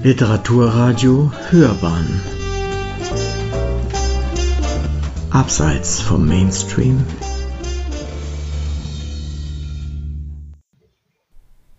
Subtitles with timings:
[0.00, 2.20] Literaturradio Hörbahn.
[5.30, 7.04] Abseits vom Mainstream.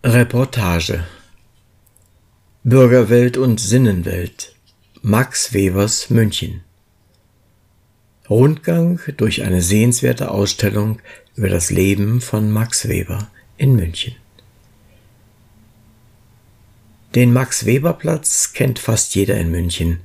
[0.04, 1.04] Reportage.
[2.62, 4.54] Bürgerwelt und Sinnenwelt.
[5.00, 6.60] Max Webers München.
[8.28, 11.00] Rundgang durch eine sehenswerte Ausstellung
[11.36, 14.19] über das Leben von Max Weber in München.
[17.16, 19.98] Den Max-Weber-Platz kennt fast jeder in München.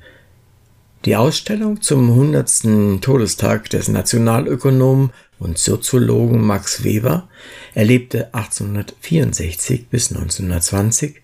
[1.04, 3.00] Die Ausstellung zum 100.
[3.00, 7.28] Todestag des Nationalökonomen und Soziologen Max Weber,
[7.74, 11.22] erlebte 1864 bis 1920,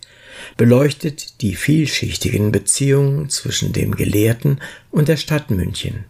[0.56, 4.60] beleuchtet die vielschichtigen Beziehungen zwischen dem Gelehrten
[4.92, 6.04] und der Stadt München.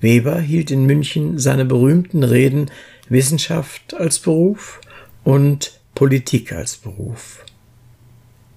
[0.00, 2.70] Weber hielt in München seine berühmten Reden
[3.10, 4.80] Wissenschaft als Beruf
[5.22, 7.43] und Politik als Beruf.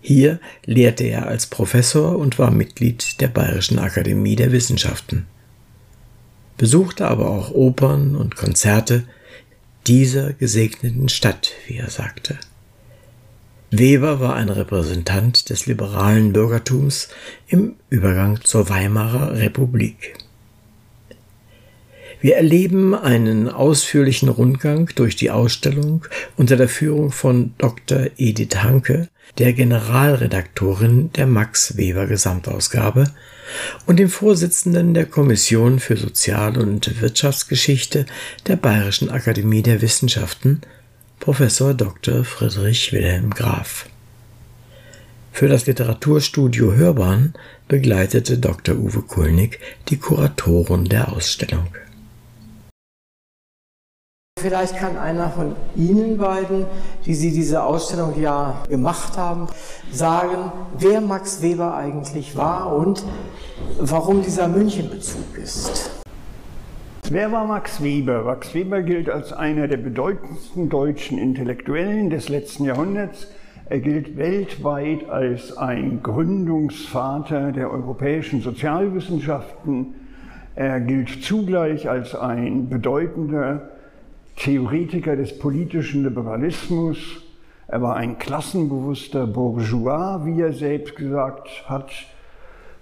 [0.07, 5.27] Hier lehrte er als Professor und war Mitglied der Bayerischen Akademie der Wissenschaften,
[6.55, 9.03] besuchte aber auch Opern und Konzerte
[9.85, 12.37] dieser gesegneten Stadt, wie er sagte.
[13.69, 17.09] Weber war ein Repräsentant des liberalen Bürgertums
[17.49, 20.15] im Übergang zur Weimarer Republik.
[22.19, 28.07] Wir erleben einen ausführlichen Rundgang durch die Ausstellung unter der Führung von Dr.
[28.17, 33.11] Edith Hanke, der Generalredaktorin der Max Weber Gesamtausgabe
[33.85, 38.07] und dem Vorsitzenden der Kommission für Sozial- und Wirtschaftsgeschichte
[38.47, 40.61] der Bayerischen Akademie der Wissenschaften,
[41.19, 42.25] Professor Dr.
[42.25, 43.87] Friedrich Wilhelm Graf.
[45.31, 47.33] Für das Literaturstudio Hörbahn
[47.67, 48.75] begleitete Dr.
[48.75, 49.59] Uwe Kulnig
[49.89, 51.67] die Kuratoren der Ausstellung.
[54.37, 56.67] Vielleicht kann einer von Ihnen beiden,
[57.07, 59.47] die Sie diese Ausstellung ja gemacht haben,
[59.91, 63.03] sagen, wer Max Weber eigentlich war und
[63.79, 65.89] warum dieser Münchenbezug ist.
[67.09, 68.25] Wer war Max Weber?
[68.25, 73.27] Max Weber gilt als einer der bedeutendsten deutschen Intellektuellen des letzten Jahrhunderts.
[73.69, 79.95] Er gilt weltweit als ein Gründungsvater der europäischen Sozialwissenschaften.
[80.53, 83.76] Er gilt zugleich als ein bedeutender
[84.37, 87.23] Theoretiker des politischen Liberalismus.
[87.67, 91.89] Er war ein klassenbewusster Bourgeois, wie er selbst gesagt hat.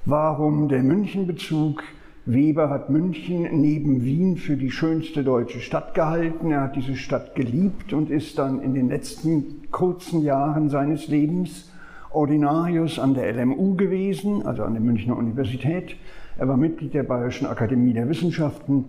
[0.04, 1.82] Warum der Münchenbezug?
[2.26, 6.52] Weber hat München neben Wien für die schönste deutsche Stadt gehalten.
[6.52, 11.72] Er hat diese Stadt geliebt und ist dann in den letzten kurzen Jahren seines Lebens
[12.12, 15.96] Ordinarius an der LMU gewesen, also an der Münchner Universität.
[16.38, 18.86] Er war Mitglied der Bayerischen Akademie der Wissenschaften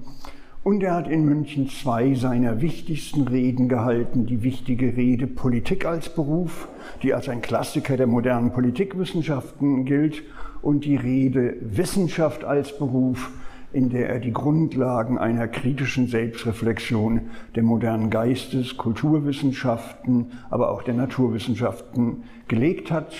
[0.66, 4.26] und er hat in München zwei seiner wichtigsten Reden gehalten.
[4.26, 6.66] Die wichtige Rede Politik als Beruf,
[7.04, 10.24] die als ein Klassiker der modernen Politikwissenschaften gilt,
[10.62, 13.30] und die Rede Wissenschaft als Beruf,
[13.72, 17.20] in der er die Grundlagen einer kritischen Selbstreflexion
[17.54, 23.14] der modernen Geistes-, Kulturwissenschaften, aber auch der Naturwissenschaften gelegt hat.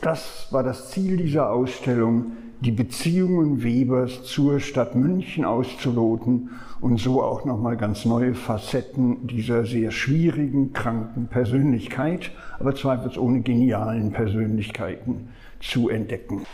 [0.00, 6.50] Das war das Ziel dieser Ausstellung, die Beziehungen Webers zur Stadt München auszuloten
[6.80, 14.12] und so auch nochmal ganz neue Facetten dieser sehr schwierigen, kranken Persönlichkeit, aber zweifelsohne genialen
[14.12, 16.44] Persönlichkeiten zu entdecken.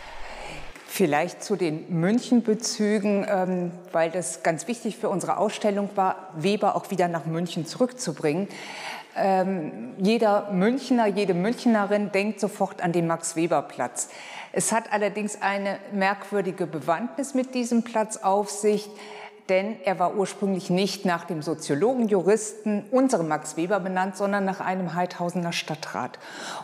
[0.87, 6.91] Vielleicht zu den München-Bezügen, ähm, weil das ganz wichtig für unsere Ausstellung war, Weber auch
[6.91, 8.49] wieder nach München zurückzubringen.
[9.16, 14.09] Ähm, jeder Münchner, jede Münchnerin denkt sofort an den Max-Weber-Platz.
[14.53, 18.88] Es hat allerdings eine merkwürdige Bewandtnis mit diesem Platz auf sich
[19.49, 24.61] denn er war ursprünglich nicht nach dem Soziologen, Juristen, unserem Max Weber benannt, sondern nach
[24.61, 26.19] einem Heidhausener Stadtrat.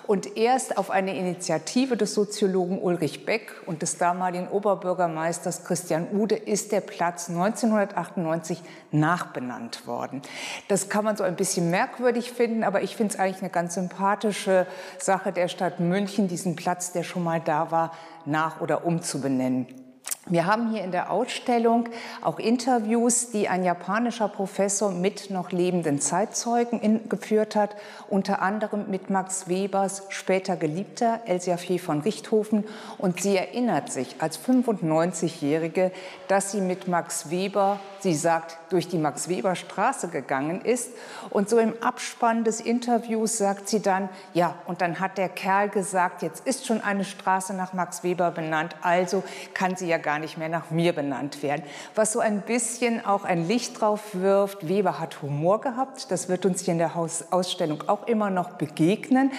[0.06, 6.36] Und erst auf eine Initiative des Soziologen Ulrich Beck und des damaligen Oberbürgermeisters Christian Ude
[6.36, 8.60] ist der Platz 1998
[8.90, 10.22] nachbenannt worden.
[10.68, 13.74] Das kann man so ein bisschen merkwürdig finden, aber ich finde es eigentlich eine ganz
[13.74, 14.66] sympathische
[14.98, 17.92] Sache der Stadt München, diesen Platz, der schon mal da war,
[18.24, 19.91] nach oder umzubenennen.
[20.28, 21.88] Wir haben hier in der Ausstellung
[22.20, 27.74] auch Interviews, die ein japanischer Professor mit noch lebenden Zeitzeugen in, geführt hat,
[28.08, 32.64] unter anderem mit Max Webers später Geliebter Elsia Fee von Richthofen.
[32.98, 35.90] Und sie erinnert sich als 95-Jährige,
[36.28, 40.92] dass sie mit Max Weber, sie sagt, durch die Max Weber Straße gegangen ist.
[41.30, 45.68] Und so im Abspann des Interviews sagt sie dann, ja, und dann hat der Kerl
[45.68, 50.11] gesagt, jetzt ist schon eine Straße nach Max Weber benannt, also kann sie ja gar
[50.12, 51.62] gar nicht mehr nach mir benannt werden.
[51.94, 56.10] Was so ein bisschen auch ein Licht drauf wirft, Weber hat Humor gehabt.
[56.10, 59.32] Das wird uns hier in der Ausstellung auch immer noch begegnen.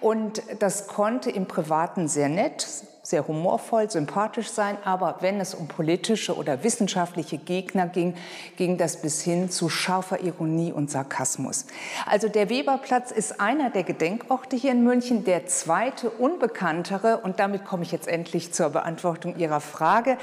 [0.00, 2.66] Und das konnte im Privaten sehr nett,
[3.04, 8.14] sehr humorvoll, sympathisch sein, aber wenn es um politische oder wissenschaftliche Gegner ging,
[8.56, 11.66] ging das bis hin zu scharfer Ironie und Sarkasmus.
[12.06, 17.66] Also der Weberplatz ist einer der Gedenkorte hier in München, der zweite unbekanntere, und damit
[17.66, 20.16] komme ich jetzt endlich zur Beantwortung Ihrer Frage,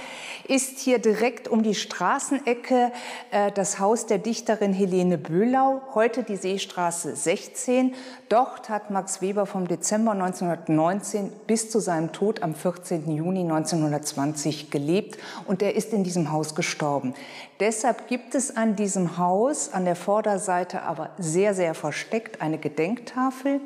[0.47, 2.91] ist hier direkt um die Straßenecke
[3.29, 7.93] äh, das Haus der Dichterin Helene Böhlau, heute die Seestraße 16.
[8.27, 12.70] Dort hat Max Weber vom Dezember 1919 bis zu seinem Tod am 4.
[12.71, 13.11] 14.
[13.11, 17.13] Juni 1920 gelebt und er ist in diesem Haus gestorben.
[17.59, 23.59] Deshalb gibt es an diesem Haus an der Vorderseite aber sehr, sehr versteckt eine Gedenktafel,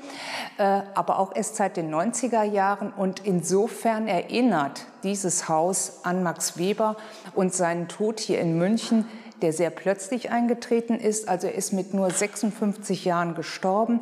[0.58, 6.58] äh, aber auch erst seit den 90er Jahren und insofern erinnert dieses Haus an Max
[6.58, 6.98] Weber
[7.36, 9.06] und seinen Tod hier in München
[9.42, 11.28] der sehr plötzlich eingetreten ist.
[11.28, 14.00] Also er ist mit nur 56 Jahren gestorben.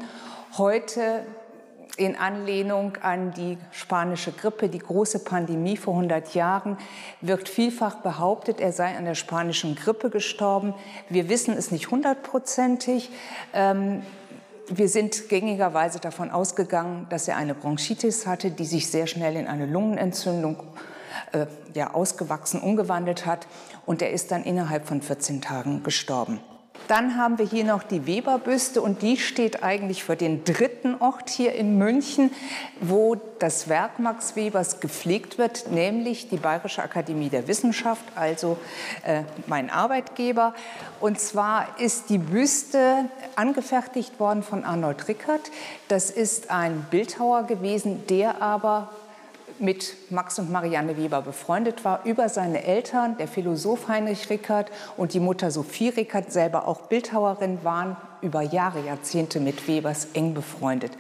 [0.60, 1.26] Heute
[1.96, 6.78] in Anlehnung an die spanische Grippe, die große Pandemie vor 100 Jahren,
[7.22, 10.74] wird vielfach behauptet, er sei an der spanischen Grippe gestorben.
[11.10, 13.12] Wir wissen es nicht hundertprozentig.
[13.54, 14.02] Ähm,
[14.68, 19.48] wir sind gängigerweise davon ausgegangen, dass er eine Bronchitis hatte, die sich sehr schnell in
[19.48, 20.58] eine Lungenentzündung
[21.32, 23.46] äh, ja, ausgewachsen, umgewandelt hat.
[23.86, 26.40] Und er ist dann innerhalb von 14 Tagen gestorben.
[26.88, 31.30] Dann haben wir hier noch die Weberbüste und die steht eigentlich für den dritten Ort
[31.30, 32.32] hier in München,
[32.82, 38.58] wo das Werk Max Webers gepflegt wird, nämlich die Bayerische Akademie der Wissenschaft, also
[39.06, 40.54] äh, mein Arbeitgeber.
[41.00, 43.06] Und zwar ist die Büste
[43.36, 45.52] angefertigt worden von Arnold Rickert.
[45.88, 48.90] Das ist ein Bildhauer gewesen, der aber
[49.60, 55.14] mit Max und Marianne Weber befreundet war, über seine Eltern, der Philosoph Heinrich Rickert und
[55.14, 60.92] die Mutter Sophie Rickert, selber auch Bildhauerin, waren über Jahre, Jahrzehnte mit Webers eng befreundet.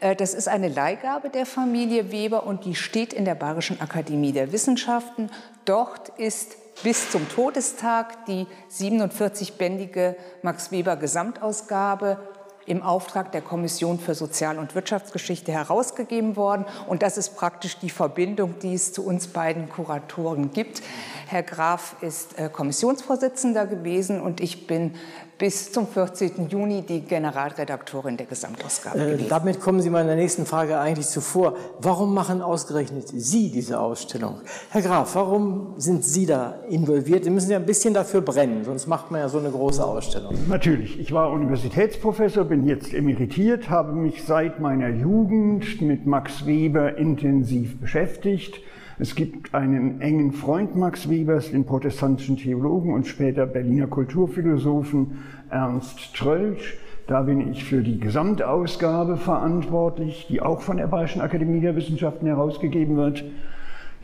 [0.00, 4.32] Äh, das ist eine Leihgabe der Familie Weber und die steht in der Bayerischen Akademie
[4.32, 5.30] der Wissenschaften.
[5.64, 12.18] Dort ist bis zum Todestag die 47-bändige Max Weber Gesamtausgabe
[12.66, 16.64] im Auftrag der Kommission für Sozial- und Wirtschaftsgeschichte herausgegeben worden.
[16.86, 20.82] Und das ist praktisch die Verbindung, die es zu uns beiden Kuratoren gibt.
[21.26, 24.94] Herr Graf ist äh, Kommissionsvorsitzender gewesen und ich bin
[25.38, 26.48] bis zum 14.
[26.48, 29.28] Juni die Generalredaktorin der Gesamtausgabe äh, gewesen.
[29.28, 31.56] Damit kommen Sie meiner nächsten Frage eigentlich zuvor.
[31.80, 34.40] Warum machen ausgerechnet Sie diese Ausstellung?
[34.70, 37.24] Herr Graf, warum sind Sie da involviert?
[37.24, 40.34] Sie müssen ja ein bisschen dafür brennen, sonst macht man ja so eine große Ausstellung.
[40.48, 40.98] Natürlich.
[41.00, 47.80] Ich war Universitätsprofessor, bin jetzt emeritiert, habe mich seit meiner Jugend mit Max Weber intensiv
[47.80, 48.60] beschäftigt
[49.02, 55.18] es gibt einen engen Freund Max Webers, den protestantischen Theologen und später Berliner Kulturphilosophen
[55.50, 56.78] Ernst Trölsch.
[57.08, 62.26] Da bin ich für die Gesamtausgabe verantwortlich, die auch von der Bayerischen Akademie der Wissenschaften
[62.26, 63.24] herausgegeben wird.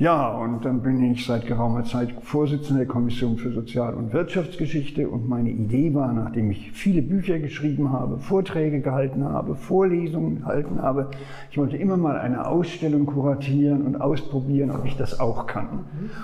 [0.01, 5.09] Ja, und dann bin ich seit geraumer Zeit Vorsitzender der Kommission für Sozial- und Wirtschaftsgeschichte
[5.09, 10.81] und meine Idee war, nachdem ich viele Bücher geschrieben habe, Vorträge gehalten habe, Vorlesungen gehalten
[10.81, 11.11] habe,
[11.51, 15.81] ich wollte immer mal eine Ausstellung kuratieren und ausprobieren, ob ich das auch kann.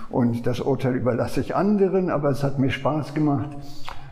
[0.09, 3.57] Und das Urteil überlasse ich anderen, aber es hat mir Spaß gemacht,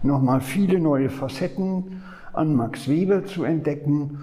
[0.02, 4.18] nochmal viele neue Facetten an Max Weber zu entdecken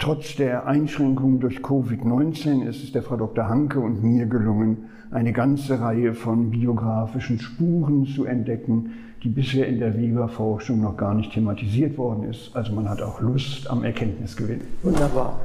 [0.00, 3.50] Trotz der Einschränkungen durch Covid-19 ist es der Frau Dr.
[3.50, 9.78] Hanke und mir gelungen, eine ganze Reihe von biografischen Spuren zu entdecken, die bisher in
[9.78, 12.56] der Weber-Forschung noch gar nicht thematisiert worden ist.
[12.56, 14.62] Also man hat auch Lust am Erkenntnisgewinn.
[14.82, 15.38] Wunderbar.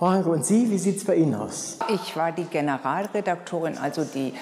[0.00, 1.76] Frau Hanke, und Sie, wie sieht es bei Ihnen aus?
[1.92, 4.32] Ich war die Generalredaktorin, also die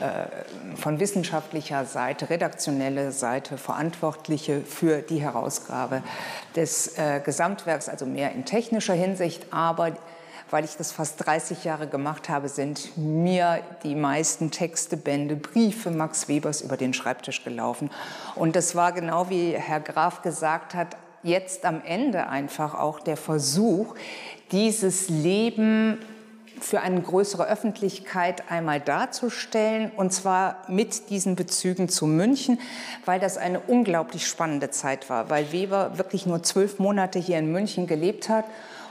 [0.00, 6.02] äh, von wissenschaftlicher Seite, redaktionelle Seite Verantwortliche für die Herausgabe
[6.56, 9.92] des äh, Gesamtwerks, also mehr in technischer Hinsicht, aber
[10.50, 15.92] weil ich das fast 30 Jahre gemacht habe, sind mir die meisten Texte, Bände, Briefe
[15.92, 17.88] Max Webers über den Schreibtisch gelaufen.
[18.34, 23.16] Und das war genau wie Herr Graf gesagt hat, jetzt am Ende einfach auch der
[23.16, 23.94] Versuch,
[24.54, 25.98] dieses Leben
[26.60, 32.60] für eine größere Öffentlichkeit einmal darzustellen, und zwar mit diesen Bezügen zu München,
[33.04, 37.50] weil das eine unglaublich spannende Zeit war, weil Weber wirklich nur zwölf Monate hier in
[37.50, 38.44] München gelebt hat.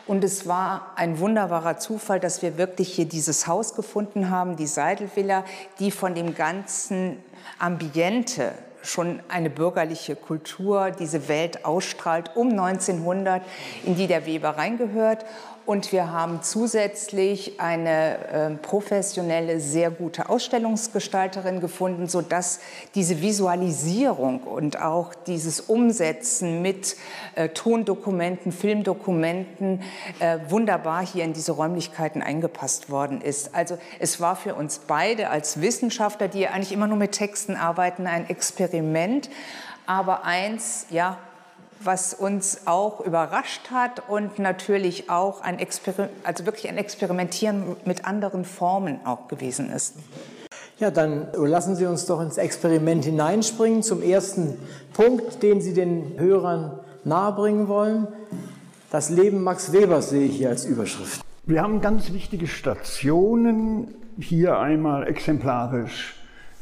[0.06, 4.68] Und es war ein wunderbarer Zufall, dass wir wirklich hier dieses Haus gefunden haben, die
[4.68, 5.46] Seidelvilla,
[5.80, 7.24] die von dem ganzen
[7.58, 8.52] Ambiente
[8.84, 13.42] schon eine bürgerliche Kultur diese Welt ausstrahlt um 1900,
[13.86, 15.26] in die der Weber reingehört.
[15.66, 22.60] Und wir haben zusätzlich eine äh, professionelle, sehr gute Ausstellungsgestalterin gefunden, sodass
[22.96, 26.98] diese Visualisierung und auch dieses Umsetzen mit
[27.36, 29.82] äh, Tondokumenten, Filmdokumenten
[30.20, 33.56] äh, wunderbar hier in diese Räumlichkeiten eingepasst worden ist.
[33.56, 38.06] Also es war für uns beide als Wissenschaftler, die eigentlich immer nur mit Texten arbeiten,
[38.06, 39.30] ein Experiment.
[39.86, 41.18] Aber eins, ja,
[41.86, 48.06] was uns auch überrascht hat und natürlich auch ein Exper also wirklich ein Experimentieren mit
[48.06, 49.96] anderen Formen auch gewesen ist.
[50.80, 54.58] Ja, dann lassen Sie uns doch ins Experiment hineinspringen zum ersten
[54.94, 58.08] Punkt, den Sie den Hörern nahebringen wollen.
[58.92, 61.22] Das Leben Max Webers sehe ich hier als Überschrift.
[61.46, 66.16] Wir haben ganz wichtige Stationen hier einmal exemplarisch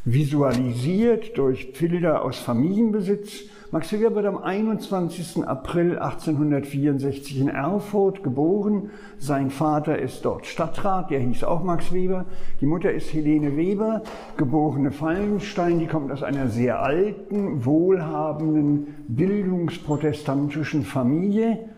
[0.05, 5.47] visualisiert durch Bilder aus Familienbesitz Max Weber wird am 21.
[5.47, 8.89] April 1864 in Erfurt geboren.
[9.17, 12.25] Sein Vater ist dort Stadtrat, der hieß auch Max Weber.
[12.59, 14.01] Die Mutter ist Helene Weber,
[14.35, 15.79] geborene Fallenstein.
[15.79, 21.69] Die kommt aus einer sehr alten, wohlhabenden, bildungsprotestantischen Familie.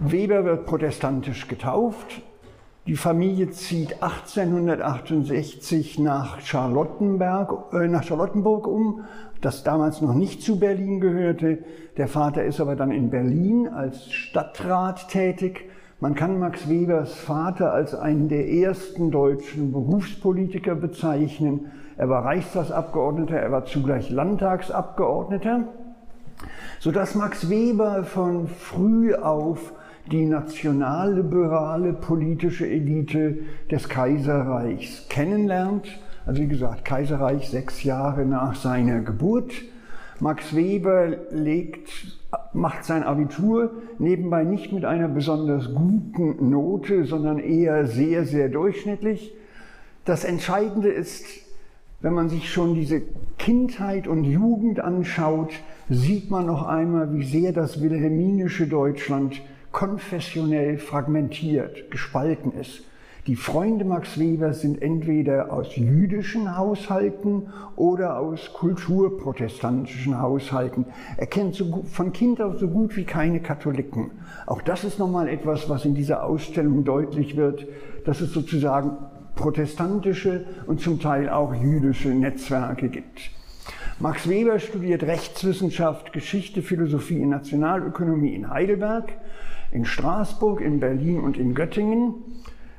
[0.00, 2.22] Weber wird protestantisch getauft.
[2.88, 9.04] Die Familie zieht 1868 nach Charlottenberg, äh, nach Charlottenburg um,
[9.40, 11.58] das damals noch nicht zu Berlin gehörte.
[11.96, 15.70] Der Vater ist aber dann in Berlin als Stadtrat tätig.
[16.00, 21.70] Man kann Max Webers Vater als einen der ersten deutschen Berufspolitiker bezeichnen.
[21.96, 25.68] Er war Reichstagsabgeordneter, er war zugleich Landtagsabgeordneter,
[26.80, 29.72] sodass Max Weber von früh auf
[30.10, 33.38] die nationalliberale politische Elite
[33.70, 35.88] des Kaiserreichs kennenlernt
[36.26, 39.52] also wie gesagt, Kaiserreich sechs Jahre nach seiner Geburt.
[40.20, 41.90] Max Weber legt,
[42.52, 49.34] macht sein Abitur nebenbei nicht mit einer besonders guten Note, sondern eher sehr, sehr durchschnittlich.
[50.04, 51.24] Das Entscheidende ist,
[52.00, 53.02] wenn man sich schon diese
[53.38, 55.52] Kindheit und Jugend anschaut,
[55.88, 59.40] sieht man noch einmal, wie sehr das wilhelminische Deutschland
[59.72, 62.82] konfessionell fragmentiert, gespalten ist.
[63.28, 70.86] Die Freunde Max Webers sind entweder aus jüdischen Haushalten oder aus kulturprotestantischen Haushalten.
[71.16, 74.10] Er kennt so, von Kind auf so gut wie keine Katholiken.
[74.44, 77.64] Auch das ist nochmal etwas, was in dieser Ausstellung deutlich wird,
[78.04, 78.96] dass es sozusagen
[79.36, 83.30] protestantische und zum Teil auch jüdische Netzwerke gibt.
[84.00, 89.12] Max Weber studiert Rechtswissenschaft, Geschichte, Philosophie und Nationalökonomie in Heidelberg,
[89.72, 92.14] in Straßburg, in Berlin und in Göttingen.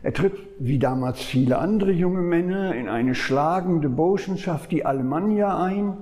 [0.03, 5.93] Er tritt, wie damals viele andere junge Männer, in eine schlagende Burschenschaft, die Alemannia, ein.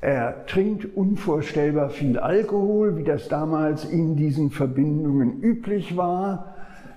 [0.00, 6.54] Er trinkt unvorstellbar viel Alkohol, wie das damals in diesen Verbindungen üblich war.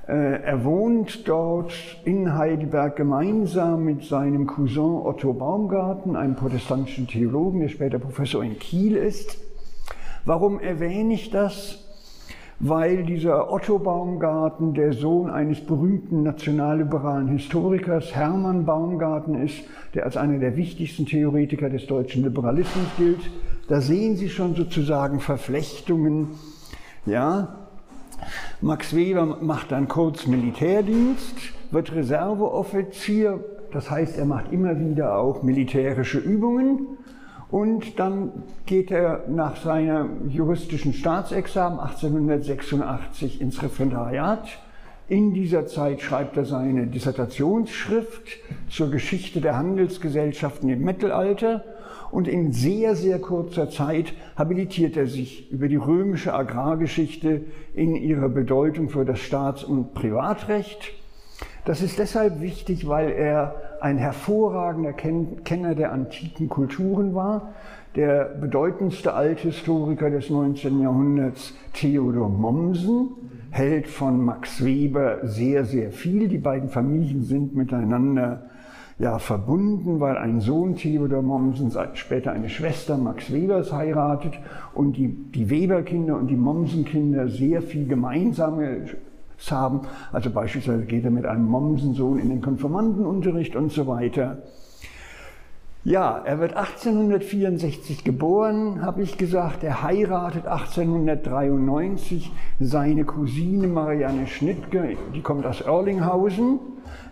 [0.07, 1.73] Äh, er wohnt dort
[2.05, 8.59] in Heidelberg gemeinsam mit seinem Cousin Otto Baumgarten, einem protestantischen Theologen, der später Professor in
[8.59, 9.39] Kiel ist.
[10.25, 11.88] Warum erwähne ich das?
[12.59, 19.63] Weil dieser Otto Baumgarten der Sohn eines berühmten nationalliberalen Historikers Hermann Baumgarten ist,
[19.93, 23.31] der als einer der wichtigsten Theoretiker des deutschen Liberalismus gilt.
[23.69, 26.31] Da sehen Sie schon sozusagen Verflechtungen.
[27.05, 27.55] Ja,
[28.59, 31.35] Max Weber macht dann kurz Militärdienst,
[31.71, 33.39] wird Reserveoffizier,
[33.71, 36.97] das heißt, er macht immer wieder auch militärische Übungen
[37.51, 44.47] und dann geht er nach seinem juristischen Staatsexamen 1886 ins Referendariat.
[45.07, 48.37] In dieser Zeit schreibt er seine Dissertationsschrift
[48.69, 51.63] zur Geschichte der Handelsgesellschaften im Mittelalter
[52.11, 57.41] und in sehr, sehr kurzer Zeit habilitiert er sich über die römische Agrargeschichte
[57.73, 60.93] in ihrer Bedeutung für das Staats- und Privatrecht
[61.69, 67.53] das ist deshalb wichtig, weil er ein hervorragender Kenner der antiken Kulturen war.
[67.95, 70.81] Der bedeutendste Althistoriker des 19.
[70.81, 73.09] Jahrhunderts, Theodor Mommsen,
[73.51, 76.27] hält von Max Weber sehr, sehr viel.
[76.27, 78.43] Die beiden Familien sind miteinander
[78.99, 84.37] ja, verbunden, weil ein Sohn Theodor Mommsen später eine Schwester Max Webers heiratet
[84.75, 88.85] und die, die Weber-Kinder und die Mommsen-Kinder sehr viel gemeinsame
[89.51, 89.81] haben.
[90.11, 94.39] Also beispielsweise geht er mit einem Mommsensohn in den Konformantenunterricht und so weiter.
[95.85, 99.63] Ja, er wird 1864 geboren, habe ich gesagt.
[99.63, 106.59] Er heiratet 1893 seine Cousine Marianne Schnittke, die kommt aus Erlinghausen.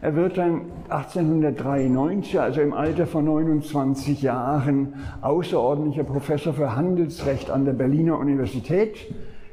[0.02, 7.64] Er wird dann 1893, also im Alter von 29 Jahren, außerordentlicher Professor für Handelsrecht an
[7.64, 8.98] der Berliner Universität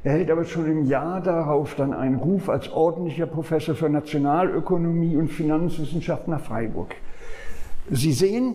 [0.05, 5.29] erhält aber schon im Jahr darauf dann einen Ruf als ordentlicher Professor für Nationalökonomie und
[5.29, 6.95] Finanzwissenschaft nach Freiburg.
[7.91, 8.55] Sie sehen,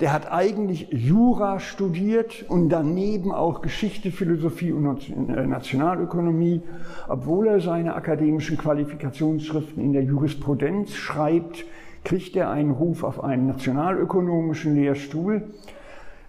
[0.00, 6.62] der hat eigentlich Jura studiert und daneben auch Geschichte, Philosophie und äh, Nationalökonomie,
[7.08, 11.64] obwohl er seine akademischen Qualifikationsschriften in der Jurisprudenz schreibt,
[12.02, 15.50] kriegt er einen Ruf auf einen nationalökonomischen Lehrstuhl.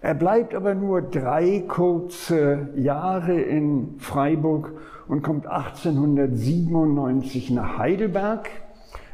[0.03, 4.73] Er bleibt aber nur drei kurze Jahre in Freiburg
[5.07, 8.49] und kommt 1897 nach Heidelberg.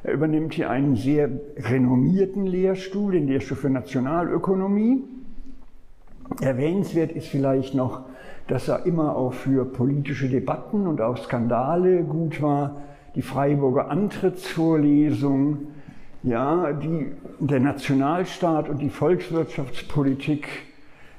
[0.03, 5.03] Er übernimmt hier einen sehr renommierten Lehrstuhl, den Lehrstuhl für Nationalökonomie.
[6.39, 8.03] Erwähnenswert ist vielleicht noch,
[8.47, 12.77] dass er immer auch für politische Debatten und auch Skandale gut war.
[13.15, 15.67] Die Freiburger Antrittsvorlesung,
[16.23, 20.47] ja, die, der Nationalstaat und die Volkswirtschaftspolitik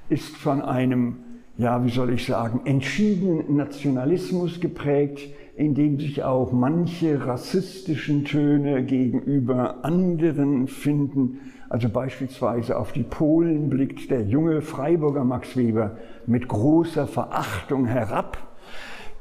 [0.08, 1.16] ist von einem,
[1.56, 8.84] ja, wie soll ich sagen, entschiedenen Nationalismus geprägt, in dem sich auch manche rassistischen Töne
[8.84, 11.40] gegenüber anderen finden.
[11.68, 18.38] Also beispielsweise auf die Polen blickt der junge Freiburger Max Weber mit großer Verachtung herab.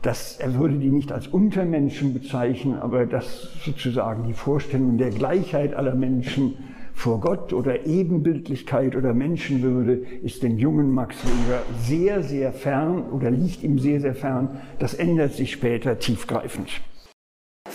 [0.04, 5.74] Das, er würde die nicht als Untermenschen bezeichnen, aber das sozusagen die Vorstellung der Gleichheit
[5.74, 6.54] aller Menschen
[6.98, 13.30] vor Gott oder Ebenbildlichkeit oder Menschenwürde ist dem jungen Max Weber sehr, sehr fern oder
[13.30, 14.62] liegt ihm sehr, sehr fern.
[14.80, 16.82] Das ändert sich später tiefgreifend.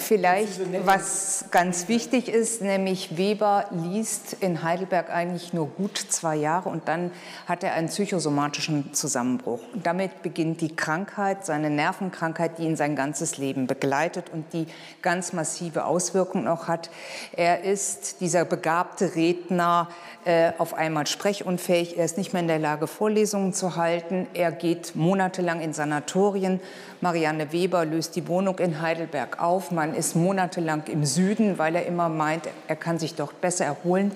[0.02, 6.68] Vielleicht, was ganz wichtig ist, nämlich Weber liest in Heidelberg eigentlich nur gut zwei Jahre
[6.68, 7.12] und dann
[7.46, 9.60] hat er einen psychosomatischen Zusammenbruch.
[9.72, 14.66] Und damit beginnt die Krankheit, seine Nervenkrankheit, die ihn sein ganzes Leben begleitet und die
[15.02, 16.90] ganz massive Auswirkungen auch hat.
[17.32, 19.88] Er ist dieser begabte Redner,
[20.24, 24.52] äh, auf einmal sprechunfähig, er ist nicht mehr in der Lage, Vorlesungen zu halten, er
[24.52, 26.60] geht monatelang in Sanatorien.
[27.02, 29.72] Marianne Weber löst die Wohnung in Heidelberg auf.
[29.72, 34.12] Man ist monatelang im Süden, weil er immer meint, er kann sich dort besser erholen.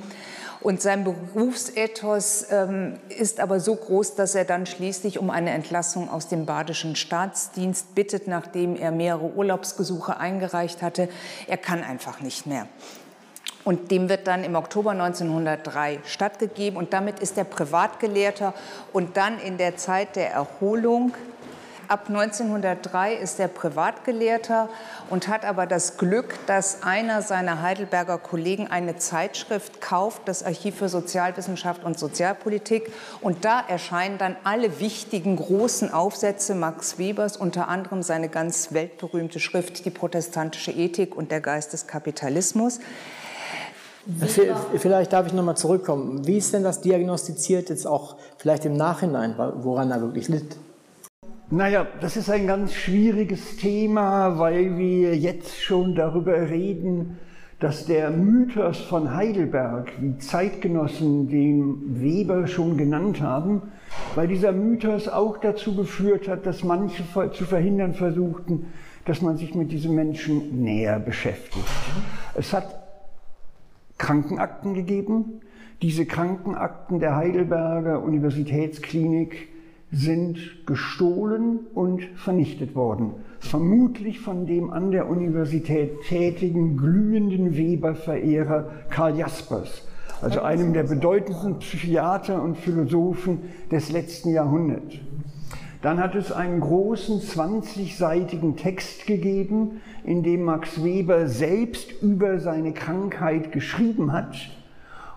[0.60, 6.08] Und sein Berufsethos ähm, ist aber so groß, dass er dann schließlich um eine Entlassung
[6.08, 11.08] aus dem badischen Staatsdienst bittet, nachdem er mehrere Urlaubsgesuche eingereicht hatte.
[11.48, 12.68] Er kann einfach nicht mehr.
[13.66, 16.78] Und dem wird dann im Oktober 1903 stattgegeben.
[16.78, 18.54] Und damit ist er Privatgelehrter.
[18.92, 21.12] Und dann in der Zeit der Erholung,
[21.88, 24.68] ab 1903 ist er Privatgelehrter
[25.10, 30.76] und hat aber das Glück, dass einer seiner Heidelberger Kollegen eine Zeitschrift kauft, das Archiv
[30.76, 32.92] für Sozialwissenschaft und Sozialpolitik.
[33.20, 39.40] Und da erscheinen dann alle wichtigen großen Aufsätze Max Webers, unter anderem seine ganz weltberühmte
[39.40, 42.80] Schrift Die protestantische Ethik und der Geist des Kapitalismus.
[44.76, 46.26] Vielleicht darf ich nochmal zurückkommen.
[46.26, 50.56] Wie ist denn das diagnostiziert jetzt auch vielleicht im Nachhinein, woran er wirklich litt?
[51.50, 57.18] Naja, das ist ein ganz schwieriges Thema, weil wir jetzt schon darüber reden,
[57.60, 63.62] dass der Mythos von Heidelberg, wie Zeitgenossen den Weber schon genannt haben,
[64.16, 68.66] weil dieser Mythos auch dazu geführt hat, dass manche zu verhindern versuchten,
[69.04, 71.64] dass man sich mit diesem Menschen näher beschäftigt.
[72.34, 72.66] Es hat
[73.98, 75.42] Krankenakten gegeben.
[75.80, 79.48] Diese Krankenakten der Heidelberger Universitätsklinik
[79.92, 83.14] sind gestohlen und vernichtet worden.
[83.38, 89.86] Vermutlich von dem an der Universität tätigen glühenden Weber-Verehrer Karl Jaspers,
[90.20, 94.96] also einem der bedeutendsten Psychiater und Philosophen des letzten Jahrhunderts.
[95.82, 102.72] Dann hat es einen großen 20-seitigen Text gegeben, in dem Max Weber selbst über seine
[102.72, 104.36] Krankheit geschrieben hat.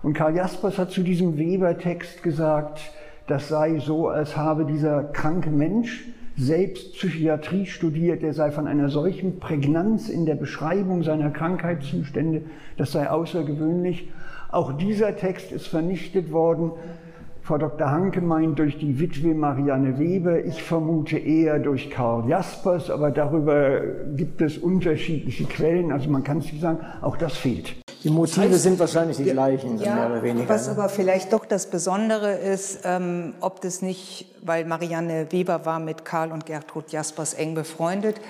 [0.02, 2.92] Und Karl Jaspers hat zu diesem Weber-Text gesagt,
[3.30, 6.04] das sei so, als habe dieser kranke Mensch
[6.36, 12.42] selbst Psychiatrie studiert, er sei von einer solchen Prägnanz in der Beschreibung seiner Krankheitszustände,
[12.76, 14.10] das sei außergewöhnlich.
[14.50, 16.72] Auch dieser Text ist vernichtet worden.
[17.50, 17.90] Frau Dr.
[17.90, 23.80] Hanke meint durch die Witwe Marianne Weber, ich vermute eher durch Karl Jaspers, aber darüber
[24.14, 27.74] gibt es unterschiedliche Quellen, also man kann es nicht sagen, auch das fehlt.
[28.04, 30.48] Die Motive das heißt, sind wahrscheinlich die gleichen, ja, mehr oder weniger.
[30.48, 30.74] Was ne?
[30.74, 36.04] aber vielleicht doch das Besondere ist, ähm, ob das nicht, weil Marianne Weber war mit
[36.04, 38.20] Karl und Gertrud Jaspers eng befreundet,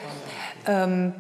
[0.67, 1.13] ähm,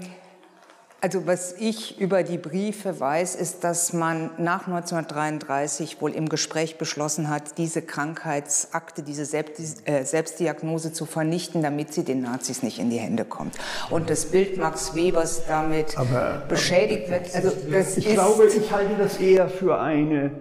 [1.01, 6.79] also was ich über die Briefe weiß, ist, dass man nach 1933 wohl im Gespräch
[6.79, 12.91] beschlossen hat, diese Krankheitsakte, diese äh, Selbstdiagnose zu vernichten, damit sie den Nazis nicht in
[12.91, 13.57] die Hände kommt.
[13.89, 17.35] Und das Bild Max Webers damit aber, beschädigt wird.
[17.35, 20.33] Also das ich glaube, ich halte das eher für eine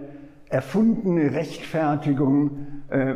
[0.48, 2.82] erfundene Rechtfertigung.
[2.90, 3.14] Äh,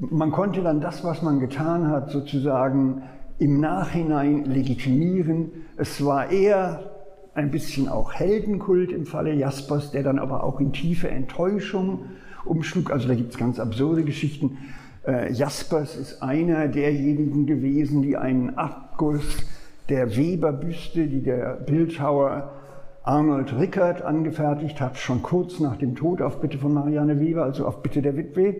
[0.00, 3.02] man konnte dann das, was man getan hat, sozusagen
[3.42, 5.50] im Nachhinein legitimieren.
[5.76, 6.92] Es war eher
[7.34, 12.04] ein bisschen auch Heldenkult im Falle Jaspers, der dann aber auch in tiefe Enttäuschung
[12.44, 12.92] umschlug.
[12.92, 14.58] Also da gibt es ganz absurde Geschichten.
[15.04, 19.38] Äh, Jaspers ist einer derjenigen gewesen, die einen Abguss
[19.88, 22.52] der Weberbüste, die der Bildhauer
[23.02, 27.66] Arnold Rickert angefertigt hat, schon kurz nach dem Tod auf Bitte von Marianne Weber, also
[27.66, 28.58] auf Bitte der Witwe.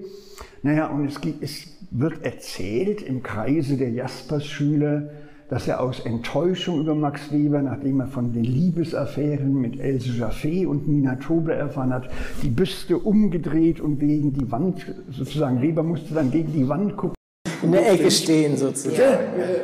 [0.65, 5.11] Naja, und es, es wird erzählt im Kreise der Jaspers-Schüler,
[5.49, 10.67] dass er aus Enttäuschung über Max Weber, nachdem er von den Liebesaffären mit Else Jaffé
[10.67, 12.09] und Nina Tobe erfahren hat,
[12.43, 17.17] die Büste umgedreht und gegen die Wand, sozusagen Weber musste dann gegen die Wand gucken
[17.63, 18.99] in der Ecke stehen sozusagen.
[18.99, 19.19] Ja,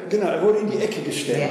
[0.08, 1.50] genau, er wurde in die Ecke gestellt.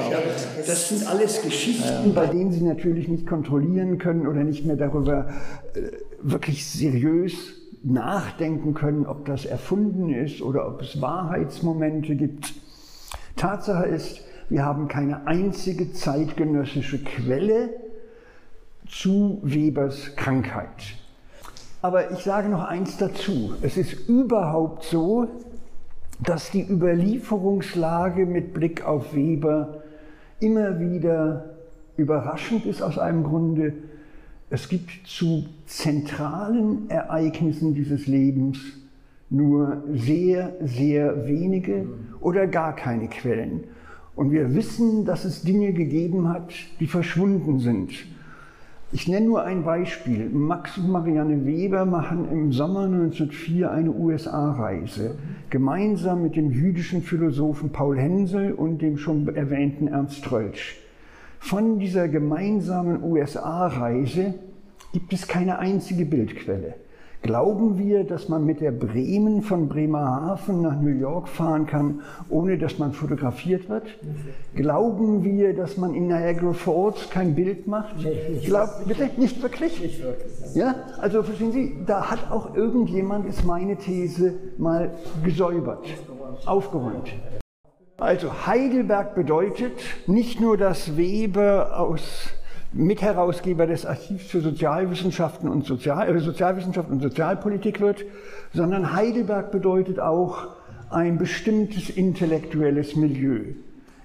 [0.66, 5.28] Das sind alles Geschichten, bei denen Sie natürlich nicht kontrollieren können oder nicht mehr darüber
[5.74, 5.80] äh,
[6.22, 12.54] wirklich seriös nachdenken können, ob das erfunden ist oder ob es Wahrheitsmomente gibt.
[13.36, 17.70] Tatsache ist, wir haben keine einzige zeitgenössische Quelle
[18.88, 20.96] zu Webers Krankheit.
[21.82, 23.54] Aber ich sage noch eins dazu.
[23.62, 25.28] Es ist überhaupt so,
[26.20, 29.82] dass die Überlieferungslage mit Blick auf Weber
[30.40, 31.50] immer wieder
[31.96, 33.74] überraschend ist aus einem Grunde.
[34.50, 38.58] Es gibt zu zentralen Ereignissen dieses Lebens
[39.28, 41.86] nur sehr, sehr wenige
[42.20, 43.64] oder gar keine Quellen.
[44.16, 47.92] Und wir wissen, dass es Dinge gegeben hat, die verschwunden sind.
[48.90, 50.30] Ich nenne nur ein Beispiel.
[50.30, 55.16] Max und Marianne Weber machen im Sommer 1904 eine USA-Reise,
[55.50, 60.87] gemeinsam mit dem jüdischen Philosophen Paul Hensel und dem schon erwähnten Ernst Trölsch.
[61.40, 64.34] Von dieser gemeinsamen USA-Reise
[64.92, 66.74] gibt es keine einzige Bildquelle.
[67.20, 72.58] Glauben wir, dass man mit der Bremen von Bremerhaven nach New York fahren kann, ohne
[72.58, 73.82] dass man fotografiert wird?
[74.54, 77.96] Glauben wir, dass man in Niagara Falls kein Bild macht?
[78.32, 79.80] Ich glaube, bitte, nicht wirklich?
[79.80, 80.54] Nicht wirklich.
[80.54, 84.92] Ja, also verstehen Sie, da hat auch irgendjemand, ist meine These, mal
[85.24, 85.86] gesäubert,
[86.46, 87.12] aufgeräumt.
[88.00, 89.72] Also Heidelberg bedeutet
[90.06, 92.28] nicht nur, dass Weber aus
[92.72, 98.04] Mitherausgeber des Archivs für Sozialwissenschaften und, Sozial, äh, Sozialwissenschaften und Sozialpolitik wird,
[98.54, 100.46] sondern Heidelberg bedeutet auch
[100.90, 103.40] ein bestimmtes intellektuelles Milieu,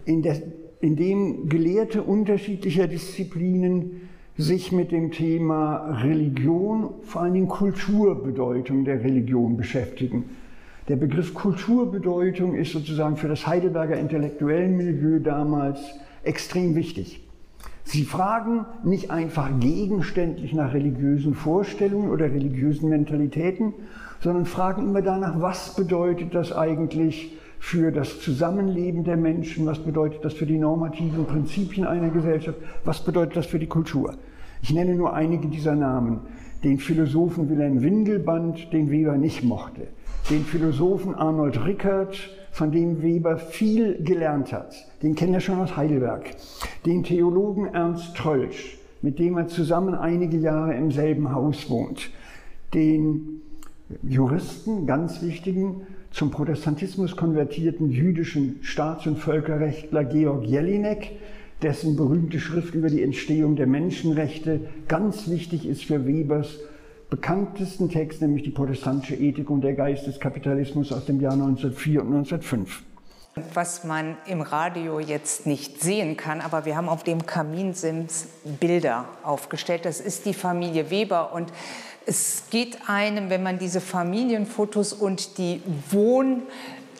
[0.05, 0.41] in, der,
[0.81, 9.03] in dem Gelehrte unterschiedlicher Disziplinen sich mit dem Thema Religion, vor allen Dingen Kulturbedeutung der
[9.03, 10.25] Religion beschäftigen.
[10.89, 15.79] Der Begriff Kulturbedeutung ist sozusagen für das Heidelberger intellektuellen Milieu damals
[16.23, 17.25] extrem wichtig.
[17.85, 23.73] Sie fragen nicht einfach gegenständlich nach religiösen Vorstellungen oder religiösen Mentalitäten,
[24.19, 30.25] sondern fragen immer danach, was bedeutet das eigentlich für das Zusammenleben der Menschen, was bedeutet
[30.25, 34.15] das für die normativen Prinzipien einer Gesellschaft, was bedeutet das für die Kultur.
[34.61, 36.19] Ich nenne nur einige dieser Namen.
[36.61, 39.87] Den Philosophen Wilhelm Windelband, den Weber nicht mochte.
[40.29, 42.17] Den Philosophen Arnold Rickert,
[42.53, 44.75] von dem Weber viel gelernt hat.
[45.01, 46.29] Den kennt er schon aus Heidelberg.
[46.85, 52.11] Den Theologen Ernst Trölsch, mit dem er zusammen einige Jahre im selben Haus wohnt.
[52.75, 53.41] Den
[54.03, 61.11] Juristen, ganz wichtigen, zum Protestantismus konvertierten jüdischen Staats- und Völkerrechtler Georg Jelinek,
[61.63, 66.59] dessen berühmte Schrift über die Entstehung der Menschenrechte ganz wichtig ist für Webers
[67.13, 72.01] bekanntesten Text, nämlich die protestantische Ethik und der Geist des Kapitalismus aus dem Jahr 1904
[72.01, 72.81] und 1905.
[73.53, 79.05] Was man im Radio jetzt nicht sehen kann, aber wir haben auf dem Kaminsims Bilder
[79.21, 79.85] aufgestellt.
[79.85, 81.53] Das ist die Familie Weber und
[82.07, 86.41] es geht einem, wenn man diese Familienfotos und die Wohn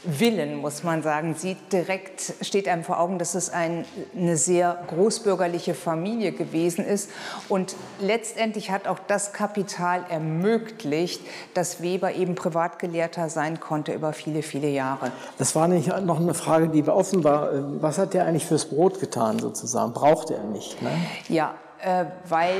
[0.05, 3.85] Willen, muss man sagen, sieht direkt, steht einem vor Augen, dass es ein,
[4.15, 7.09] eine sehr großbürgerliche Familie gewesen ist.
[7.49, 11.21] Und letztendlich hat auch das Kapital ermöglicht,
[11.53, 15.11] dass Weber eben Privatgelehrter sein konnte über viele, viele Jahre.
[15.37, 17.49] Das war nicht noch eine Frage, die offen war.
[17.81, 19.93] Was hat der eigentlich fürs Brot getan, sozusagen?
[19.93, 20.81] Brauchte er nicht?
[20.81, 20.91] Ne?
[21.29, 22.55] Ja, äh, weil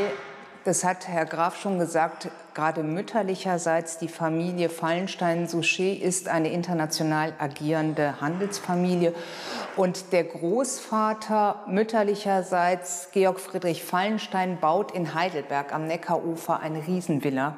[0.63, 8.19] das hat Herr Graf schon gesagt, gerade mütterlicherseits die Familie Fallenstein-Souchet ist eine international agierende
[8.21, 9.13] Handelsfamilie.
[9.75, 17.57] Und der Großvater mütterlicherseits, Georg Friedrich Fallenstein, baut in Heidelberg am Neckarufer eine Riesenvilla.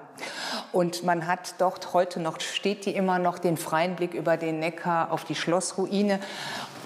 [0.71, 4.59] Und man hat dort heute noch, steht die immer noch, den freien Blick über den
[4.59, 6.19] Neckar auf die Schlossruine.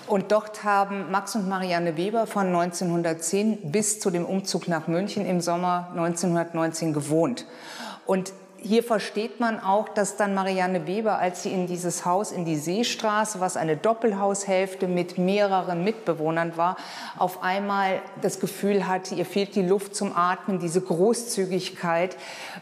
[0.07, 5.23] Und dort haben Max und Marianne Weber von 1910 bis zu dem Umzug nach München
[5.23, 7.45] im Sommer 1919 gewohnt.
[8.09, 12.43] Und hier versteht man auch, dass dann Marianne Weber, als sie in dieses Haus in
[12.43, 16.75] die Seestraße, was eine Doppelhaushälfte mit mehreren Mitbewohnern war,
[17.19, 22.17] auf einmal das Gefühl hatte, ihr fehlt die Luft zum Atmen, diese Großzügigkeit.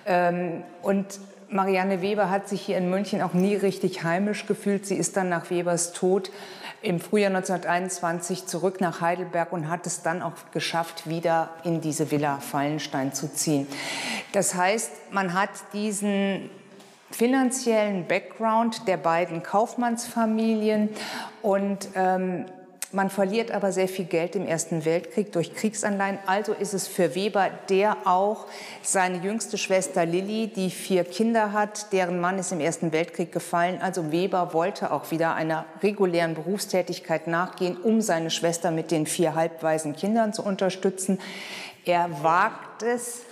[0.06, 1.06] Ähm, und
[1.48, 4.86] Marianne Weber hat sich hier in München auch nie richtig heimisch gefühlt.
[4.86, 6.30] Sie ist dann nach Webers Tod
[6.82, 12.12] im Frühjahr 1921 zurück nach Heidelberg und hat es dann auch geschafft, wieder in diese
[12.12, 13.68] Villa Fallenstein zu ziehen.
[14.32, 16.50] Das heißt, man hat diesen
[17.12, 20.90] finanziellen Background der beiden Kaufmannsfamilien
[21.42, 22.46] und ähm,
[22.94, 26.20] man verliert aber sehr viel Geld im Ersten Weltkrieg durch Kriegsanleihen.
[26.26, 28.46] Also ist es für Weber, der auch
[28.82, 33.80] seine jüngste Schwester Lilly, die vier Kinder hat, deren Mann ist im Ersten Weltkrieg gefallen.
[33.82, 39.36] Also Weber wollte auch wieder einer regulären Berufstätigkeit nachgehen, um seine Schwester mit den vier
[39.36, 41.20] halbweisen Kindern zu unterstützen.
[41.84, 43.24] Er wagt es.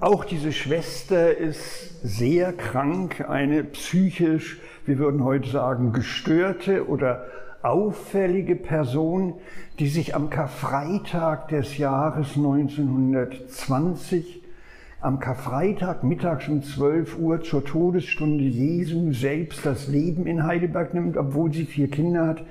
[0.00, 7.26] Auch diese Schwester ist sehr krank, eine psychisch, wir würden heute sagen, gestörte oder
[7.68, 9.34] auffällige Person,
[9.78, 14.42] die sich am Karfreitag des Jahres 1920
[15.00, 21.16] am Karfreitag mittags um 12 Uhr zur Todesstunde Jesu selbst das Leben in Heidelberg nimmt,
[21.16, 22.42] obwohl sie vier Kinder hat.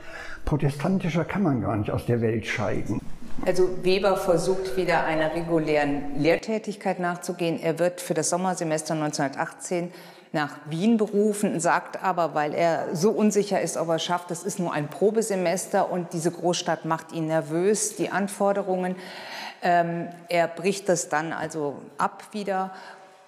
[0.46, 3.02] Protestantischer kann man gar nicht aus der Welt scheiden.
[3.46, 7.60] Also Weber versucht wieder einer regulären Lehrtätigkeit nachzugehen.
[7.62, 9.90] Er wird für das Sommersemester 1918
[10.32, 14.44] nach Wien berufen, sagt aber, weil er so unsicher ist, ob er es schafft, das
[14.44, 18.96] ist nur ein Probesemester und diese Großstadt macht ihn nervös, die Anforderungen.
[19.62, 22.72] Ähm, er bricht das dann also ab wieder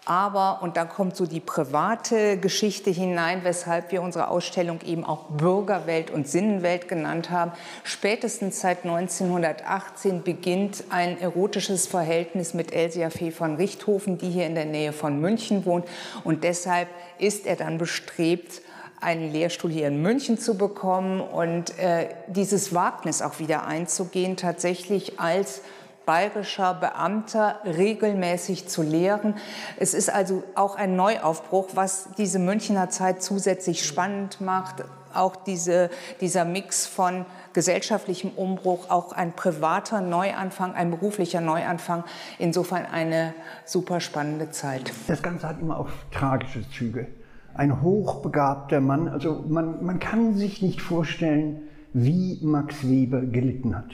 [0.09, 5.25] aber, und da kommt so die private Geschichte hinein, weshalb wir unsere Ausstellung eben auch
[5.25, 7.51] Bürgerwelt und Sinnenwelt genannt haben.
[7.83, 14.55] Spätestens seit 1918 beginnt ein erotisches Verhältnis mit Elsia Fee von Richthofen, die hier in
[14.55, 15.85] der Nähe von München wohnt.
[16.23, 16.87] Und deshalb
[17.19, 18.63] ist er dann bestrebt,
[19.01, 25.19] einen Lehrstuhl hier in München zu bekommen und äh, dieses Wagnis auch wieder einzugehen, tatsächlich
[25.19, 25.61] als
[26.09, 29.35] bayerischer Beamter regelmäßig zu lehren.
[29.77, 34.83] Es ist also auch ein Neuaufbruch, was diese Münchner Zeit zusätzlich spannend macht.
[35.13, 42.03] Auch diese, dieser Mix von gesellschaftlichem Umbruch, auch ein privater Neuanfang, ein beruflicher Neuanfang.
[42.39, 44.91] Insofern eine super spannende Zeit.
[45.07, 47.05] Das Ganze hat immer auch tragische Züge.
[47.53, 53.91] Ein hochbegabter Mann, also man, man kann sich nicht vorstellen, wie Max Weber gelitten hat.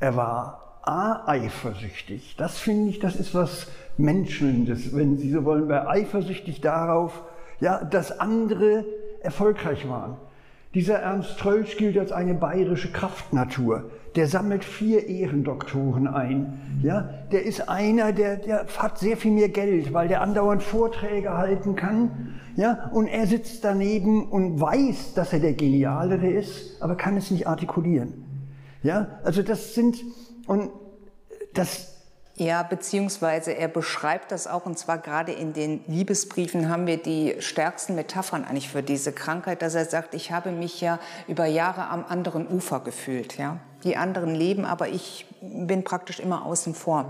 [0.00, 2.36] Er war eifersüchtig.
[2.36, 7.22] Das finde ich, das ist was Menschendes, wenn Sie so wollen, weil eifersüchtig darauf,
[7.60, 8.84] ja, dass andere
[9.22, 10.16] erfolgreich waren.
[10.72, 13.90] Dieser Ernst Trölsch gilt als eine bayerische Kraftnatur.
[14.14, 16.80] Der sammelt vier Ehrendoktoren ein.
[16.82, 21.36] Ja, der ist einer, der, der hat sehr viel mehr Geld, weil der andauernd Vorträge
[21.36, 22.36] halten kann.
[22.54, 27.32] Ja, und er sitzt daneben und weiß, dass er der Genialere ist, aber kann es
[27.32, 28.24] nicht artikulieren.
[28.84, 29.96] Ja, also das sind,
[30.50, 30.72] und
[31.54, 31.86] das
[32.34, 37.36] ja, beziehungsweise er beschreibt das auch, und zwar gerade in den Liebesbriefen haben wir die
[37.38, 41.86] stärksten Metaphern eigentlich für diese Krankheit, dass er sagt, ich habe mich ja über Jahre
[41.86, 47.06] am anderen Ufer gefühlt, ja die anderen leben, aber ich bin praktisch immer außen vor.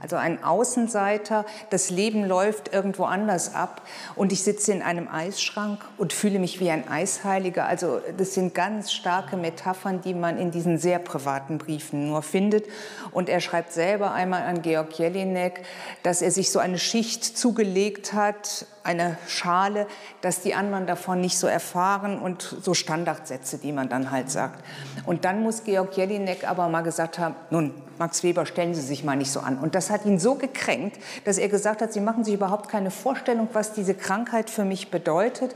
[0.00, 3.82] Also ein Außenseiter, das Leben läuft irgendwo anders ab
[4.16, 7.66] und ich sitze in einem Eisschrank und fühle mich wie ein Eisheiliger.
[7.66, 12.66] Also das sind ganz starke Metaphern, die man in diesen sehr privaten Briefen nur findet.
[13.12, 15.62] Und er schreibt selber einmal an Georg Jelinek,
[16.02, 19.86] dass er sich so eine Schicht zugelegt hat, eine Schale,
[20.22, 24.64] dass die anderen davon nicht so erfahren und so Standardsätze, die man dann halt sagt.
[25.04, 26.07] Und dann muss Georg Jelinek
[26.46, 29.58] aber mal gesagt haben, nun, Max Weber, stellen Sie sich mal nicht so an.
[29.58, 32.90] Und das hat ihn so gekränkt, dass er gesagt hat, Sie machen sich überhaupt keine
[32.90, 35.54] Vorstellung, was diese Krankheit für mich bedeutet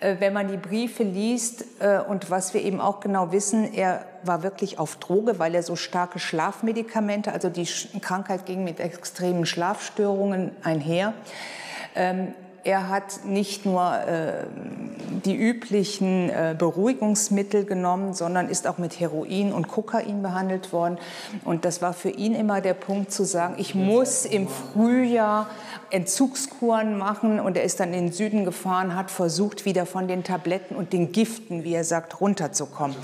[0.00, 4.04] äh, wenn man die Briefe liest äh, und was wir eben auch genau wissen, er
[4.22, 7.66] war wirklich auf Droge, weil er so starke Schlafmedikamente, also die
[8.00, 11.14] Krankheit ging mit extremen Schlafstörungen einher.
[11.94, 14.46] Ähm, er hat nicht nur äh,
[15.24, 20.98] die üblichen äh, Beruhigungsmittel genommen, sondern ist auch mit Heroin und Kokain behandelt worden.
[21.44, 25.48] Und das war für ihn immer der Punkt zu sagen, ich muss im Frühjahr
[25.90, 27.38] Entzugskuren machen.
[27.38, 30.92] Und er ist dann in den Süden gefahren, hat versucht, wieder von den Tabletten und
[30.92, 32.96] den Giften, wie er sagt, runterzukommen.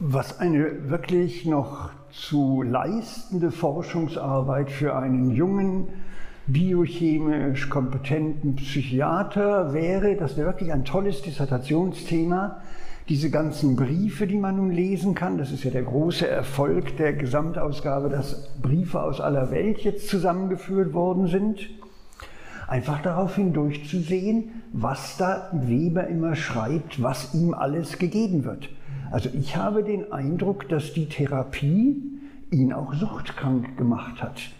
[0.00, 5.88] Was eine wirklich noch zu leistende Forschungsarbeit für einen jungen
[6.46, 12.60] biochemisch kompetenten Psychiater wäre, das wäre wirklich ein tolles Dissertationsthema.
[13.08, 17.12] Diese ganzen Briefe, die man nun lesen kann, das ist ja der große Erfolg der
[17.12, 21.68] Gesamtausgabe, dass Briefe aus aller Welt jetzt zusammengeführt worden sind.
[22.68, 28.68] einfach darauf hindurchzusehen, was da Weber immer schreibt, was ihm alles gegeben wird.
[29.10, 32.02] Also ich habe den Eindruck, dass die Therapie
[32.50, 34.50] ihn auch suchtkrank gemacht hat.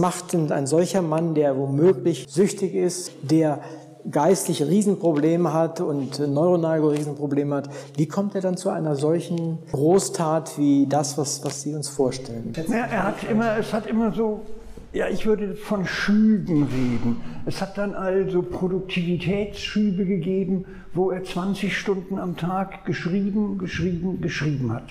[0.00, 3.60] Macht denn ein solcher Mann, der womöglich süchtig ist, der
[4.10, 10.58] geistliche Riesenprobleme hat und neuronale Riesenprobleme hat, wie kommt er dann zu einer solchen Großtat
[10.58, 12.52] wie das, was, was Sie uns vorstellen?
[12.68, 14.40] Ja, er hat immer, es hat immer so,
[14.94, 17.20] ja, ich würde von Schüben reden.
[17.44, 24.72] Es hat dann also Produktivitätsschübe gegeben, wo er 20 Stunden am Tag geschrieben, geschrieben, geschrieben
[24.72, 24.88] hat.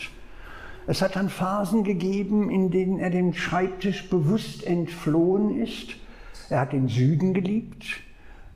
[0.90, 5.90] Es hat dann Phasen gegeben, in denen er dem Schreibtisch bewusst entflohen ist.
[6.50, 7.86] Er hat den Süden geliebt,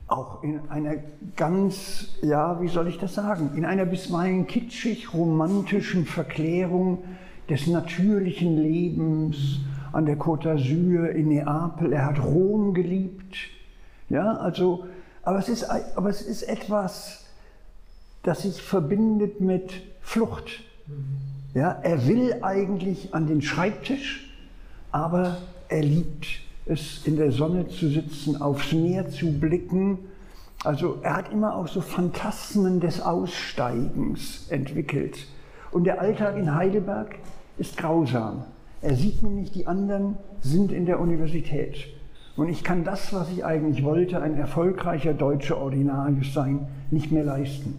[0.08, 0.96] auch in einer
[1.36, 7.04] ganz, ja, wie soll ich das sagen, in einer bisweilen kitschig-romantischen Verklärung
[7.48, 9.60] des natürlichen Lebens
[9.92, 11.92] an der Côte d'Azur in Neapel.
[11.92, 13.36] Er hat Rom geliebt.
[14.08, 14.86] Ja, also,
[15.22, 17.26] aber es ist, aber es ist etwas,
[18.24, 20.64] das sich verbindet mit Flucht.
[21.54, 24.28] Ja, er will eigentlich an den Schreibtisch,
[24.90, 25.38] aber
[25.68, 26.26] er liebt
[26.66, 29.98] es in der Sonne zu sitzen, aufs Meer zu blicken.
[30.64, 35.28] Also er hat immer auch so Phantasmen des Aussteigens entwickelt.
[35.70, 37.14] Und der Alltag in Heidelberg
[37.56, 38.44] ist grausam.
[38.82, 41.86] Er sieht nämlich, die anderen sind in der Universität.
[42.36, 47.24] Und ich kann das, was ich eigentlich wollte, ein erfolgreicher deutscher Ordinarius sein, nicht mehr
[47.24, 47.78] leisten.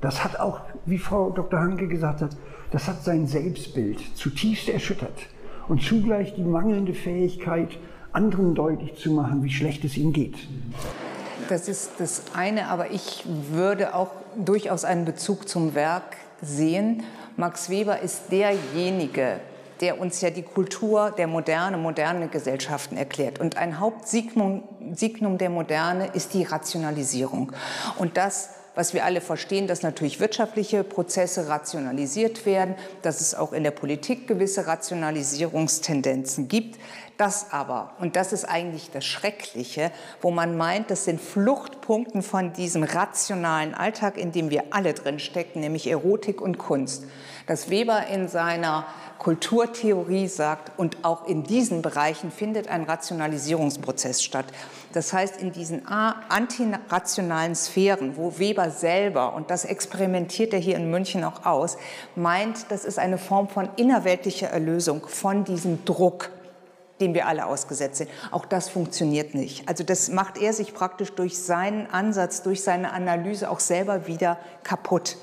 [0.00, 1.58] Das hat auch, wie Frau Dr.
[1.58, 2.36] Hanke gesagt hat,
[2.70, 5.26] das hat sein Selbstbild zutiefst erschüttert
[5.68, 7.70] und zugleich die mangelnde Fähigkeit,
[8.12, 10.36] anderen deutlich zu machen, wie schlecht es ihnen geht.
[11.48, 17.02] Das ist das eine, aber ich würde auch durchaus einen Bezug zum Werk sehen.
[17.36, 19.40] Max Weber ist derjenige,
[19.80, 23.38] der uns ja die Kultur der Moderne, moderne Gesellschaften erklärt.
[23.38, 24.62] Und ein Hauptsignum
[25.38, 27.52] der Moderne ist die Rationalisierung.
[27.96, 33.52] Und das was wir alle verstehen, dass natürlich wirtschaftliche Prozesse rationalisiert werden, dass es auch
[33.52, 36.78] in der Politik gewisse Rationalisierungstendenzen gibt.
[37.16, 42.52] Das aber, und das ist eigentlich das Schreckliche, wo man meint, das sind Fluchtpunkten von
[42.52, 47.02] diesem rationalen Alltag, in dem wir alle drin stecken, nämlich Erotik und Kunst.
[47.48, 48.86] Dass Weber in seiner
[49.18, 54.46] Kulturtheorie sagt, und auch in diesen Bereichen findet ein Rationalisierungsprozess statt.
[54.92, 60.90] Das heißt, in diesen antirationalen Sphären, wo Weber selber, und das experimentiert er hier in
[60.90, 61.76] München auch aus,
[62.16, 66.30] meint, das ist eine Form von innerweltlicher Erlösung von diesem Druck,
[67.00, 68.10] dem wir alle ausgesetzt sind.
[68.30, 69.68] Auch das funktioniert nicht.
[69.68, 74.38] Also das macht er sich praktisch durch seinen Ansatz, durch seine Analyse auch selber wieder
[74.62, 75.16] kaputt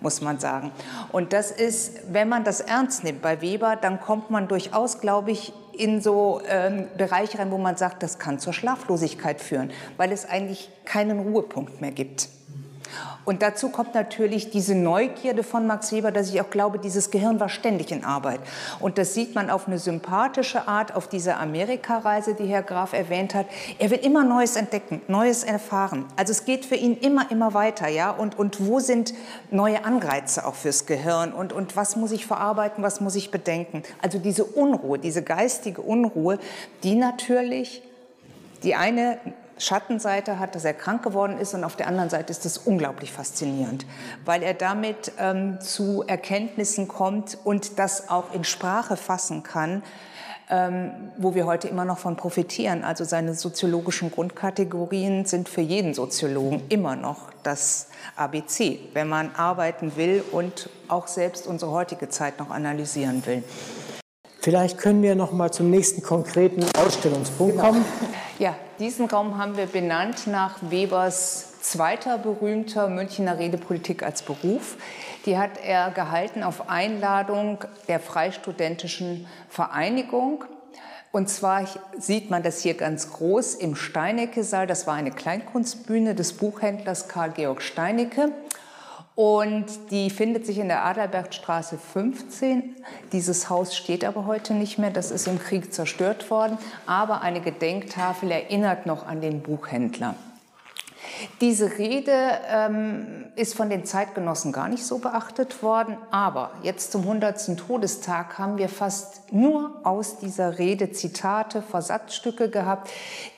[0.00, 0.72] muss man sagen.
[1.12, 5.30] Und das ist, wenn man das ernst nimmt bei Weber, dann kommt man durchaus, glaube
[5.30, 10.12] ich, in so ähm, Bereiche rein, wo man sagt, das kann zur Schlaflosigkeit führen, weil
[10.12, 12.28] es eigentlich keinen Ruhepunkt mehr gibt.
[13.24, 17.38] Und dazu kommt natürlich diese Neugierde von Max Weber, dass ich auch glaube, dieses Gehirn
[17.38, 18.40] war ständig in Arbeit.
[18.80, 23.34] Und das sieht man auf eine sympathische Art auf dieser Amerikareise, die Herr Graf erwähnt
[23.34, 23.46] hat.
[23.78, 26.06] Er will immer Neues entdecken, Neues erfahren.
[26.16, 28.10] Also es geht für ihn immer, immer weiter, ja.
[28.10, 29.14] Und, und wo sind
[29.50, 31.32] neue Anreize auch fürs Gehirn?
[31.32, 33.82] Und, und was muss ich verarbeiten, was muss ich bedenken?
[34.02, 36.38] Also diese Unruhe, diese geistige Unruhe,
[36.82, 37.82] die natürlich
[38.62, 39.18] die eine
[39.60, 43.12] Schattenseite hat, dass er krank geworden ist und auf der anderen Seite ist das unglaublich
[43.12, 43.86] faszinierend,
[44.24, 49.82] weil er damit ähm, zu Erkenntnissen kommt und das auch in Sprache fassen kann,
[50.48, 52.84] ähm, wo wir heute immer noch von profitieren.
[52.84, 59.94] Also seine soziologischen Grundkategorien sind für jeden Soziologen immer noch das ABC, wenn man arbeiten
[59.96, 63.44] will und auch selbst unsere heutige Zeit noch analysieren will.
[64.40, 67.68] Vielleicht können wir noch mal zum nächsten konkreten Ausstellungspunkt genau.
[67.68, 67.84] kommen.
[68.38, 74.76] Ja, diesen Raum haben wir benannt nach Webers zweiter berühmter Münchner Redepolitik als Beruf.
[75.26, 80.44] Die hat er gehalten auf Einladung der Freistudentischen Vereinigung.
[81.12, 81.66] Und zwar
[81.98, 84.66] sieht man das hier ganz groß im Steinecke-Saal.
[84.66, 88.32] Das war eine Kleinkunstbühne des Buchhändlers Karl Georg Steinecke.
[89.20, 92.74] Und die findet sich in der Adalbertstraße 15.
[93.12, 96.56] Dieses Haus steht aber heute nicht mehr, das ist im Krieg zerstört worden.
[96.86, 100.14] Aber eine Gedenktafel erinnert noch an den Buchhändler.
[101.40, 102.12] Diese Rede
[102.48, 107.58] ähm, ist von den Zeitgenossen gar nicht so beachtet worden, aber jetzt zum 100.
[107.58, 112.90] Todestag haben wir fast nur aus dieser Rede Zitate, Versatzstücke gehabt,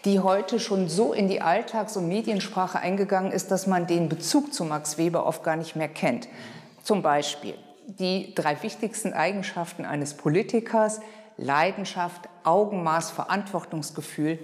[0.05, 4.53] die heute schon so in die Alltags- und Mediensprache eingegangen ist, dass man den Bezug
[4.53, 6.29] zu Max Weber oft gar nicht mehr kennt.
[6.83, 7.55] Zum Beispiel
[7.87, 11.01] die drei wichtigsten Eigenschaften eines Politikers,
[11.37, 14.39] Leidenschaft, Augenmaß, Verantwortungsgefühl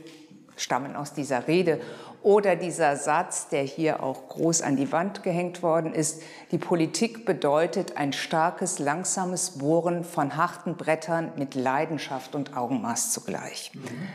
[0.59, 1.81] stammen aus dieser Rede.
[2.23, 7.25] Oder dieser Satz, der hier auch groß an die Wand gehängt worden ist, die Politik
[7.25, 13.71] bedeutet ein starkes, langsames Bohren von harten Brettern mit Leidenschaft und Augenmaß zugleich.
[13.75, 14.09] Mhm.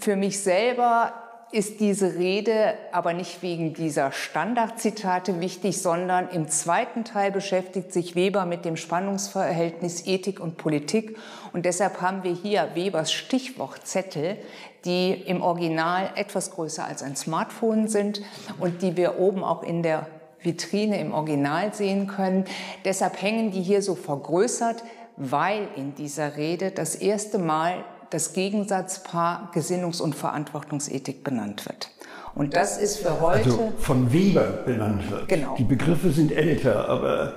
[0.00, 1.12] Für mich selber
[1.50, 8.14] ist diese Rede aber nicht wegen dieser Standardzitate wichtig, sondern im zweiten Teil beschäftigt sich
[8.14, 11.16] Weber mit dem Spannungsverhältnis Ethik und Politik.
[11.54, 14.36] Und deshalb haben wir hier Webers Stichwortzettel,
[14.84, 18.22] die im Original etwas größer als ein Smartphone sind
[18.60, 20.06] und die wir oben auch in der
[20.40, 22.44] Vitrine im Original sehen können.
[22.84, 24.84] Deshalb hängen die hier so vergrößert,
[25.16, 31.90] weil in dieser Rede das erste Mal das Gegensatzpaar Gesinnungs- und Verantwortungsethik benannt wird.
[32.34, 33.50] Und das ist für heute.
[33.50, 35.28] Also von Weber benannt wird.
[35.28, 35.56] Genau.
[35.56, 37.34] Die Begriffe sind älter, aber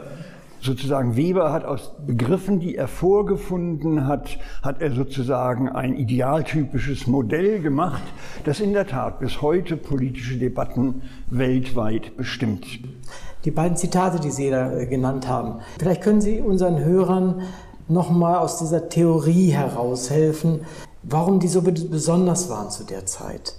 [0.62, 7.62] sozusagen Weber hat aus Begriffen, die er vorgefunden hat, hat er sozusagen ein idealtypisches Modell
[7.62, 8.04] gemacht,
[8.46, 12.66] das in der Tat bis heute politische Debatten weltweit bestimmt.
[13.44, 17.42] Die beiden Zitate, die Sie da äh, genannt haben, vielleicht können Sie unseren Hörern
[17.88, 20.62] nochmal aus dieser Theorie heraushelfen,
[21.04, 23.56] warum die so besonders waren zu der Zeit.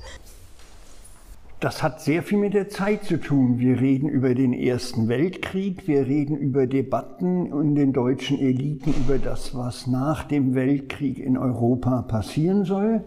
[1.62, 3.60] Das hat sehr viel mit der Zeit zu tun.
[3.60, 9.18] Wir reden über den Ersten Weltkrieg, wir reden über Debatten in den deutschen Eliten über
[9.18, 13.04] das, was nach dem Weltkrieg in Europa passieren soll.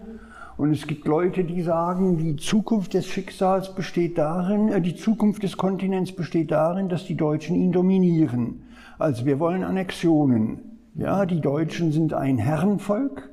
[0.56, 5.44] Und es gibt Leute, die sagen, die Zukunft des Schicksals besteht darin, äh, die Zukunft
[5.44, 8.62] des Kontinents besteht darin, dass die Deutschen ihn dominieren.
[8.98, 10.80] Also wir wollen Annexionen.
[10.94, 13.32] Ja, die Deutschen sind ein Herrenvolk.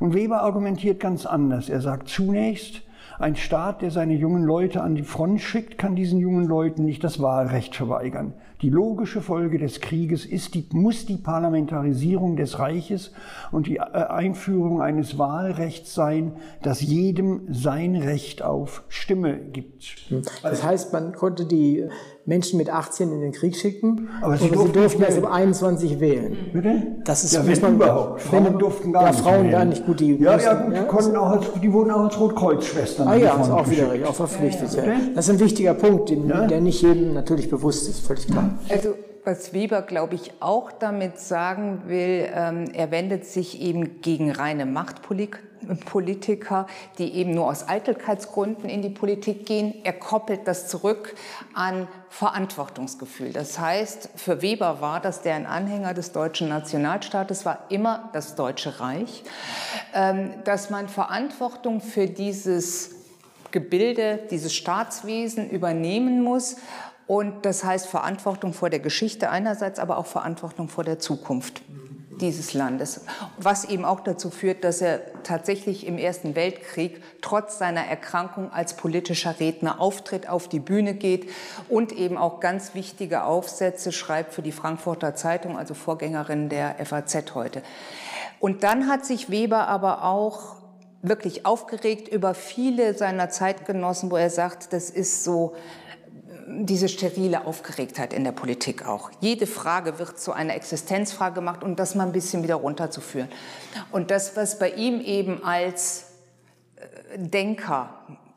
[0.00, 1.68] Und Weber argumentiert ganz anders.
[1.68, 2.82] Er sagt zunächst,
[3.18, 7.02] ein Staat, der seine jungen Leute an die Front schickt, kann diesen jungen Leuten nicht
[7.02, 8.34] das Wahlrecht verweigern.
[8.60, 13.12] Die logische Folge des Krieges ist die, muss die Parlamentarisierung des Reiches
[13.52, 16.32] und die äh, Einführung eines Wahlrechts sein,
[16.62, 20.12] das jedem sein Recht auf Stimme gibt.
[20.42, 21.88] Das heißt, man konnte die
[22.28, 24.08] Menschen mit 18 in den Krieg schicken.
[24.20, 26.36] Aber sie, durften, sie durften erst um 21 wählen.
[26.52, 26.82] Bitte?
[27.04, 28.20] Das ist ja, wenn man, überhaupt.
[28.20, 29.50] Frauen wenn, durften gar ja, nicht Frauen wählen.
[29.50, 30.00] gar nicht gut.
[30.00, 33.08] Die ja, mussten, ja, gut, die, konnten auch als, die wurden auch als Rotkreuzschwestern.
[33.08, 34.74] Ah ja, ist auch wieder auch verpflichtet.
[34.74, 34.82] Ja,
[35.14, 38.47] Das ist ein wichtiger Punkt, den, der nicht jedem natürlich bewusst ist, völlig klar.
[38.68, 44.30] Also was Weber, glaube ich, auch damit sagen will, ähm, er wendet sich eben gegen
[44.30, 45.40] reine Machtpolitik
[45.84, 46.66] Politiker,
[46.98, 49.74] die eben nur aus Eitelkeitsgründen in die Politik gehen.
[49.84, 51.14] Er koppelt das zurück
[51.54, 53.32] an Verantwortungsgefühl.
[53.32, 58.34] Das heißt, für Weber war das, der ein Anhänger des deutschen Nationalstaates war, immer das
[58.34, 59.24] Deutsche Reich,
[59.94, 62.94] ähm, dass man Verantwortung für dieses
[63.50, 66.56] Gebilde, dieses Staatswesen übernehmen muss.
[67.08, 71.62] Und das heißt Verantwortung vor der Geschichte einerseits, aber auch Verantwortung vor der Zukunft
[72.20, 73.02] dieses Landes,
[73.38, 78.74] was eben auch dazu führt, dass er tatsächlich im Ersten Weltkrieg trotz seiner Erkrankung als
[78.74, 81.30] politischer Redner auftritt, auf die Bühne geht
[81.68, 87.34] und eben auch ganz wichtige Aufsätze schreibt für die Frankfurter Zeitung, also Vorgängerin der FAZ
[87.34, 87.62] heute.
[88.38, 90.56] Und dann hat sich Weber aber auch
[91.00, 95.54] wirklich aufgeregt über viele seiner Zeitgenossen, wo er sagt, das ist so
[96.48, 99.10] diese sterile Aufgeregtheit in der Politik auch.
[99.20, 103.28] Jede Frage wird zu einer Existenzfrage gemacht und das mal ein bisschen wieder runterzuführen.
[103.92, 106.06] Und das, was bei ihm eben als
[106.76, 107.90] äh, Denker,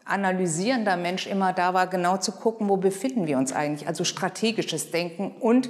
[0.06, 4.92] analysierender Mensch immer da war, genau zu gucken, wo befinden wir uns eigentlich, also strategisches
[4.92, 5.70] Denken und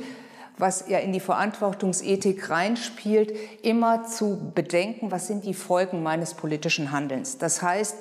[0.57, 3.33] was ja in die Verantwortungsethik reinspielt,
[3.63, 7.37] immer zu bedenken, was sind die Folgen meines politischen Handelns.
[7.37, 7.97] Das heißt,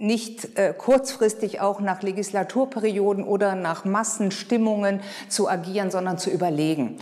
[0.00, 6.98] nicht äh, kurzfristig auch nach Legislaturperioden oder nach Massenstimmungen zu agieren, sondern zu überlegen.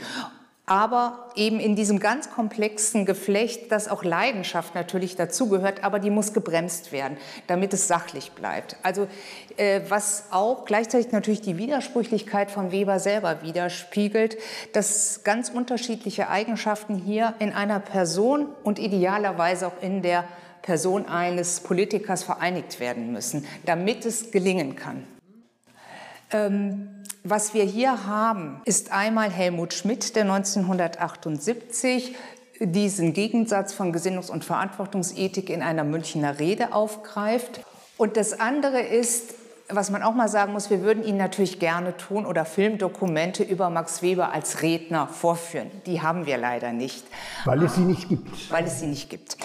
[0.66, 6.34] Aber eben in diesem ganz komplexen Geflecht, das auch Leidenschaft natürlich dazugehört, aber die muss
[6.34, 8.76] gebremst werden, damit es sachlich bleibt.
[8.82, 9.09] Also
[9.57, 14.36] äh, was auch gleichzeitig natürlich die Widersprüchlichkeit von Weber selber widerspiegelt,
[14.74, 20.24] dass ganz unterschiedliche Eigenschaften hier in einer Person und idealerweise auch in der
[20.69, 25.03] Person eines Politikers vereinigt werden müssen, damit es gelingen kann.
[26.31, 26.91] Ähm,
[27.25, 32.14] was wir hier haben, ist einmal Helmut Schmidt, der 1978
[32.61, 37.61] diesen Gegensatz von Gesinnungs- und Verantwortungsethik in einer Münchner Rede aufgreift.
[37.97, 39.38] Und das andere ist
[39.71, 43.69] was man auch mal sagen muss, wir würden Ihnen natürlich gerne tun oder Filmdokumente über
[43.69, 45.71] Max Weber als Redner vorführen.
[45.85, 47.05] Die haben wir leider nicht.
[47.45, 48.51] Weil es sie nicht gibt.
[48.51, 49.37] Weil es sie nicht gibt.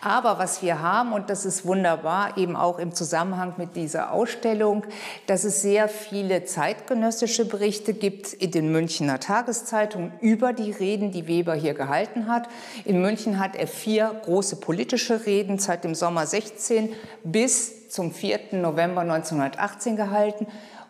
[0.00, 4.84] Aber was wir haben, und das ist wunderbar, eben auch im Zusammenhang mit dieser Ausstellung,
[5.26, 11.26] dass es sehr viele zeitgenössische Berichte gibt in den Münchner Tageszeitungen über die Reden, die
[11.26, 12.48] Weber hier gehalten hat.
[12.84, 16.92] In München hat er vier große politische Reden seit dem Sommer 16
[17.24, 18.52] bis zum 4.
[18.52, 20.46] November 1918 gehalten.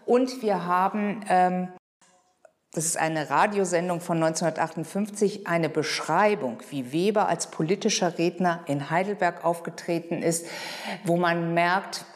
[0.07, 1.69] Und wir haben ähm,
[2.75, 9.45] das ist eine Radiosendung von 1958, eine Beschreibung, wie Weber als politischer Redner in Heidelberg
[9.45, 10.47] aufgetreten ist,
[11.05, 12.07] wo man merkt,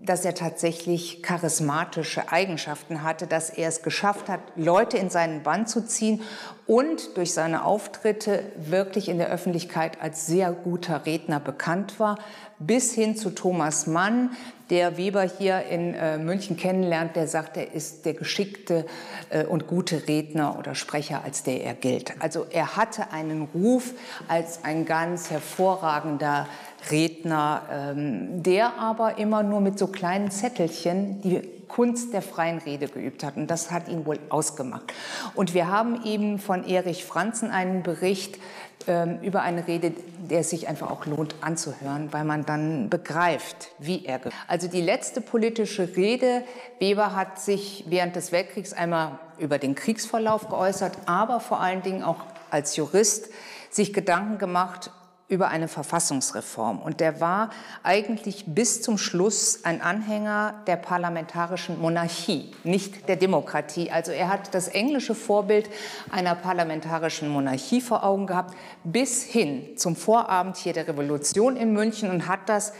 [0.00, 5.66] dass er tatsächlich charismatische Eigenschaften hatte, dass er es geschafft hat, Leute in seinen Bann
[5.66, 6.22] zu ziehen
[6.66, 12.18] und durch seine Auftritte wirklich in der Öffentlichkeit als sehr guter Redner bekannt war,
[12.66, 14.30] bis hin zu Thomas Mann,
[14.70, 18.86] der Weber hier in äh, München kennenlernt, der sagt, er ist der geschickte
[19.30, 22.14] äh, und gute Redner oder Sprecher, als der er gilt.
[22.20, 23.92] Also er hatte einen Ruf
[24.26, 26.48] als ein ganz hervorragender
[26.90, 31.42] Redner, ähm, der aber immer nur mit so kleinen Zettelchen die
[31.74, 33.36] Kunst der freien Rede geübt hat.
[33.36, 34.92] Und das hat ihn wohl ausgemacht.
[35.34, 38.38] Und wir haben eben von Erich Franzen einen Bericht
[38.86, 39.92] ähm, über eine Rede,
[40.30, 44.20] der sich einfach auch lohnt anzuhören, weil man dann begreift, wie er.
[44.46, 46.44] Also die letzte politische Rede,
[46.78, 52.04] Weber hat sich während des Weltkriegs einmal über den Kriegsverlauf geäußert, aber vor allen Dingen
[52.04, 52.18] auch
[52.50, 53.30] als Jurist
[53.70, 54.92] sich Gedanken gemacht
[55.28, 56.80] über eine Verfassungsreform.
[56.80, 57.50] Und der war
[57.82, 63.90] eigentlich bis zum Schluss ein Anhänger der parlamentarischen Monarchie, nicht der Demokratie.
[63.90, 65.70] Also er hat das englische Vorbild
[66.10, 68.54] einer parlamentarischen Monarchie vor Augen gehabt,
[68.84, 72.74] bis hin zum Vorabend hier der Revolution in München und hat das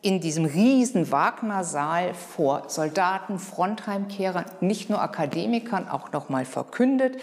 [0.00, 7.16] in diesem riesen Wagner-Saal vor Soldaten, Frontheimkehrern, nicht nur Akademikern, auch noch mal verkündet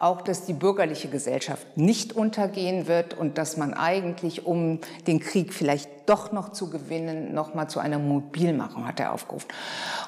[0.00, 5.52] auch, dass die bürgerliche Gesellschaft nicht untergehen wird und dass man eigentlich, um den Krieg
[5.52, 9.48] vielleicht doch noch zu gewinnen, noch mal zu einer Mobilmachung hat er aufgerufen.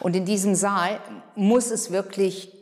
[0.00, 0.98] Und in diesem Saal
[1.36, 2.52] muss es wirklich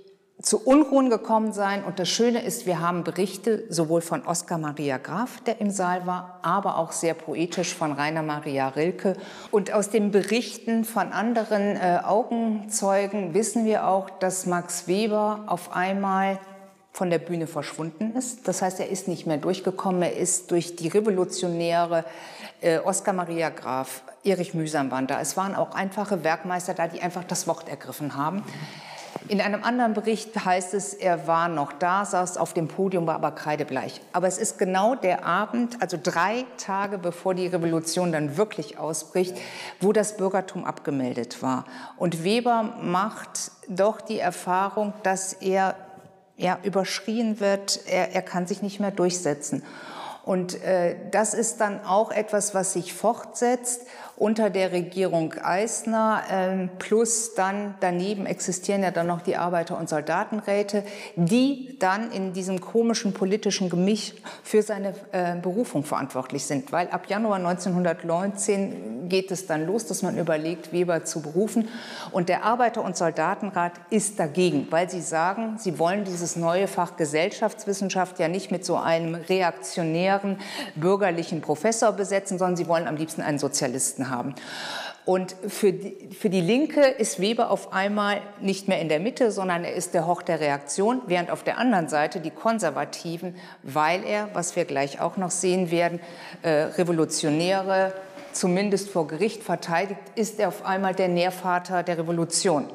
[0.43, 1.85] zu Unruhen gekommen sein.
[1.85, 6.07] Und das Schöne ist, wir haben Berichte sowohl von Oskar Maria Graf, der im Saal
[6.07, 9.17] war, aber auch sehr poetisch von Rainer Maria Rilke.
[9.51, 15.73] Und aus den Berichten von anderen äh, Augenzeugen wissen wir auch, dass Max Weber auf
[15.73, 16.39] einmal
[16.93, 18.49] von der Bühne verschwunden ist.
[18.49, 20.03] Das heißt, er ist nicht mehr durchgekommen.
[20.03, 22.05] Er ist durch die Revolutionäre
[22.61, 25.21] äh, Oskar Maria Graf, Erich Mühsam waren da.
[25.21, 28.45] Es waren auch einfache Werkmeister da, die einfach das Wort ergriffen haben.
[29.29, 33.15] In einem anderen Bericht heißt es, er war noch da, saß auf dem Podium, war
[33.15, 34.01] aber kreidebleich.
[34.13, 39.37] Aber es ist genau der Abend, also drei Tage bevor die Revolution dann wirklich ausbricht,
[39.81, 41.65] wo das Bürgertum abgemeldet war.
[41.97, 45.77] Und Weber macht doch die Erfahrung, dass er
[46.41, 49.63] ja, überschrien wird, er, er kann sich nicht mehr durchsetzen.
[50.25, 53.83] Und äh, das ist dann auch etwas, was sich fortsetzt
[54.21, 56.23] unter der Regierung Eisner.
[56.31, 60.85] Äh, plus dann daneben existieren ja dann noch die Arbeiter- und Soldatenräte,
[61.17, 64.13] die dann in diesem komischen politischen Gemisch
[64.43, 66.71] für seine äh, Berufung verantwortlich sind.
[66.71, 71.69] Weil ab Januar 1919 geht es dann los, dass man überlegt, Weber zu berufen.
[72.13, 76.97] Und der Arbeiter- und Soldatenrat ist dagegen, weil sie sagen, sie wollen dieses neue Fach
[76.97, 80.39] Gesellschaftswissenschaft ja nicht mit so einem reaktionären
[80.75, 84.10] bürgerlichen Professor besetzen, sondern sie wollen am liebsten einen Sozialisten haben.
[85.07, 89.33] Und für die, für die Linke ist Weber auf einmal nicht mehr in der Mitte,
[89.33, 94.05] sondern er ist der Hoch der Reaktion, während auf der anderen Seite die Konservativen, weil
[94.05, 96.01] er, was wir gleich auch noch sehen werden,
[96.43, 97.93] äh, Revolutionäre
[98.33, 102.67] zumindest vor Gericht verteidigt, ist er auf einmal der Nährvater der Revolution.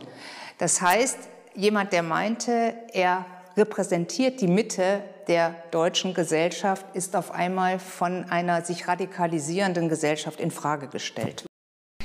[0.58, 1.18] Das heißt,
[1.54, 3.26] jemand, der meinte, er
[3.56, 10.52] repräsentiert die Mitte der deutschen Gesellschaft, ist auf einmal von einer sich radikalisierenden Gesellschaft in
[10.52, 11.46] Frage gestellt.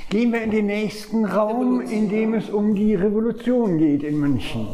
[0.09, 4.67] Gehen wir in den nächsten Raum, in dem es um die Revolution geht in München.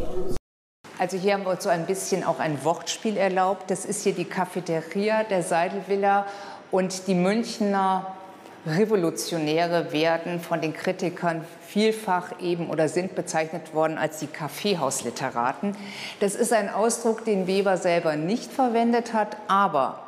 [1.00, 3.70] Also hier haben wir uns so ein bisschen auch ein Wortspiel erlaubt.
[3.70, 6.26] Das ist hier die Cafeteria der Seidelvilla
[6.72, 8.18] und die Münchner
[8.66, 15.76] Revolutionäre werden von den Kritikern vielfach eben oder sind bezeichnet worden als die Kaffeehausliteraten.
[16.20, 20.00] Das ist ein Ausdruck, den Weber selber nicht verwendet hat, aber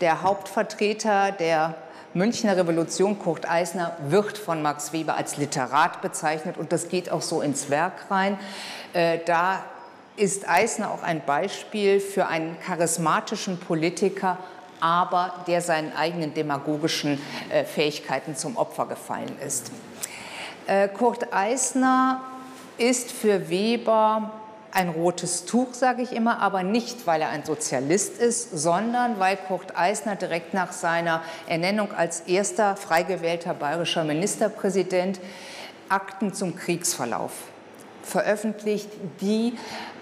[0.00, 1.74] der Hauptvertreter der
[2.14, 7.22] Münchner Revolution, Kurt Eisner, wird von Max Weber als Literat bezeichnet und das geht auch
[7.22, 8.38] so ins Werk rein.
[8.92, 9.64] Äh, da
[10.16, 14.36] ist Eisner auch ein Beispiel für einen charismatischen Politiker,
[14.80, 17.18] aber der seinen eigenen demagogischen
[17.50, 19.70] äh, Fähigkeiten zum Opfer gefallen ist.
[20.66, 22.20] Äh, Kurt Eisner
[22.78, 24.30] ist für Weber
[24.70, 29.36] ein rotes Tuch, sage ich immer, aber nicht, weil er ein Sozialist ist, sondern weil
[29.36, 35.20] Kurt Eisner direkt nach seiner Ernennung als erster frei gewählter bayerischer Ministerpräsident
[35.88, 37.32] Akten zum Kriegsverlauf
[38.02, 38.88] veröffentlicht,
[39.20, 39.54] die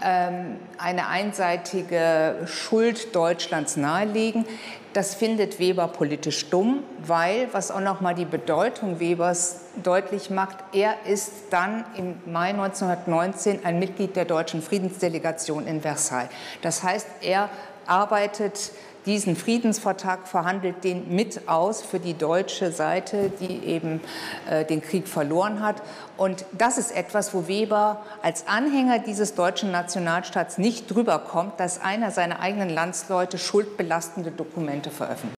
[0.03, 4.47] ähm, eine einseitige Schuld Deutschlands nahelegen.
[4.93, 10.57] Das findet Weber politisch dumm, weil, was auch noch mal die Bedeutung Webers deutlich macht,
[10.73, 16.29] er ist dann im Mai 1919 ein Mitglied der deutschen Friedensdelegation in Versailles.
[16.63, 17.51] Das heißt, er
[17.87, 18.73] arbeitet
[19.07, 24.01] diesen Friedensvertrag verhandelt den mit aus für die deutsche Seite, die eben
[24.49, 25.83] äh, den Krieg verloren hat.
[26.17, 31.81] Und das ist etwas, wo Weber als Anhänger dieses deutschen Nationalstaats nicht drüber kommt, dass
[31.81, 35.35] einer seiner eigenen Landsleute schuldbelastende Dokumente veröffentlicht.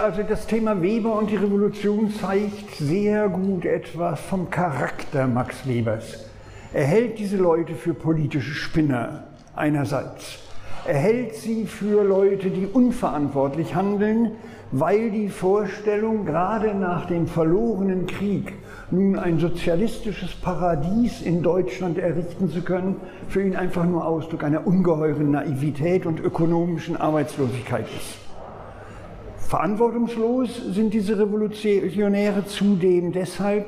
[0.00, 6.30] Also das Thema Weber und die Revolution zeigt sehr gut etwas vom Charakter Max Webers.
[6.72, 9.24] Er hält diese Leute für politische Spinner
[9.56, 10.38] einerseits
[10.88, 14.30] er hält sie für Leute, die unverantwortlich handeln,
[14.72, 18.54] weil die Vorstellung, gerade nach dem verlorenen Krieg
[18.90, 22.96] nun ein sozialistisches Paradies in Deutschland errichten zu können,
[23.28, 28.16] für ihn einfach nur Ausdruck einer ungeheuren Naivität und ökonomischen Arbeitslosigkeit ist.
[29.46, 33.66] Verantwortungslos sind diese Revolutionäre zudem deshalb,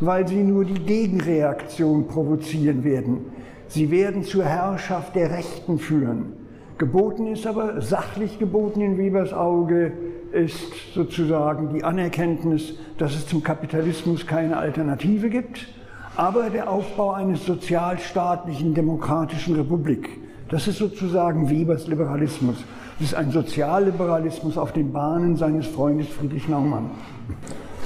[0.00, 3.26] weil sie nur die Gegenreaktion provozieren werden.
[3.68, 6.43] Sie werden zur Herrschaft der Rechten führen.
[6.76, 9.92] Geboten ist aber, sachlich geboten in Webers Auge,
[10.32, 15.68] ist sozusagen die Anerkenntnis, dass es zum Kapitalismus keine Alternative gibt,
[16.16, 20.08] aber der Aufbau eines sozialstaatlichen demokratischen Republik.
[20.48, 22.56] Das ist sozusagen Webers Liberalismus.
[22.98, 26.90] Das ist ein Sozialliberalismus auf den Bahnen seines Freundes Friedrich Naumann.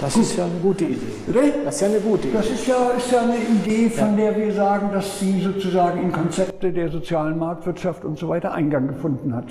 [0.00, 1.52] Das ist ja eine gute Idee.
[1.64, 2.36] Das ist ja eine gute Idee.
[2.36, 6.12] Das ist ja, ist ja eine Idee, von der wir sagen, dass sie sozusagen in
[6.12, 9.46] Konzepte der sozialen Marktwirtschaft und so weiter Eingang gefunden hat.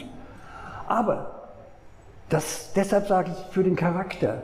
[0.88, 1.50] Aber
[2.30, 4.44] das, deshalb sage ich für den Charakter,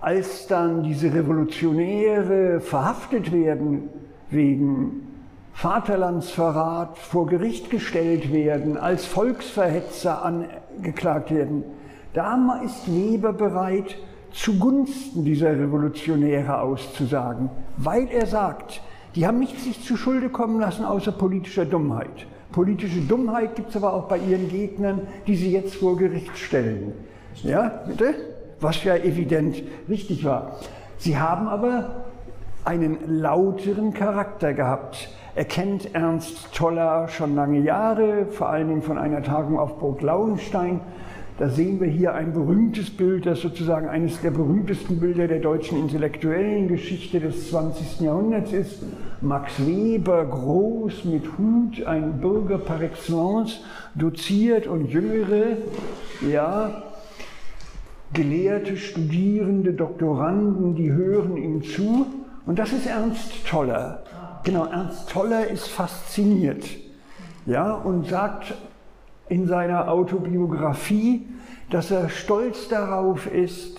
[0.00, 3.88] als dann diese Revolutionäre verhaftet werden
[4.30, 5.08] wegen
[5.54, 11.64] Vaterlandsverrat, vor Gericht gestellt werden, als Volksverhetzer angeklagt werden,
[12.12, 13.96] da ist Weber bereit,
[14.38, 18.80] zugunsten dieser Revolutionäre auszusagen, weil er sagt,
[19.14, 22.26] die haben nichts sich zu Schulde kommen lassen außer politischer Dummheit.
[22.52, 26.92] Politische Dummheit gibt es aber auch bei ihren Gegnern, die sie jetzt vor Gericht stellen.
[27.42, 28.14] Ja, bitte?
[28.60, 30.56] Was ja evident richtig war.
[30.98, 32.04] Sie haben aber
[32.64, 35.08] einen lauteren Charakter gehabt.
[35.34, 40.00] Er kennt Ernst Toller schon lange Jahre, vor allen Dingen von einer Tagung auf Burg
[40.02, 40.80] Lauenstein.
[41.38, 45.78] Da sehen wir hier ein berühmtes Bild, das sozusagen eines der berühmtesten Bilder der deutschen
[45.78, 48.00] intellektuellen Geschichte des 20.
[48.00, 48.82] Jahrhunderts ist.
[49.20, 53.60] Max Weber, groß mit Hut, ein Bürger par excellence,
[53.94, 55.58] doziert und Jüngere,
[56.28, 56.82] ja,
[58.12, 62.06] Gelehrte, Studierende, Doktoranden, die hören ihm zu.
[62.46, 64.02] Und das ist Ernst Toller.
[64.42, 66.64] Genau, Ernst Toller ist fasziniert.
[67.46, 68.54] Ja, und sagt
[69.28, 71.26] in seiner Autobiografie,
[71.70, 73.78] dass er stolz darauf ist,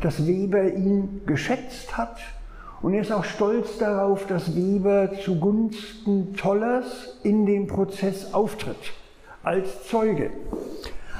[0.00, 2.18] dass Weber ihn geschätzt hat.
[2.82, 8.92] Und er ist auch stolz darauf, dass Weber zugunsten Tollers in dem Prozess auftritt,
[9.42, 10.30] als Zeuge.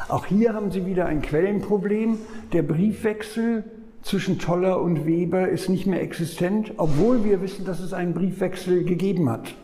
[0.08, 2.18] Auch hier haben Sie wieder ein Quellenproblem.
[2.52, 3.64] Der Briefwechsel
[4.02, 8.84] zwischen Toller und Weber ist nicht mehr existent, obwohl wir wissen, dass es einen Briefwechsel
[8.84, 9.54] gegeben hat.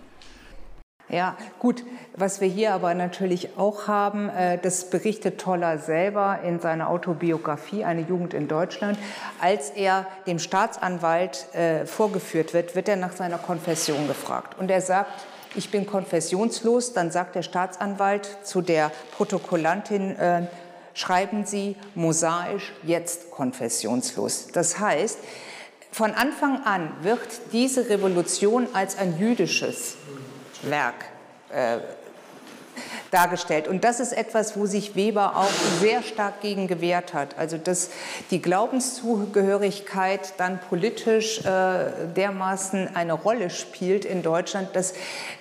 [1.13, 1.85] Ja, gut.
[2.17, 7.85] Was wir hier aber natürlich auch haben, äh, das berichtet Toller selber in seiner Autobiografie
[7.85, 8.99] Eine Jugend in Deutschland.
[9.39, 14.59] Als er dem Staatsanwalt äh, vorgeführt wird, wird er nach seiner Konfession gefragt.
[14.59, 16.95] Und er sagt, ich bin konfessionslos.
[16.95, 20.47] Dann sagt der Staatsanwalt zu der Protokollantin, äh,
[20.95, 24.49] schreiben Sie mosaisch jetzt konfessionslos.
[24.55, 25.19] Das heißt,
[25.91, 27.21] von Anfang an wird
[27.53, 29.97] diese Revolution als ein jüdisches
[30.63, 30.95] Werk
[31.51, 31.79] äh,
[33.11, 33.69] dargestellt.
[33.69, 35.51] Und das ist etwas, wo sich Weber auch
[35.81, 37.37] sehr stark gegen gewehrt hat.
[37.39, 37.91] Also dass
[38.31, 44.95] die Glaubenszugehörigkeit dann politisch äh, dermaßen eine Rolle spielt in Deutschland, das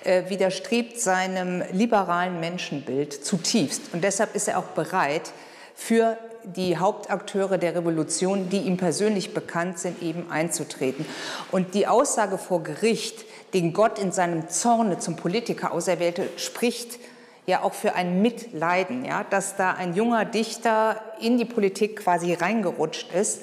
[0.04, 3.94] äh, widerstrebt seinem liberalen Menschenbild zutiefst.
[3.94, 5.32] Und deshalb ist er auch bereit,
[5.74, 11.06] für die Hauptakteure der Revolution, die ihm persönlich bekannt sind, eben einzutreten.
[11.50, 16.98] Und die Aussage vor Gericht, den Gott in seinem Zorne zum Politiker auserwählte, spricht
[17.46, 22.34] ja auch für ein Mitleiden, ja, dass da ein junger Dichter in die Politik quasi
[22.34, 23.42] reingerutscht ist.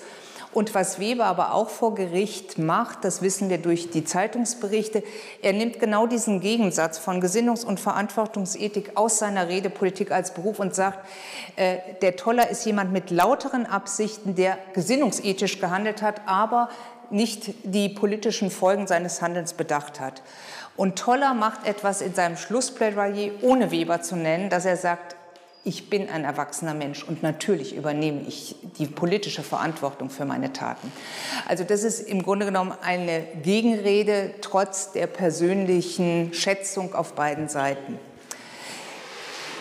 [0.52, 5.04] Und was Weber aber auch vor Gericht macht, das wissen wir durch die Zeitungsberichte,
[5.44, 10.74] er nimmt genau diesen Gegensatz von Gesinnungs- und Verantwortungsethik aus seiner Redepolitik als Beruf und
[10.74, 11.06] sagt,
[11.56, 16.70] äh, der Toller ist jemand mit lauteren Absichten, der gesinnungsethisch gehandelt hat, aber
[17.12, 20.22] nicht die politischen Folgen seines Handelns bedacht hat.
[20.76, 25.16] Und Toller macht etwas in seinem Schlussplädoyer, ohne Weber zu nennen, dass er sagt,
[25.66, 30.92] ich bin ein erwachsener Mensch und natürlich übernehme ich die politische Verantwortung für meine Taten.
[31.48, 38.00] Also das ist im Grunde genommen eine Gegenrede trotz der persönlichen Schätzung auf beiden Seiten.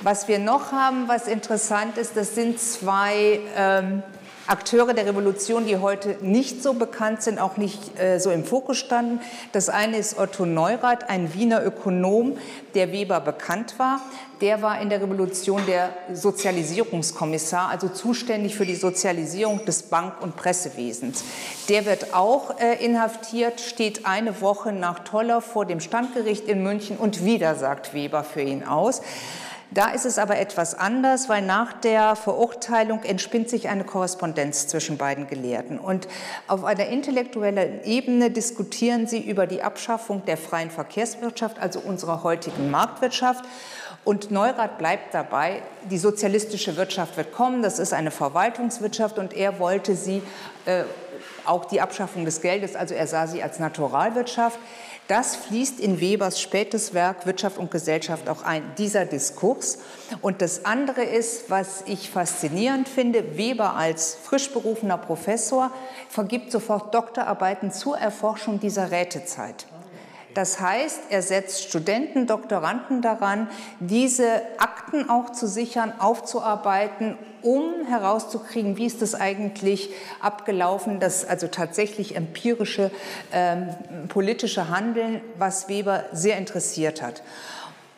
[0.03, 4.05] Was wir noch haben, was interessant ist, das sind zwei ähm,
[4.49, 8.78] Akteure der Revolution, die heute nicht so bekannt sind, auch nicht äh, so im Fokus
[8.78, 9.20] standen.
[9.53, 12.38] Das eine ist Otto Neurath, ein Wiener Ökonom,
[12.74, 14.01] der Weber bekannt war.
[14.40, 20.36] Der war in der Revolution der Sozialisierungskommissar, also zuständig für die Sozialisierung des Bank- und
[20.36, 21.24] Pressewesens.
[21.68, 26.96] Der wird auch äh, inhaftiert, steht eine Woche nach Toller vor dem Standgericht in München
[26.96, 29.03] und wieder sagt Weber für ihn aus.
[29.71, 34.97] Da ist es aber etwas anders, weil nach der Verurteilung entspinnt sich eine Korrespondenz zwischen
[34.97, 35.79] beiden Gelehrten.
[35.79, 36.09] Und
[36.47, 42.71] auf einer intellektuellen Ebene diskutieren sie über die Abschaffung der freien Verkehrswirtschaft, also unserer heutigen
[42.71, 43.45] Marktwirtschaft.
[44.05, 45.61] Und Neurath bleibt dabei,
[45.91, 50.23] die sozialistische Wirtschaft wird kommen, das ist eine Verwaltungswirtschaft und er wollte sie,
[50.64, 50.85] äh,
[51.45, 54.59] auch die Abschaffung des Geldes, also er sah sie als Naturalwirtschaft.
[55.09, 59.78] Das fließt in Webers spätes Werk Wirtschaft und Gesellschaft auch ein, dieser Diskurs.
[60.20, 65.70] Und das andere ist, was ich faszinierend finde, Weber als frisch berufener Professor
[66.11, 69.64] vergibt sofort Doktorarbeiten zur Erforschung dieser Rätezeit.
[70.35, 73.49] Das heißt, er setzt Studenten, Doktoranden daran,
[73.81, 81.47] diese Akten auch zu sichern, aufzuarbeiten, um herauszukriegen, wie ist das eigentlich abgelaufen, das also
[81.47, 82.91] tatsächlich empirische
[83.33, 83.68] ähm,
[84.09, 87.22] politische Handeln, was Weber sehr interessiert hat.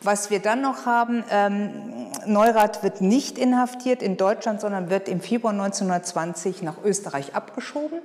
[0.03, 5.21] Was wir dann noch haben, ähm, Neurath wird nicht inhaftiert in Deutschland, sondern wird im
[5.21, 7.99] Februar 1920 nach Österreich abgeschoben.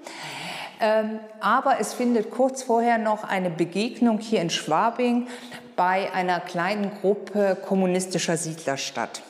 [0.81, 5.27] Ähm, aber es findet kurz vorher noch eine Begegnung hier in Schwabing
[5.75, 9.21] bei einer kleinen Gruppe kommunistischer Siedler statt.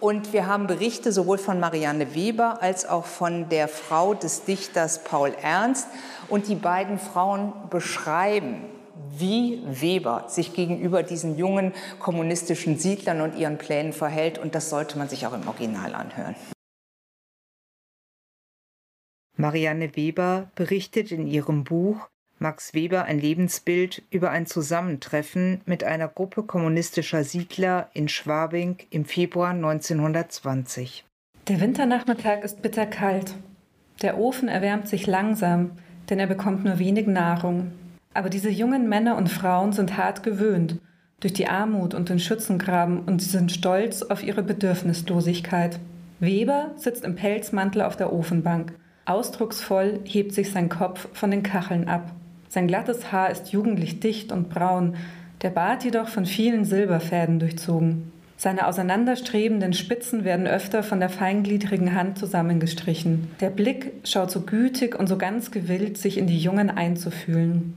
[0.00, 5.02] Und wir haben Berichte sowohl von Marianne Weber als auch von der Frau des Dichters
[5.02, 5.88] Paul Ernst.
[6.28, 8.66] Und die beiden Frauen beschreiben,
[9.16, 14.38] wie Weber sich gegenüber diesen jungen kommunistischen Siedlern und ihren Plänen verhält.
[14.38, 16.34] Und das sollte man sich auch im Original anhören.
[19.36, 22.08] Marianne Weber berichtet in ihrem Buch
[22.38, 29.04] Max Weber ein Lebensbild über ein Zusammentreffen mit einer Gruppe kommunistischer Siedler in Schwabing im
[29.04, 31.04] Februar 1920.
[31.48, 33.34] Der Winternachmittag ist bitterkalt.
[34.02, 35.72] Der Ofen erwärmt sich langsam,
[36.10, 37.72] denn er bekommt nur wenig Nahrung.
[38.12, 40.80] Aber diese jungen Männer und Frauen sind hart gewöhnt
[41.20, 45.80] durch die Armut und den Schützengraben und sie sind stolz auf ihre Bedürfnislosigkeit.
[46.20, 48.74] Weber sitzt im Pelzmantel auf der Ofenbank.
[49.06, 52.12] Ausdrucksvoll hebt sich sein Kopf von den Kacheln ab.
[52.48, 54.96] Sein glattes Haar ist jugendlich dicht und braun,
[55.42, 58.12] der Bart jedoch von vielen Silberfäden durchzogen.
[58.36, 63.30] Seine auseinanderstrebenden Spitzen werden öfter von der feingliedrigen Hand zusammengestrichen.
[63.40, 67.74] Der Blick schaut so gütig und so ganz gewillt, sich in die Jungen einzufühlen.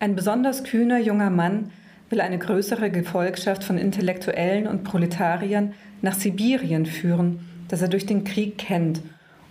[0.00, 1.70] Ein besonders kühner junger Mann
[2.08, 8.24] will eine größere Gefolgschaft von Intellektuellen und Proletariern nach Sibirien führen, das er durch den
[8.24, 9.02] Krieg kennt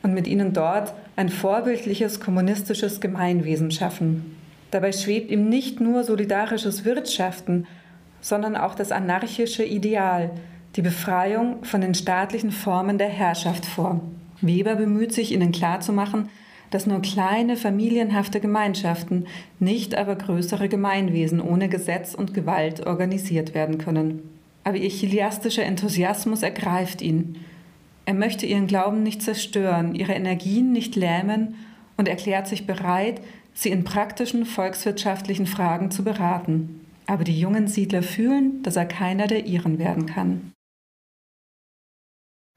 [0.03, 4.37] und mit ihnen dort ein vorbildliches kommunistisches Gemeinwesen schaffen.
[4.71, 7.67] Dabei schwebt ihm nicht nur solidarisches Wirtschaften,
[8.21, 10.31] sondern auch das anarchische Ideal,
[10.75, 13.99] die Befreiung von den staatlichen Formen der Herrschaft vor.
[14.39, 16.29] Weber bemüht sich, ihnen klarzumachen,
[16.69, 19.25] dass nur kleine familienhafte Gemeinschaften,
[19.59, 24.21] nicht aber größere Gemeinwesen ohne Gesetz und Gewalt organisiert werden können.
[24.63, 27.43] Aber ihr chiliastischer Enthusiasmus ergreift ihn.
[28.11, 31.55] Er möchte ihren Glauben nicht zerstören, ihre Energien nicht lähmen
[31.95, 33.21] und erklärt sich bereit,
[33.53, 36.85] sie in praktischen volkswirtschaftlichen Fragen zu beraten.
[37.07, 40.51] Aber die jungen Siedler fühlen, dass er keiner der ihren werden kann.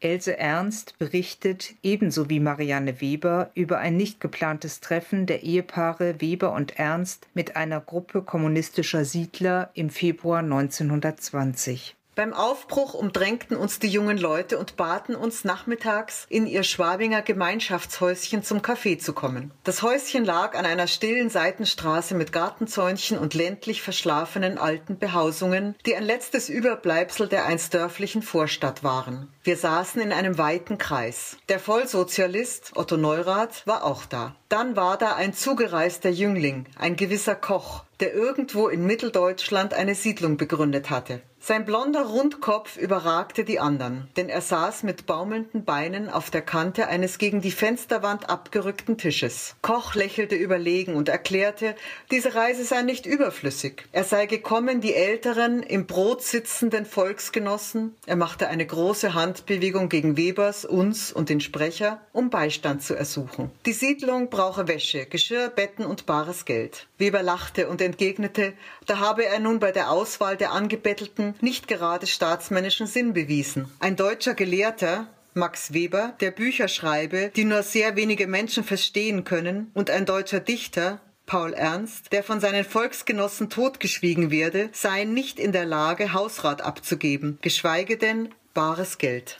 [0.00, 6.52] Else Ernst berichtet ebenso wie Marianne Weber über ein nicht geplantes Treffen der Ehepaare Weber
[6.52, 11.94] und Ernst mit einer Gruppe kommunistischer Siedler im Februar 1920.
[12.14, 18.44] Beim Aufbruch umdrängten uns die jungen Leute und baten uns nachmittags in ihr Schwabinger Gemeinschaftshäuschen
[18.44, 19.50] zum Kaffee zu kommen.
[19.64, 25.96] Das Häuschen lag an einer stillen Seitenstraße mit Gartenzäunchen und ländlich verschlafenen alten Behausungen, die
[25.96, 29.32] ein letztes Überbleibsel der einst dörflichen Vorstadt waren.
[29.42, 31.36] Wir saßen in einem weiten Kreis.
[31.48, 34.36] Der Vollsozialist Otto Neurath war auch da.
[34.48, 40.36] Dann war da ein zugereister Jüngling, ein gewisser Koch, der irgendwo in Mitteldeutschland eine Siedlung
[40.36, 41.20] begründet hatte.
[41.46, 46.88] Sein blonder Rundkopf überragte die anderen, denn er saß mit baumelnden Beinen auf der Kante
[46.88, 49.54] eines gegen die Fensterwand abgerückten Tisches.
[49.60, 51.76] Koch lächelte überlegen und erklärte,
[52.10, 53.84] diese Reise sei nicht überflüssig.
[53.92, 60.16] Er sei gekommen, die älteren, im Brot sitzenden Volksgenossen, er machte eine große Handbewegung gegen
[60.16, 63.50] Webers, uns und den Sprecher, um Beistand zu ersuchen.
[63.66, 66.86] Die Siedlung brauche Wäsche, Geschirr, Betten und bares Geld.
[66.96, 68.54] Weber lachte und entgegnete,
[68.86, 73.68] da habe er nun bei der Auswahl der Angebettelten nicht gerade staatsmännischen Sinn bewiesen.
[73.80, 79.70] Ein deutscher Gelehrter, Max Weber, der Bücher schreibe, die nur sehr wenige Menschen verstehen können,
[79.74, 85.52] und ein deutscher Dichter, Paul Ernst, der von seinen Volksgenossen totgeschwiegen werde, seien nicht in
[85.52, 89.38] der Lage, Hausrat abzugeben, geschweige denn bares Geld.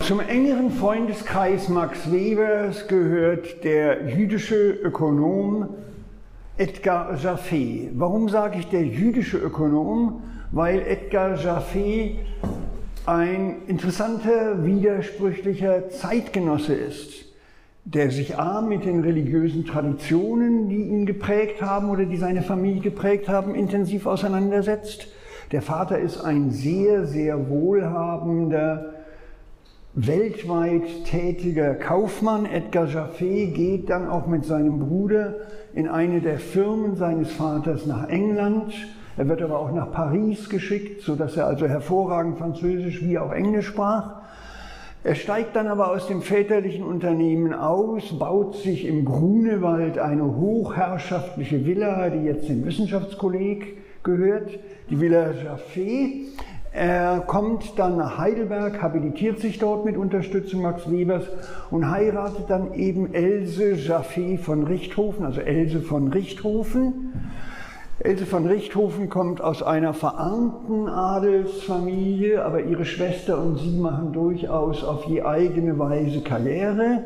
[0.00, 5.74] Zum engeren Freundeskreis Max Webers gehört der jüdische Ökonom
[6.56, 7.90] Edgar Jaffé.
[7.92, 10.22] Warum sage ich der jüdische Ökonom?
[10.50, 12.16] Weil Edgar Jaffé
[13.06, 17.24] ein interessanter, widersprüchlicher Zeitgenosse ist,
[17.84, 22.82] der sich A mit den religiösen Traditionen, die ihn geprägt haben oder die seine Familie
[22.82, 25.08] geprägt haben, intensiv auseinandersetzt.
[25.52, 28.92] Der Vater ist ein sehr, sehr wohlhabender,
[29.94, 32.44] weltweit tätiger Kaufmann.
[32.44, 35.36] Edgar Jaffé geht dann auch mit seinem Bruder
[35.72, 38.74] in eine der Firmen seines Vaters nach England
[39.18, 43.66] er wird aber auch nach Paris geschickt, sodass er also hervorragend Französisch wie auch Englisch
[43.66, 44.20] sprach.
[45.02, 51.66] Er steigt dann aber aus dem väterlichen Unternehmen aus, baut sich im Grunewald eine hochherrschaftliche
[51.66, 54.56] Villa, die jetzt dem Wissenschaftskolleg gehört,
[54.88, 56.26] die Villa Jaffé.
[56.72, 61.24] Er kommt dann nach Heidelberg, habilitiert sich dort mit Unterstützung Max Webers
[61.72, 67.12] und heiratet dann eben Else Jaffé von Richthofen, also Else von Richthofen.
[68.00, 74.84] Else von Richthofen kommt aus einer verarmten Adelsfamilie, aber ihre Schwester und sie machen durchaus
[74.84, 77.02] auf je eigene Weise Karriere.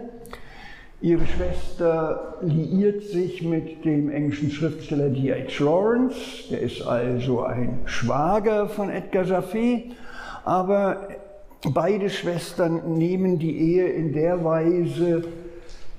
[1.00, 5.64] Ihre Schwester liiert sich mit dem englischen Schriftsteller D.H.
[5.64, 9.92] Lawrence, der ist also ein Schwager von Edgar Jaffé,
[10.44, 11.08] aber
[11.72, 15.22] beide Schwestern nehmen die Ehe in der Weise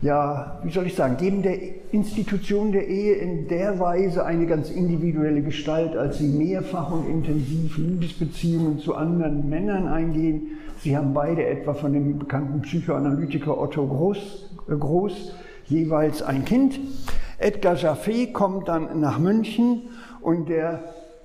[0.03, 1.57] ja, wie soll ich sagen, geben der
[1.93, 7.77] Institution der Ehe in der Weise eine ganz individuelle Gestalt, als sie mehrfach und intensiv
[7.77, 10.57] Liebesbeziehungen zu anderen Männern eingehen.
[10.79, 15.35] Sie haben beide etwa von dem bekannten Psychoanalytiker Otto Groß, äh, Groß
[15.67, 16.81] jeweils ein Kind.
[17.37, 19.83] Edgar Jaffé kommt dann nach München
[20.21, 20.83] und der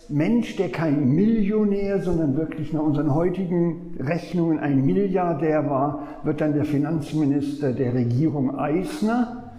[0.09, 6.55] Mensch, der kein Millionär, sondern wirklich nach unseren heutigen Rechnungen ein Milliardär war, wird dann
[6.55, 9.51] der Finanzminister der Regierung Eisner.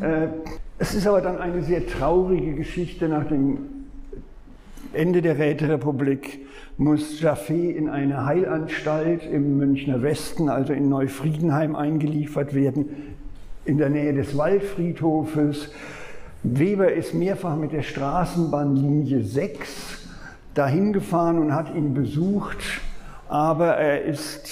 [0.00, 0.28] Äh,
[0.78, 3.08] es ist aber dann eine sehr traurige Geschichte.
[3.08, 3.58] Nach dem
[4.92, 6.40] Ende der Räterepublik
[6.76, 12.90] muss Jaffé in eine Heilanstalt im Münchner Westen, also in Neufriedenheim, eingeliefert werden,
[13.64, 15.70] in der Nähe des Waldfriedhofes.
[16.46, 20.02] Weber ist mehrfach mit der Straßenbahnlinie 6
[20.52, 22.58] dahin gefahren und hat ihn besucht,
[23.30, 24.50] aber er ist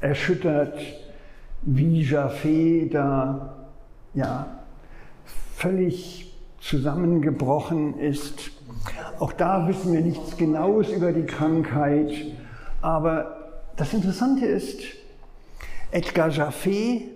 [0.00, 0.78] erschüttert,
[1.62, 3.56] wie Jaffé da
[4.14, 4.46] ja,
[5.56, 8.52] völlig zusammengebrochen ist.
[9.18, 12.12] Auch da wissen wir nichts Genaues über die Krankheit,
[12.82, 14.80] aber das Interessante ist,
[15.90, 17.15] Edgar Jaffé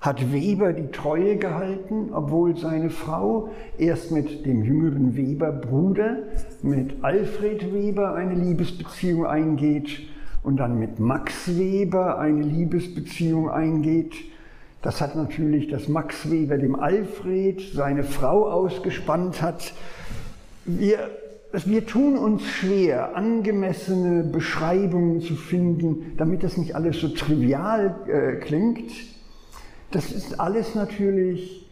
[0.00, 6.18] hat Weber die Treue gehalten, obwohl seine Frau erst mit dem jüngeren Weber Bruder,
[6.62, 10.00] mit Alfred Weber eine Liebesbeziehung eingeht
[10.42, 14.14] und dann mit Max Weber eine Liebesbeziehung eingeht.
[14.82, 19.72] Das hat natürlich, dass Max Weber dem Alfred seine Frau ausgespannt hat.
[20.64, 20.98] Wir,
[21.64, 28.36] wir tun uns schwer, angemessene Beschreibungen zu finden, damit das nicht alles so trivial äh,
[28.36, 28.92] klingt.
[29.90, 31.66] Das ist alles natürlich,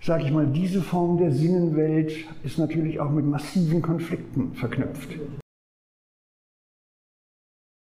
[0.00, 2.12] sage ich mal, diese Form der Sinnenwelt
[2.44, 5.10] ist natürlich auch mit massiven Konflikten verknüpft.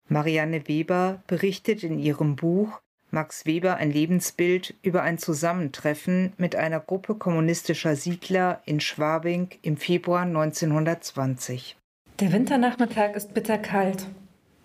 [0.09, 2.81] Marianne Weber berichtet in ihrem Buch
[3.11, 9.77] Max Weber ein Lebensbild über ein Zusammentreffen mit einer Gruppe kommunistischer Siedler in Schwabing im
[9.77, 11.77] Februar 1920.
[12.21, 14.07] Der Winternachmittag ist bitterkalt.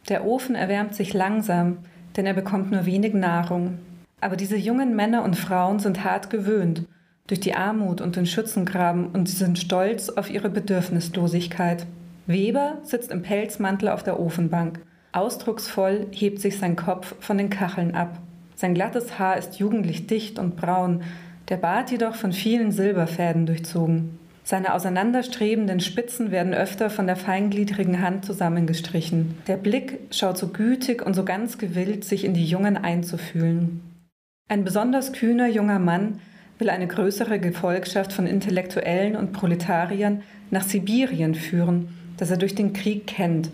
[0.10, 1.80] Der Ofen erwärmt sich langsam,
[2.18, 3.78] denn er bekommt nur wenig Nahrung.
[4.22, 6.86] Aber diese jungen Männer und Frauen sind hart gewöhnt
[7.30, 11.86] durch die Armut und den Schützengraben und sie sind stolz auf ihre Bedürfnislosigkeit.
[12.26, 14.80] Weber sitzt im Pelzmantel auf der Ofenbank.
[15.12, 18.20] Ausdrucksvoll hebt sich sein Kopf von den Kacheln ab.
[18.56, 21.04] Sein glattes Haar ist jugendlich dicht und braun,
[21.50, 24.20] der Bart jedoch von vielen Silberfäden durchzogen.
[24.44, 29.38] Seine auseinanderstrebenden Spitzen werden öfter von der feingliedrigen Hand zusammengestrichen.
[29.48, 33.89] Der Blick schaut so gütig und so ganz gewillt, sich in die Jungen einzufühlen.
[34.52, 36.22] Ein besonders kühner junger Mann
[36.58, 42.74] will eine größere Gefolgschaft von Intellektuellen und Proletariern nach Sibirien führen, das er durch den
[42.74, 43.52] Krieg kennt,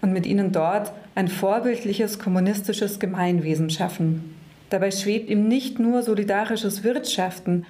[0.00, 4.34] und mit ihnen dort ein vorbildliches kommunistisches Gemeinwesen schaffen.
[4.70, 7.66] Dabei schwebt ihm nicht nur solidarisches Wirtschaften,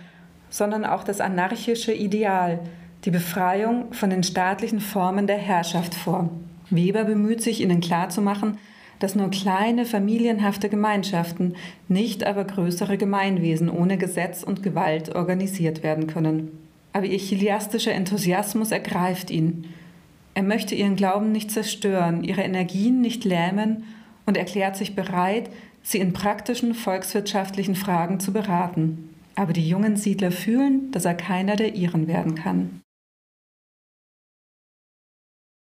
[0.49, 2.61] sondern auch das anarchische Ideal,
[3.05, 6.31] die Befreiung von den staatlichen Formen der Herrschaft vor.
[6.70, 8.59] Weber bemüht sich, ihnen klarzumachen,
[8.99, 11.55] dass nur kleine familienhafte Gemeinschaften,
[11.89, 16.51] nicht aber größere Gemeinwesen ohne Gesetz und Gewalt organisiert werden können.
[16.93, 19.67] Aber ihr chiliastischer Enthusiasmus ergreift ihn.
[20.35, 23.85] Er möchte ihren Glauben nicht zerstören, ihre Energien nicht lähmen
[24.27, 25.51] und erklärt sich bereit,
[25.83, 31.55] sie in praktischen volkswirtschaftlichen Fragen zu beraten aber die jungen Siedler fühlen, dass er keiner
[31.55, 32.81] der ihren werden kann.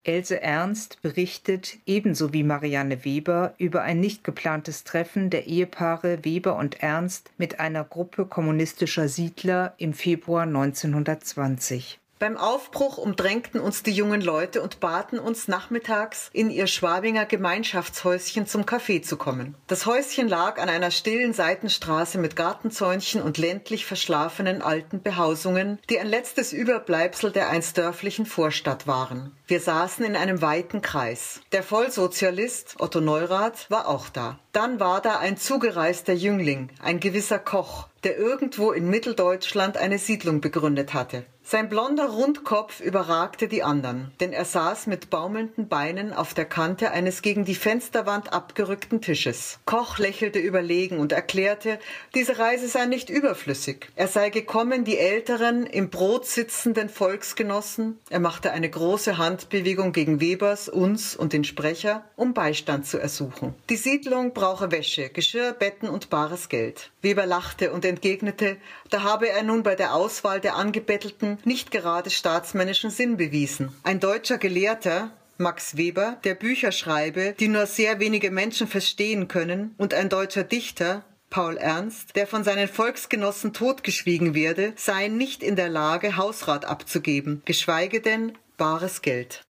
[0.07, 6.57] Else Ernst berichtet ebenso wie Marianne Weber über ein nicht geplantes Treffen der Ehepaare Weber
[6.57, 11.99] und Ernst mit einer Gruppe kommunistischer Siedler im Februar 1920.
[12.19, 18.47] Beim Aufbruch umdrängten uns die jungen Leute und baten uns nachmittags in ihr Schwabinger Gemeinschaftshäuschen
[18.47, 19.55] zum Kaffee zu kommen.
[19.67, 26.01] Das Häuschen lag an einer stillen Seitenstraße mit Gartenzäunchen und ländlich verschlafenen alten Behausungen, die
[26.01, 29.37] ein letztes Überbleibsel der einst dörflichen Vorstadt waren.
[29.47, 31.43] Wir saßen in einem weiten Kreis.
[31.53, 34.39] Der Vollsozialist Otto Neurath war auch da.
[34.53, 40.41] Dann war da ein zugereister Jüngling, ein gewisser Koch, der irgendwo in Mitteldeutschland eine Siedlung
[40.41, 41.27] begründet hatte.
[41.49, 46.91] Sein blonder Rundkopf überragte die anderen, denn er saß mit baumelnden Beinen auf der Kante
[46.91, 49.61] eines gegen die Fensterwand abgerückten Tisches.
[49.65, 51.79] Koch lächelte überlegen und erklärte,
[52.17, 53.93] diese Reise sei nicht überflüssig.
[53.95, 60.21] Er sei gekommen, die älteren, im Brot sitzenden Volksgenossen, er machte eine große Handbewegung gegen
[60.21, 63.55] Webers, uns und den Sprecher, um Beistand zu ersuchen.
[63.71, 66.91] Die Siedlung brauche Wäsche, Geschirr, Betten und bares Geld.
[67.07, 68.57] Weber lachte und entgegnete,
[68.91, 73.73] da habe er nun bei der Auswahl der Angebettelten nicht gerade staatsmännischen Sinn bewiesen.
[73.85, 79.77] Ein deutscher Gelehrter, Max Weber, der Bücher schreibe, die nur sehr wenige Menschen verstehen können,
[79.79, 85.55] und ein deutscher Dichter, Paul Ernst, der von seinen Volksgenossen totgeschwiegen werde, seien nicht in
[85.55, 89.46] der Lage, Hausrat abzugeben, geschweige denn bares Geld.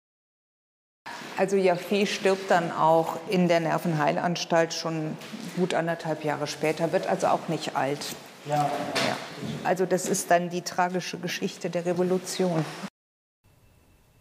[1.38, 5.18] Also Jaffe stirbt dann auch in der Nervenheilanstalt schon
[5.58, 8.00] gut anderthalb Jahre später, wird also auch nicht alt.
[8.48, 8.56] Ja.
[8.56, 9.18] ja.
[9.64, 12.64] Also das ist dann die tragische Geschichte der Revolution.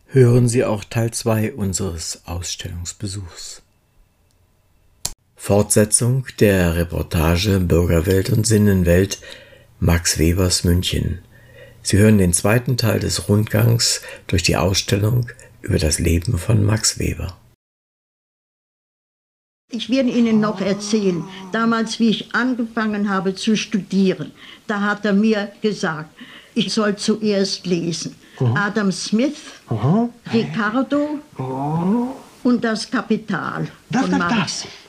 [0.09, 3.63] Hören Sie auch Teil 2 unseres Ausstellungsbesuchs.
[5.37, 9.19] Fortsetzung der Reportage Bürgerwelt und Sinnenwelt
[9.79, 11.19] Max Webers München.
[11.83, 15.27] Sie hören den zweiten Teil des Rundgangs durch die Ausstellung
[15.65, 17.37] über das Leben von Max Weber.
[19.71, 24.31] Ich werde Ihnen noch erzählen, damals, wie ich angefangen habe zu studieren,
[24.67, 26.11] da hat er mir gesagt,
[26.55, 28.15] ich soll zuerst lesen.
[28.39, 28.57] Mhm.
[28.57, 29.39] Adam Smith,
[29.71, 30.11] mhm.
[30.33, 32.09] Ricardo mhm.
[32.43, 33.69] und das Kapital.
[33.91, 34.63] Das von Marx.
[34.63, 34.84] Das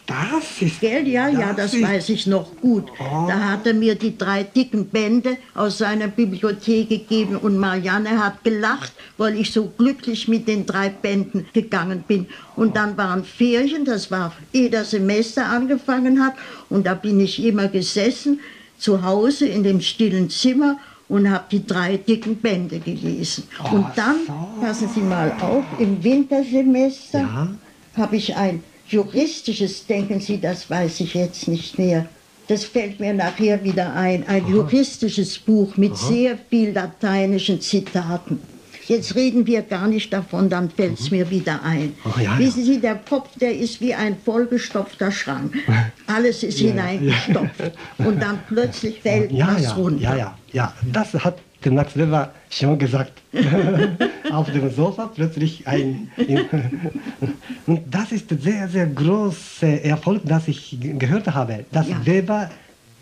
[0.61, 0.79] ist.
[0.79, 1.07] Gell?
[1.07, 2.89] Ja, ja, das ist, weiß ich noch gut.
[2.99, 3.27] Oh.
[3.27, 8.43] Da hat er mir die drei dicken Bände aus seiner Bibliothek gegeben und Marianne hat
[8.43, 12.27] gelacht, weil ich so glücklich mit den drei Bänden gegangen bin.
[12.55, 16.33] Und dann waren Ferien, das war ehe das Semester angefangen hat,
[16.69, 18.39] und da bin ich immer gesessen
[18.77, 20.77] zu Hause in dem stillen Zimmer
[21.07, 23.43] und habe die drei dicken Bände gelesen.
[23.63, 24.61] Oh, und dann, so.
[24.61, 27.49] passen Sie mal auf, im Wintersemester ja.
[27.95, 32.07] habe ich ein juristisches, denken Sie, das weiß ich jetzt nicht mehr.
[32.47, 34.27] Das fällt mir nachher wieder ein.
[34.27, 34.51] Ein Aha.
[34.51, 36.07] juristisches Buch mit Aha.
[36.07, 38.39] sehr viel lateinischen Zitaten.
[38.87, 41.17] Jetzt reden wir gar nicht davon, dann fällt es mhm.
[41.17, 41.95] mir wieder ein.
[42.05, 45.55] Oh, ja, Wissen Sie, der Kopf, der ist wie ein vollgestopfter Schrank.
[46.07, 47.59] Alles ist ja, hineingestopft.
[47.97, 48.05] Ja.
[48.05, 50.03] Und dann plötzlich fällt ja, was runter.
[50.03, 50.73] Ja, ja, ja.
[50.93, 53.13] Das hat der Max Weber schon gesagt.
[54.31, 56.09] Auf dem Sofa plötzlich ein.
[57.67, 62.05] Und das ist ein sehr, sehr großer Erfolg, dass ich gehört habe, dass ja.
[62.05, 62.49] Weber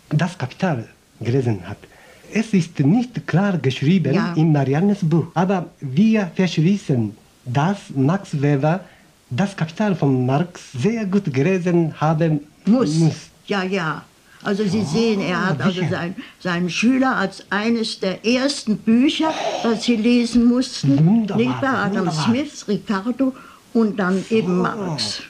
[0.08, 0.88] das Kapital
[1.20, 1.78] gelesen hat.
[2.32, 4.32] Es ist nicht klar geschrieben ja.
[4.34, 7.12] in Mariannes Buch, aber wir verschließen
[7.44, 8.80] dass Max Weber
[9.30, 12.94] das Kapital von Marx sehr gut gelesen haben muss.
[12.94, 13.14] muss.
[13.46, 14.02] Ja, ja.
[14.44, 19.32] Also Sie oh, sehen, er hat also sein, seinen Schüler als eines der ersten Bücher,
[19.62, 21.78] das sie lesen mussten, wunderbar, nicht wahr?
[21.84, 23.32] Adam Smith, Ricardo
[23.72, 25.22] und dann eben Marx.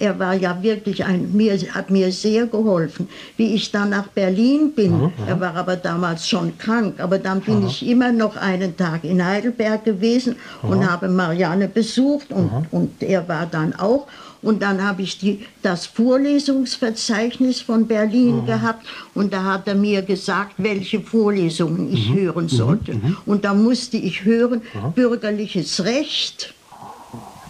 [0.00, 3.08] Er war ja wirklich ein, mir, hat mir sehr geholfen.
[3.36, 5.12] Wie ich dann nach Berlin bin, mhm.
[5.26, 7.66] er war aber damals schon krank, aber dann bin mhm.
[7.68, 10.68] ich immer noch einen Tag in Heidelberg gewesen mhm.
[10.68, 14.06] und habe Marianne besucht und, und er war dann auch.
[14.44, 18.46] Und dann habe ich die, das Vorlesungsverzeichnis von Berlin mhm.
[18.46, 22.14] gehabt und da hat er mir gesagt, welche Vorlesungen ich mhm.
[22.14, 22.94] hören sollte.
[22.94, 23.00] Mhm.
[23.00, 23.16] mhm.
[23.24, 24.60] Und da musste ich hören
[24.94, 26.52] bürgerliches Recht,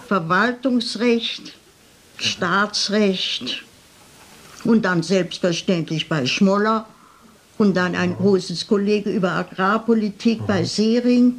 [0.07, 1.55] Verwaltungsrecht,
[2.16, 3.64] Staatsrecht
[4.62, 6.86] und dann selbstverständlich bei Schmoller
[7.59, 11.34] und dann ein großes Kollege über Agrarpolitik bei Sering.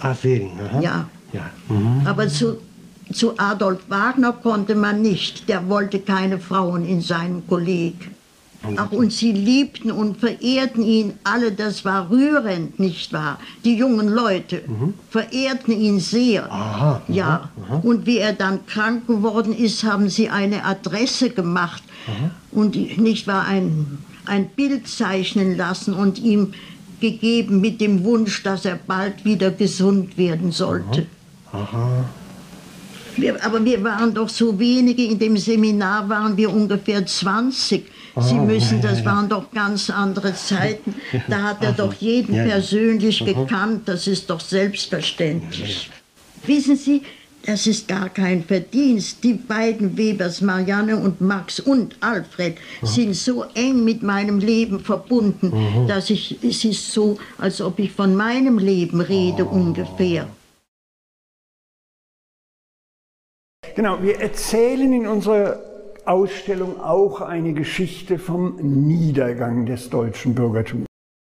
[0.00, 0.80] Ah, Sering, aha.
[0.80, 1.08] Ja.
[1.32, 1.50] ja.
[1.68, 2.06] Mhm.
[2.06, 2.58] Aber zu,
[3.12, 5.48] zu Adolf Wagner konnte man nicht.
[5.48, 8.10] Der wollte keine Frauen in seinem Kolleg.
[8.76, 13.38] Ach, und sie liebten und verehrten ihn alle, das war rührend, nicht wahr?
[13.64, 14.94] Die jungen Leute mhm.
[15.10, 16.50] verehrten ihn sehr.
[16.50, 17.50] Aha, ja.
[17.66, 17.80] Aha.
[17.82, 22.30] Und wie er dann krank geworden ist, haben sie eine Adresse gemacht aha.
[22.52, 26.54] und nicht wahr ein, ein Bild zeichnen lassen und ihm
[27.00, 31.06] gegeben mit dem Wunsch, dass er bald wieder gesund werden sollte.
[31.52, 32.04] Aha.
[33.16, 37.84] Wir, aber wir waren doch so wenige, in dem Seminar waren wir ungefähr 20.
[38.16, 40.94] Sie oh, müssen, das waren doch ganz andere Zeiten.
[41.28, 45.90] Da hat er doch jeden persönlich gekannt, das ist doch selbstverständlich.
[46.46, 47.02] Wissen Sie,
[47.46, 49.22] das ist gar kein Verdienst.
[49.22, 55.86] Die beiden Webers, Marianne und Max und Alfred, sind so eng mit meinem Leben verbunden,
[55.86, 59.54] dass ich, es ist so, als ob ich von meinem Leben rede oh.
[59.54, 60.26] ungefähr.
[63.74, 65.58] Genau, wir erzählen in unserer
[66.04, 70.86] Ausstellung auch eine Geschichte vom Niedergang des deutschen Bürgertums.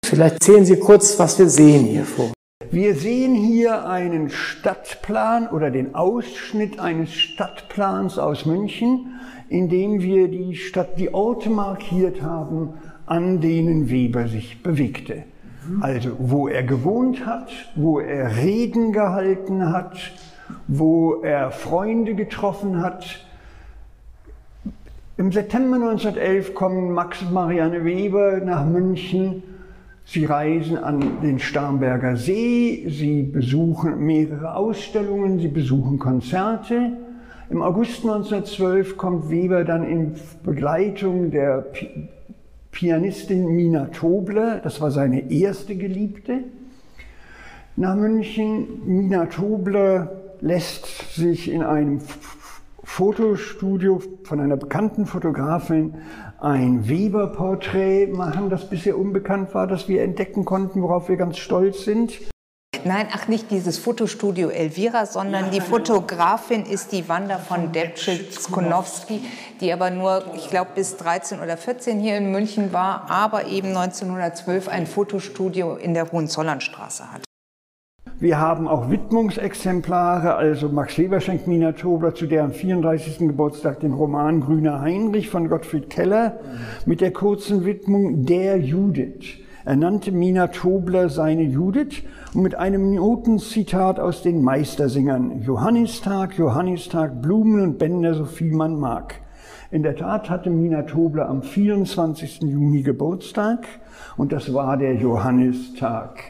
[0.04, 2.32] Vielleicht zählen Sie kurz, was wir sehen hier vor.
[2.70, 9.18] Wir sehen hier einen Stadtplan oder den Ausschnitt eines Stadtplans aus München,
[9.48, 12.74] in dem wir die Stadt, die Orte markiert haben,
[13.06, 15.24] an denen Weber sich bewegte.
[15.80, 19.98] Also wo er gewohnt hat, wo er Reden gehalten hat,
[20.66, 23.24] wo er Freunde getroffen hat.
[25.16, 29.42] Im September 1911 kommen Max und Marianne Weber nach München.
[30.04, 36.92] Sie reisen an den Starnberger See, sie besuchen mehrere Ausstellungen, sie besuchen Konzerte.
[37.50, 41.66] Im August 1912 kommt Weber dann in Begleitung der
[42.70, 46.44] Pianistin Mina Tobler, das war seine erste Geliebte,
[47.76, 48.82] nach München.
[48.86, 50.10] Mina Tobler
[50.40, 52.00] lässt sich in einem
[52.82, 55.96] Fotostudio von einer bekannten Fotografin
[56.40, 61.84] ein Weber-Porträt machen, das bisher unbekannt war, das wir entdecken konnten, worauf wir ganz stolz
[61.84, 62.18] sind.
[62.84, 65.60] Nein, ach nicht dieses Fotostudio Elvira, sondern ja, die.
[65.60, 69.20] Fotografin ist die Wanda von Debschitz-Konowski,
[69.60, 73.68] die aber nur, ich glaube, bis 13 oder 14 hier in München war, aber eben
[73.68, 77.27] 1912 ein Fotostudio in der Hohenzollernstraße hat.
[78.20, 83.18] Wir haben auch Widmungsexemplare, also Max Weber schenkt Mina Tobler zu deren 34.
[83.18, 86.40] Geburtstag den Roman Grüner Heinrich von Gottfried Keller
[86.84, 89.38] mit der kurzen Widmung Der Judith.
[89.64, 92.02] Er nannte Mina Tobler seine Judith
[92.34, 98.80] und mit einem Notenzitat aus den Meistersingern Johannistag, Johannistag, Blumen und Bänder, so viel man
[98.80, 99.20] mag.
[99.70, 102.40] In der Tat hatte Mina Tobler am 24.
[102.40, 103.66] Juni Geburtstag
[104.16, 106.20] und das war der Johannistag.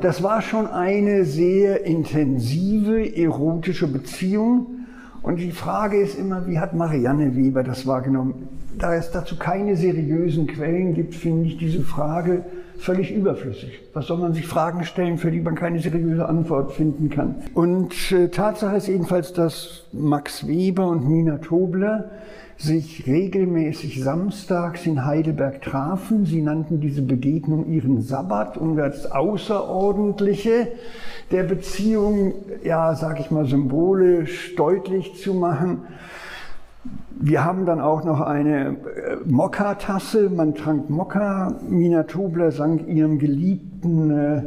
[0.00, 4.86] Das war schon eine sehr intensive erotische Beziehung.
[5.22, 8.48] Und die Frage ist immer, wie hat Marianne Weber das wahrgenommen?
[8.78, 12.44] Da es dazu keine seriösen Quellen gibt, finde ich diese Frage
[12.78, 13.80] völlig überflüssig.
[13.92, 17.36] Was soll man sich Fragen stellen, für die man keine seriöse Antwort finden kann?
[17.54, 22.10] Und äh, Tatsache ist jedenfalls, dass Max Weber und Mina Tobler
[22.58, 26.26] sich regelmäßig samstags in Heidelberg trafen.
[26.26, 30.66] Sie nannten diese Begegnung ihren Sabbat, um das Außerordentliche
[31.30, 32.34] der Beziehung,
[32.64, 35.82] ja, sag ich mal, symbolisch deutlich zu machen.
[37.20, 40.28] Wir haben dann auch noch eine äh, Mokka-Tasse.
[40.28, 41.54] Man trank Mokka.
[41.68, 44.42] Mina Tobler sang ihrem Geliebten äh,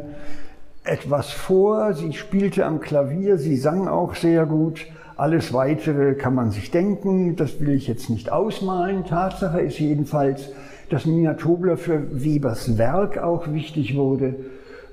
[0.84, 1.94] etwas vor.
[1.94, 3.38] Sie spielte am Klavier.
[3.38, 4.86] Sie sang auch sehr gut.
[5.22, 9.06] Alles Weitere kann man sich denken, das will ich jetzt nicht ausmalen.
[9.06, 10.50] Tatsache ist jedenfalls,
[10.90, 14.34] dass Mina Tobler für Webers Werk auch wichtig wurde.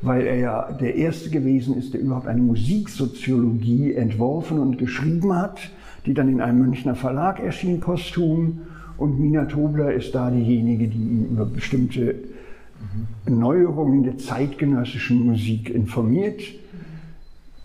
[0.02, 5.70] weil er ja der Erste gewesen ist, der überhaupt eine Musiksoziologie entworfen und geschrieben hat,
[6.05, 8.60] die dann in einem Münchner Verlag erschien, posthum.
[8.98, 12.16] Und Mina Tobler ist da diejenige, die ihn über bestimmte
[13.26, 16.42] Neuerungen der zeitgenössischen Musik informiert.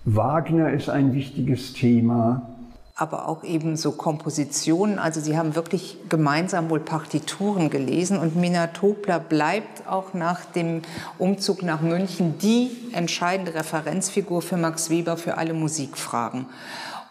[0.06, 2.53] Wagner ist ein wichtiges Thema
[2.96, 5.00] aber auch eben so Kompositionen.
[5.00, 10.84] Also sie haben wirklich gemeinsam wohl Partituren gelesen und Mina Tobler bleibt auch nach dem
[11.18, 16.46] Umzug nach München die entscheidende Referenzfigur für Max Weber für alle Musikfragen.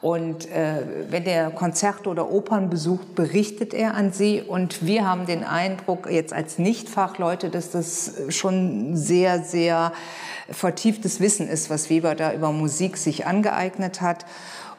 [0.01, 4.43] Und äh, wenn er Konzerte oder Opern besucht, berichtet er an sie.
[4.43, 9.93] Und wir haben den Eindruck, jetzt als Nichtfachleute, dass das schon sehr, sehr
[10.51, 14.27] vertieftes Wissen ist, was Weber da über Musik sich angeeignet hat.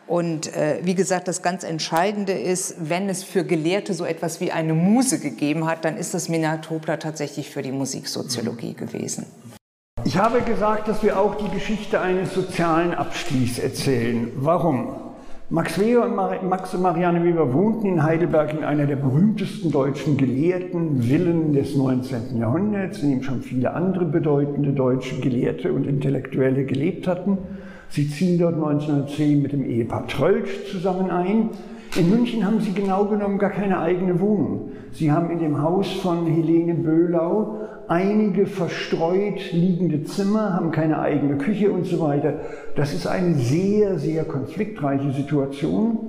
[0.07, 4.51] Und äh, wie gesagt, das ganz Entscheidende ist, wenn es für Gelehrte so etwas wie
[4.51, 9.25] eine Muse gegeben hat, dann ist das Minatopla tatsächlich für die Musiksoziologie gewesen.
[10.05, 14.31] Ich habe gesagt, dass wir auch die Geschichte eines sozialen Abstiegs erzählen.
[14.35, 14.95] Warum?
[15.49, 19.71] Max Weber und Mar Max und Marianne Weber wohnten in Heidelberg in einer der berühmtesten
[19.71, 22.37] deutschen Gelehrten Villen des 19.
[22.37, 27.37] Jahrhunderts, in dem schon viele andere bedeutende deutsche Gelehrte und Intellektuelle gelebt hatten.
[27.93, 31.51] Sie ziehen dort 1910 mit dem Ehepaar Trölsch zusammen ein.
[31.95, 34.71] In München haben sie genau genommen gar keine eigene Wohnung.
[34.93, 41.37] Sie haben in dem Haus von Helene Böhlau einige verstreut liegende Zimmer, haben keine eigene
[41.37, 42.39] Küche und so weiter.
[42.75, 45.99] Das ist eine sehr, sehr konfliktreiche Situation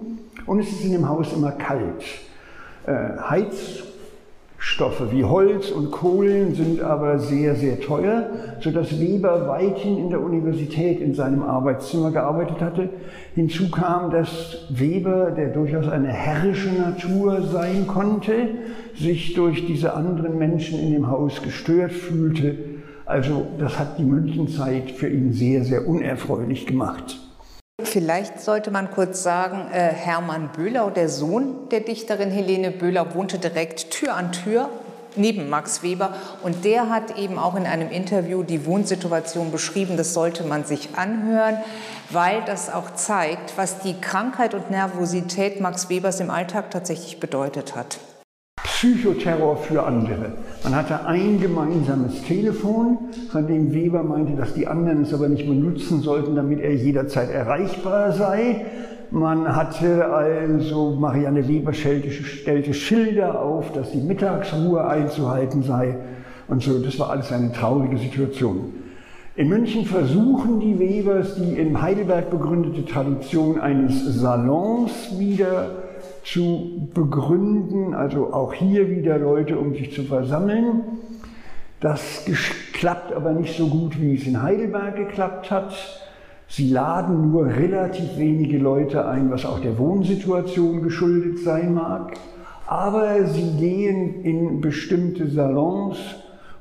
[0.47, 2.03] und es ist in dem Haus immer kalt.
[2.87, 3.83] Äh, Heiz
[4.67, 8.31] Stoffe wie Holz und Kohlen sind aber sehr, sehr teuer,
[8.61, 12.89] sodass Weber weithin in der Universität in seinem Arbeitszimmer gearbeitet hatte.
[13.35, 18.33] Hinzu kam, dass Weber, der durchaus eine herrische Natur sein konnte,
[18.95, 22.57] sich durch diese anderen Menschen in dem Haus gestört fühlte.
[23.05, 27.21] Also das hat die Münchenzeit für ihn sehr, sehr unerfreulich gemacht.
[27.83, 33.41] Vielleicht sollte man kurz sagen, äh, Hermann Böhlau, der Sohn der Dichterin Helene Böhlau, wohnte
[33.41, 34.69] direkt Tür an Tür
[35.17, 36.15] neben Max Weber
[36.45, 39.97] und der hat eben auch in einem Interview die Wohnsituation beschrieben.
[39.97, 41.59] Das sollte man sich anhören,
[42.11, 47.75] weil das auch zeigt, was die Krankheit und Nervosität Max Webers im Alltag tatsächlich bedeutet
[47.75, 47.99] hat.
[48.65, 50.33] Psychoterror für andere.
[50.65, 52.99] Man hatte ein gemeinsames Telefon,
[53.31, 57.31] von dem Weber meinte, dass die anderen es aber nicht benutzen sollten, damit er jederzeit
[57.31, 58.65] erreichbar sei.
[59.11, 65.99] Man hatte also, Marianne Weber stellte, stellte Schilder auf, dass die Mittagsruhe einzuhalten sei
[66.49, 66.79] und so.
[66.79, 68.73] Das war alles eine traurige Situation.
[69.37, 75.84] In München versuchen die Webers die in Heidelberg begründete Tradition eines Salons wieder
[76.25, 80.83] zu begründen, also auch hier wieder Leute, um sich zu versammeln.
[81.81, 82.25] Das
[82.73, 85.75] klappt aber nicht so gut, wie es in Heidelberg geklappt hat.
[86.49, 92.15] Sie laden nur relativ wenige Leute ein, was auch der Wohnsituation geschuldet sein mag.
[92.67, 95.99] Aber sie gehen in bestimmte Salons,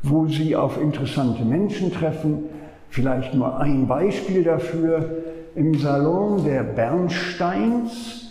[0.01, 2.45] wo sie auf interessante Menschen treffen.
[2.89, 5.09] Vielleicht nur ein Beispiel dafür.
[5.55, 8.22] Im Salon der Bernsteins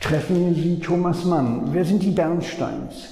[0.00, 1.68] treffen Sie Thomas Mann.
[1.72, 3.10] Wer sind die Bernsteins?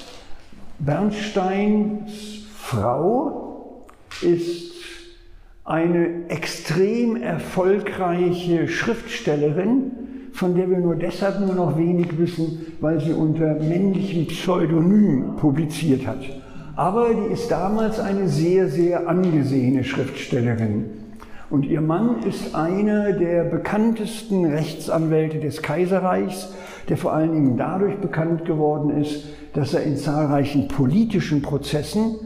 [0.78, 3.86] Bernsteins Frau
[4.22, 4.72] ist
[5.64, 9.92] eine extrem erfolgreiche Schriftstellerin,
[10.32, 16.06] von der wir nur deshalb nur noch wenig wissen, weil sie unter männlichem Pseudonym publiziert
[16.06, 16.20] hat.
[16.76, 21.07] Aber die ist damals eine sehr, sehr angesehene Schriftstellerin.
[21.50, 26.52] Und ihr Mann ist einer der bekanntesten Rechtsanwälte des Kaiserreichs,
[26.90, 32.16] der vor allen Dingen dadurch bekannt geworden ist, dass er in zahlreichen politischen Prozessen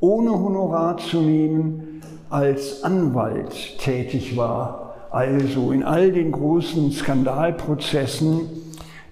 [0.00, 2.00] ohne Honorar zu nehmen
[2.30, 4.94] als Anwalt tätig war.
[5.10, 8.40] Also in all den großen Skandalprozessen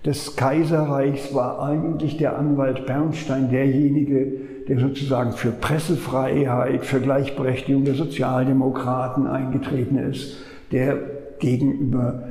[0.05, 7.95] des Kaiserreichs war eigentlich der Anwalt Bernstein derjenige, der sozusagen für Pressefreiheit, für Gleichberechtigung der
[7.95, 10.39] Sozialdemokraten eingetreten ist,
[10.73, 10.99] der
[11.39, 12.25] gegenüber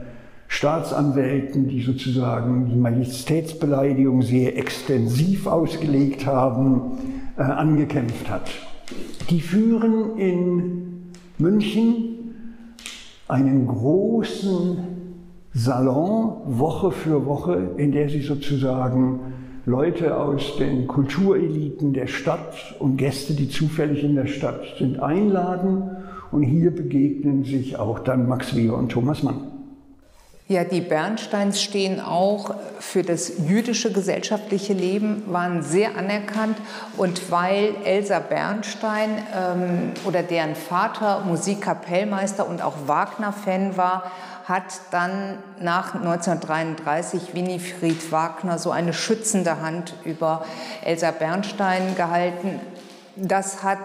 [0.48, 6.98] Staatsanwälten, die sozusagen die Majestätsbeleidigung sehr extensiv ausgelegt haben,
[7.38, 8.50] äh, angekämpft hat.
[9.30, 12.34] Die führen in München
[13.28, 14.78] einen großen
[15.54, 19.20] Salon Woche für Woche, in der sie sozusagen
[19.66, 25.90] Leute aus den Kultureliten der Stadt und Gäste, die zufällig in der Stadt sind, einladen.
[26.32, 29.52] Und hier begegnen sich auch dann Max Weber und Thomas Mann.
[30.48, 36.58] Ja, die Bernsteins stehen auch für das jüdische gesellschaftliche Leben, waren sehr anerkannt.
[36.98, 44.12] Und weil Elsa Bernstein ähm, oder deren Vater Musikkapellmeister und auch Wagner-Fan war,
[44.46, 50.46] hat dann nach 1933 Winifried Wagner so eine schützende Hand über
[50.84, 52.60] Elsa Bernstein gehalten.
[53.16, 53.80] Das hat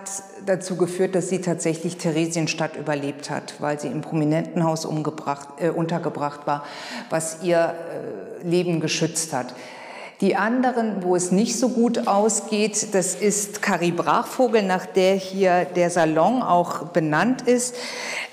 [0.44, 6.64] dazu geführt, dass sie tatsächlich Theresienstadt überlebt hat, weil sie im Prominentenhaus äh, untergebracht war,
[7.08, 7.74] was ihr
[8.42, 9.54] äh, Leben geschützt hat.
[10.20, 15.64] Die anderen, wo es nicht so gut ausgeht, das ist Carrie Brachvogel, nach der hier
[15.64, 17.74] der Salon auch benannt ist.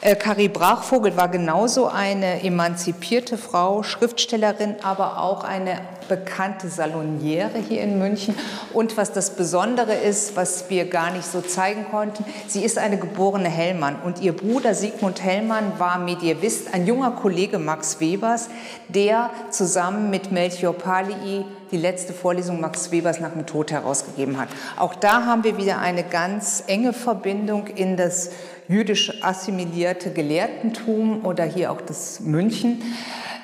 [0.02, 7.82] Äh, Carrie Brachvogel war genauso eine emanzipierte Frau, Schriftstellerin, aber auch eine bekannte Saloniere hier
[7.82, 8.36] in München.
[8.74, 12.98] Und was das Besondere ist, was wir gar nicht so zeigen konnten, sie ist eine
[12.98, 13.98] geborene Hellmann.
[14.04, 18.50] Und ihr Bruder Sigmund Hellmann war Medievist, ein junger Kollege Max Webers,
[18.88, 24.50] der zusammen mit Melchior Palii die letzte Vorlesung Max Webers nach dem Tod herausgegeben hat.
[24.78, 28.32] Auch da haben wir wieder eine ganz enge Verbindung in das
[28.68, 32.82] jüdisch assimilierte Gelehrtentum oder hier auch das München.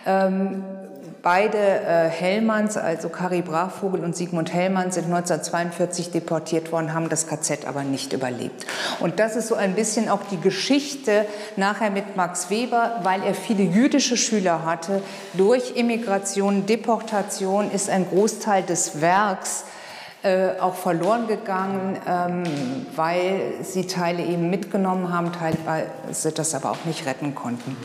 [0.06, 0.64] Ähm,
[1.24, 7.28] Beide äh, Hellmanns, also Kari Brachvogel und Sigmund Hellmann, sind 1942 deportiert worden, haben das
[7.28, 8.66] KZ aber nicht überlebt.
[9.00, 11.26] Und das ist so ein bisschen auch die Geschichte
[11.56, 15.02] nachher mit Max Weber, weil er viele jüdische Schüler hatte.
[15.34, 19.64] Durch Immigration, Deportation ist ein Großteil des Werks
[20.24, 22.44] äh, auch verloren gegangen, ähm,
[22.98, 27.78] weil sie Teile eben mitgenommen haben, teilweise das aber auch nicht retten konnten.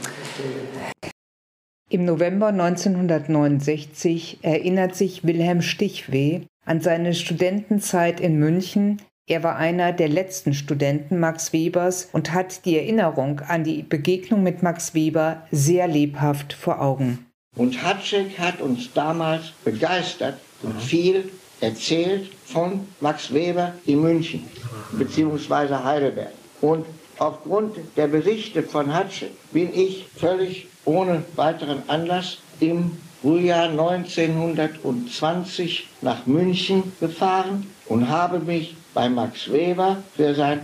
[1.90, 9.01] Im November 1969 erinnert sich Wilhelm Stichweh an seine Studentenzeit in München.
[9.27, 14.43] Er war einer der letzten Studenten Max Webers und hat die Erinnerung an die Begegnung
[14.43, 17.24] mit Max Weber sehr lebhaft vor Augen.
[17.56, 21.31] Und Hatschek hat uns damals begeistert und viel
[21.62, 24.44] erzählt von Max Weber in München
[24.93, 25.74] bzw.
[25.85, 26.32] Heidelberg.
[26.60, 26.85] Und
[27.16, 36.24] aufgrund der Berichte von Hatschek bin ich völlig ohne weiteren Anlass im Frühjahr 1920 nach
[36.27, 40.60] München gefahren und habe mich bei Max Weber für sein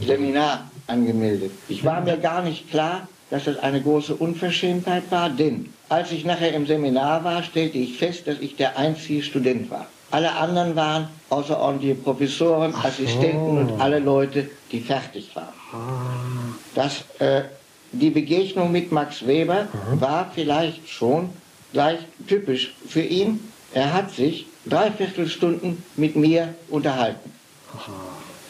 [0.00, 1.50] Seminar angemeldet.
[1.68, 6.24] Ich war mir gar nicht klar, dass das eine große Unverschämtheit war, denn als ich
[6.24, 9.86] nachher im Seminar war, stellte ich fest, dass ich der einzige Student war.
[10.10, 15.52] Alle anderen waren außerordentliche Professoren, Assistenten und alle Leute, die fertig waren.
[15.72, 15.76] Ah.
[16.74, 17.42] Das äh,
[17.92, 20.00] die Begegnung mit Max Weber mhm.
[20.00, 21.30] war vielleicht schon
[21.72, 23.40] gleich typisch für ihn.
[23.72, 27.32] Er hat sich dreiviertel Stunden mit mir unterhalten.
[27.74, 27.92] Aha.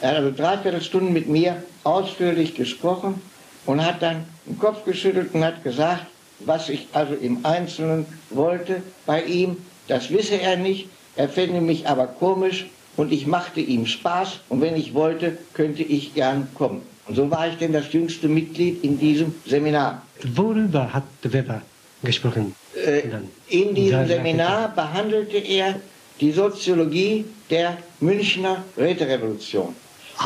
[0.01, 3.21] Er hat also dreiviertel Stunden mit mir ausführlich gesprochen
[3.65, 6.05] und hat dann den Kopf geschüttelt und hat gesagt,
[6.39, 9.57] was ich also im Einzelnen wollte bei ihm,
[9.87, 10.87] das wisse er nicht.
[11.15, 15.83] Er fände mich aber komisch und ich machte ihm Spaß und wenn ich wollte, könnte
[15.83, 16.81] ich gern kommen.
[17.09, 20.03] Und so war ich denn das jüngste Mitglied in diesem Seminar.
[20.35, 21.63] Worüber hat Weber
[22.03, 22.53] gesprochen?
[22.75, 23.01] Äh,
[23.47, 25.75] in diesem Seminar behandelte er
[26.21, 29.73] die Soziologie der Münchner Räterevolution,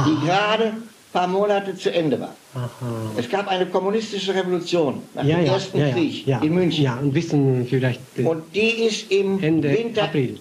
[0.05, 0.84] die gerade ein
[1.14, 2.35] paar Monate zu Ende war.
[2.53, 2.69] Aha.
[3.15, 6.84] Es gab eine kommunistische Revolution nach ja, dem ja, Ersten ja, Krieg in München.
[6.84, 8.01] Ja, und wissen vielleicht.
[8.18, 10.38] Äh, und die ist im Ende Winter, April.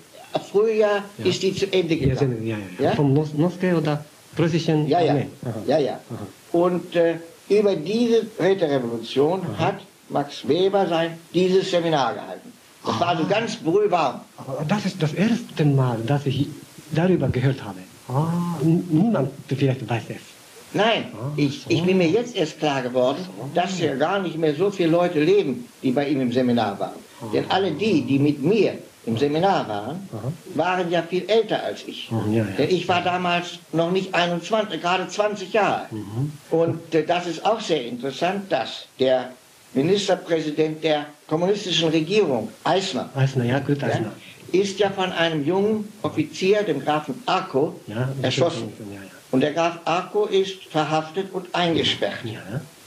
[0.50, 2.44] Frühjahr ist die zu Ende gegangen.
[2.44, 2.96] Ja, ja, ja.
[2.96, 4.04] Von Moskau oder
[4.38, 5.16] russischen ja, ja.
[5.66, 6.00] ja, ja.
[6.52, 7.16] Und äh,
[7.48, 9.66] über diese Räterevolution Aha.
[9.66, 12.52] hat Max Weber sein, dieses Seminar gehalten.
[12.84, 14.20] Das war also ganz brühwarm.
[14.68, 16.48] Das ist das erste Mal, dass ich
[16.92, 17.78] darüber gehört habe.
[18.08, 20.16] Ah, niemand vielleicht weiß es.
[20.74, 24.54] Nein, ah, ich, ich bin mir jetzt erst klar geworden, dass ja gar nicht mehr
[24.54, 26.98] so viele Leute leben, die bei ihm im Seminar waren.
[27.32, 30.32] Denn alle die, die mit mir im Seminar waren, Aha.
[30.54, 32.10] waren ja viel älter als ich.
[32.10, 32.50] Mhm, ja, ja.
[32.56, 35.86] Denn ich war damals noch nicht 21, gerade 20 Jahre.
[35.90, 36.32] Mhm.
[36.50, 39.30] Und äh, das ist auch sehr interessant, dass der
[39.74, 44.12] Ministerpräsident der kommunistischen Regierung, Eisner, Eisner, ja, gut, Eisner.
[44.52, 47.80] Ja, ist ja von einem jungen Offizier, dem Grafen Arco,
[48.20, 48.72] erschossen.
[49.30, 52.18] Und der Graf Arco ist verhaftet und eingesperrt.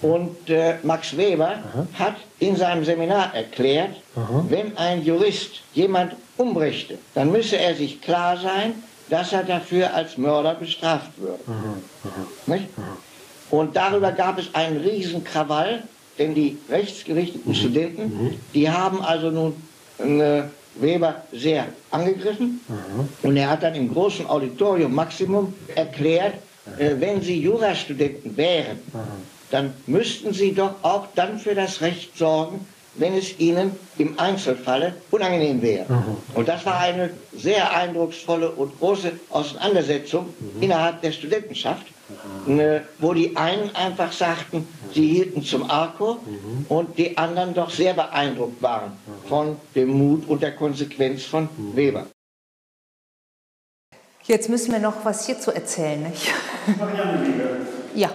[0.01, 1.88] Und äh, Max Weber Aha.
[1.93, 4.45] hat in seinem Seminar erklärt, Aha.
[4.49, 8.73] wenn ein Jurist jemand umbrächte, dann müsse er sich klar sein,
[9.09, 11.39] dass er dafür als Mörder bestraft würde.
[11.47, 12.57] Aha.
[13.51, 15.84] Und darüber gab es einen riesen Krawall,
[16.17, 17.55] denn die rechtsgerichteten mhm.
[17.55, 18.39] Studenten, mhm.
[18.53, 19.55] die haben also nun
[19.99, 20.43] äh,
[20.76, 22.59] Weber sehr angegriffen
[23.23, 26.34] und er hat dann im großen Auditorium Maximum erklärt,
[26.77, 28.80] äh, wenn Sie Jurastudenten wären,
[29.51, 32.65] dann müssten Sie doch auch dann für das Recht sorgen,
[32.95, 35.91] wenn es ihnen im Einzelfalle unangenehm wäre.
[35.91, 36.17] Mhm.
[36.34, 40.63] Und das war eine sehr eindrucksvolle und große Auseinandersetzung mhm.
[40.63, 41.85] innerhalb der Studentenschaft,
[42.45, 42.81] mhm.
[42.99, 46.65] wo die einen einfach sagten, sie hielten zum Arco mhm.
[46.69, 49.27] und die anderen doch sehr beeindruckt waren mhm.
[49.27, 51.76] von dem Mut und der Konsequenz von mhm.
[51.76, 52.07] Weber.
[54.23, 56.31] Jetzt müssen wir noch was hierzu erzählen, nicht?
[57.93, 58.09] Ja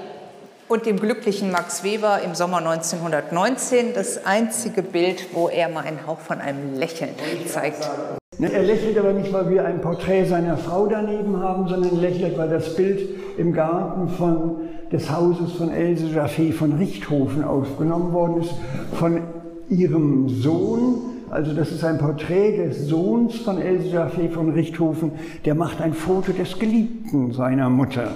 [0.71, 6.07] und dem glücklichen Max Weber im Sommer 1919 das einzige Bild, wo er mal einen
[6.07, 7.11] Hauch von einem Lächeln
[7.47, 7.91] zeigt.
[8.39, 12.39] Ne, er lächelt aber nicht, weil wir ein Porträt seiner Frau daneben haben, sondern lächelt,
[12.39, 13.01] weil das Bild
[13.37, 18.55] im Garten von, des Hauses von Else Jaffé von Richthofen aufgenommen worden ist,
[18.95, 19.23] von
[19.69, 21.03] ihrem Sohn.
[21.31, 25.13] Also das ist ein Porträt des Sohns von Else Jaffé von Richthofen.
[25.45, 28.15] Der macht ein Foto des Geliebten seiner Mutter.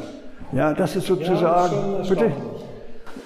[0.55, 2.03] Ja, das ist sozusagen.
[2.03, 2.33] Ja, bitte?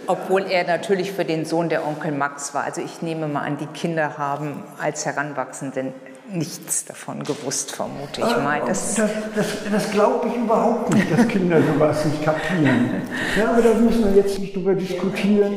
[0.07, 2.65] Obwohl er natürlich für den Sohn der Onkel Max war.
[2.65, 5.93] Also ich nehme mal an, die Kinder haben als Heranwachsenden
[6.33, 8.61] nichts davon gewusst, vermute ich mal.
[8.67, 13.03] Das, das, das, das glaube ich überhaupt nicht, dass Kinder sowas nicht kapieren.
[13.39, 15.55] Ja, aber da müssen wir jetzt nicht drüber diskutieren.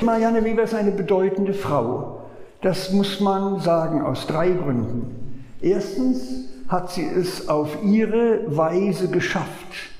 [0.00, 2.20] Marianne Weber ist eine bedeutende Frau.
[2.62, 5.44] Das muss man sagen aus drei Gründen.
[5.60, 9.93] Erstens hat sie es auf ihre Weise geschafft,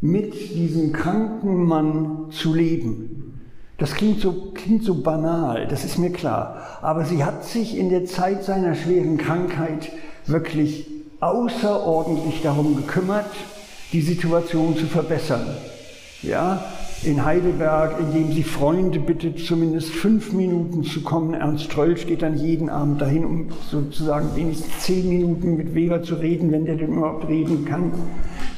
[0.00, 3.40] mit diesem kranken Mann zu leben.
[3.78, 6.78] Das klingt so, klingt so banal, das ist mir klar.
[6.82, 9.90] Aber sie hat sich in der Zeit seiner schweren Krankheit
[10.26, 10.86] wirklich
[11.20, 13.30] außerordentlich darum gekümmert,
[13.92, 15.46] die Situation zu verbessern.
[16.22, 16.64] Ja,
[17.04, 21.34] in Heidelberg, indem sie Freunde bittet, zumindest fünf Minuten zu kommen.
[21.34, 26.16] Ernst Trölsch geht dann jeden Abend dahin, um sozusagen wenigstens zehn Minuten mit Weber zu
[26.16, 27.92] reden, wenn der denn überhaupt reden kann.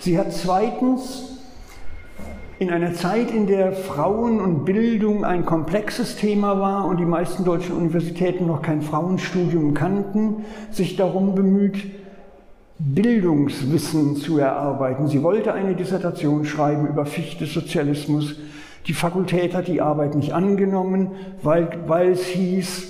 [0.00, 1.29] Sie hat zweitens
[2.60, 7.42] in einer Zeit, in der Frauen und Bildung ein komplexes Thema war und die meisten
[7.42, 11.78] deutschen Universitäten noch kein Frauenstudium kannten, sich darum bemüht,
[12.78, 15.08] Bildungswissen zu erarbeiten.
[15.08, 18.36] Sie wollte eine Dissertation schreiben über Fichtes Sozialismus.
[18.86, 21.12] Die Fakultät hat die Arbeit nicht angenommen,
[21.42, 22.89] weil, weil es hieß,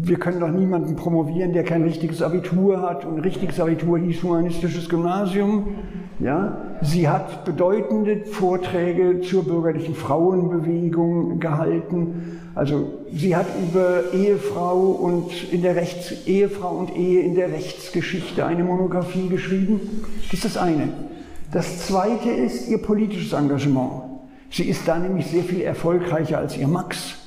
[0.00, 3.04] wir können doch niemanden promovieren, der kein richtiges Abitur hat.
[3.04, 5.68] Und richtiges Abitur hieß humanistisches Gymnasium.
[6.18, 6.58] Ja?
[6.82, 12.40] Sie hat bedeutende Vorträge zur bürgerlichen Frauenbewegung gehalten.
[12.54, 18.44] Also sie hat über Ehefrau und in der Rechts Ehefrau und Ehe in der Rechtsgeschichte
[18.44, 19.80] eine Monographie geschrieben.
[20.24, 20.88] Das ist das eine.
[21.52, 24.02] Das zweite ist ihr politisches Engagement.
[24.50, 27.17] Sie ist da nämlich sehr viel erfolgreicher als ihr Max.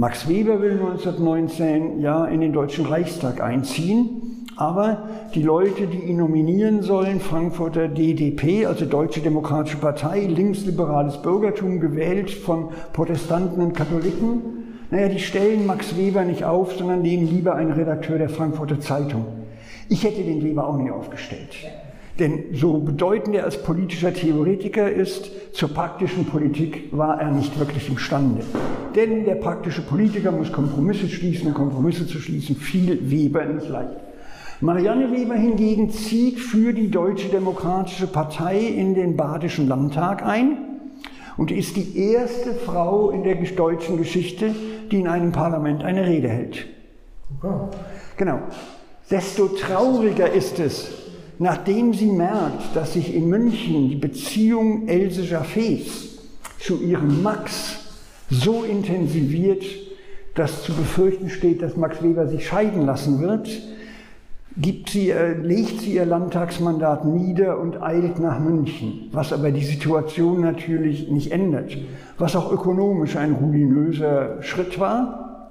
[0.00, 6.18] Max Weber will 1919 ja in den Deutschen Reichstag einziehen, aber die Leute, die ihn
[6.18, 14.40] nominieren sollen, Frankfurter DDP, also Deutsche Demokratische Partei, linksliberales Bürgertum, gewählt von Protestanten und Katholiken,
[14.92, 19.26] naja, die stellen Max Weber nicht auf, sondern nehmen lieber einen Redakteur der Frankfurter Zeitung.
[19.88, 21.56] Ich hätte den Weber auch nicht aufgestellt.
[22.18, 27.88] Denn so bedeutend er als politischer Theoretiker ist, zur praktischen Politik war er nicht wirklich
[27.88, 28.42] imstande.
[28.96, 33.96] Denn der praktische Politiker muss Kompromisse schließen und Kompromisse zu schließen fiel Weber nicht leicht.
[34.60, 40.58] Marianne Weber hingegen zieht für die Deutsche Demokratische Partei in den Badischen Landtag ein
[41.36, 44.52] und ist die erste Frau in der deutschen Geschichte,
[44.90, 46.66] die in einem Parlament eine Rede hält.
[48.16, 48.40] Genau.
[49.08, 51.07] Desto trauriger ist es,
[51.38, 56.18] nachdem sie merkt, dass sich in München die Beziehung Else Jaffés
[56.58, 57.78] zu ihrem Max
[58.30, 59.64] so intensiviert,
[60.34, 63.48] dass zu befürchten steht, dass Max Weber sich scheiden lassen wird,
[64.56, 69.64] gibt sie, äh, legt sie ihr Landtagsmandat nieder und eilt nach München, was aber die
[69.64, 71.76] Situation natürlich nicht ändert,
[72.18, 75.50] was auch ökonomisch ein ruinöser Schritt war,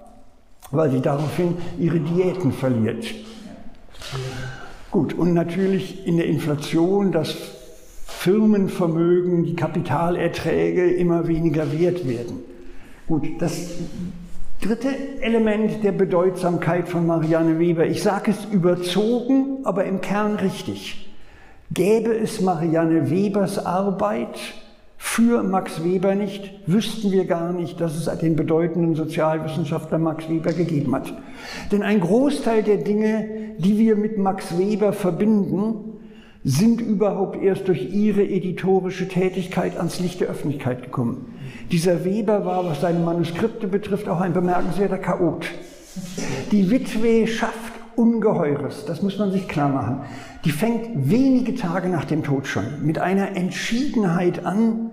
[0.72, 3.06] weil sie daraufhin ihre Diäten verliert.
[4.92, 7.36] Gut, und natürlich in der Inflation das
[8.06, 12.40] Firmenvermögen, die Kapitalerträge immer weniger wert werden.
[13.08, 13.72] Gut, das
[14.62, 14.90] dritte
[15.22, 21.10] Element der Bedeutsamkeit von Marianne Weber, ich sage es überzogen, aber im Kern richtig.
[21.72, 24.40] Gäbe es Marianne Webers Arbeit
[24.98, 30.54] für Max Weber nicht, wüssten wir gar nicht, dass es den bedeutenden Sozialwissenschaftler Max Weber
[30.54, 31.14] gegeben hat.
[31.72, 35.94] Denn ein Großteil der Dinge, die wir mit Max Weber verbinden,
[36.44, 41.34] sind überhaupt erst durch ihre editorische Tätigkeit ans Licht der Öffentlichkeit gekommen.
[41.72, 45.48] Dieser Weber war, was seine Manuskripte betrifft, auch ein bemerkenswerter Chaot.
[46.52, 50.02] Die Witwe schafft Ungeheures, das muss man sich klar machen.
[50.46, 54.92] Die fängt wenige Tage nach dem Tod schon mit einer Entschiedenheit an,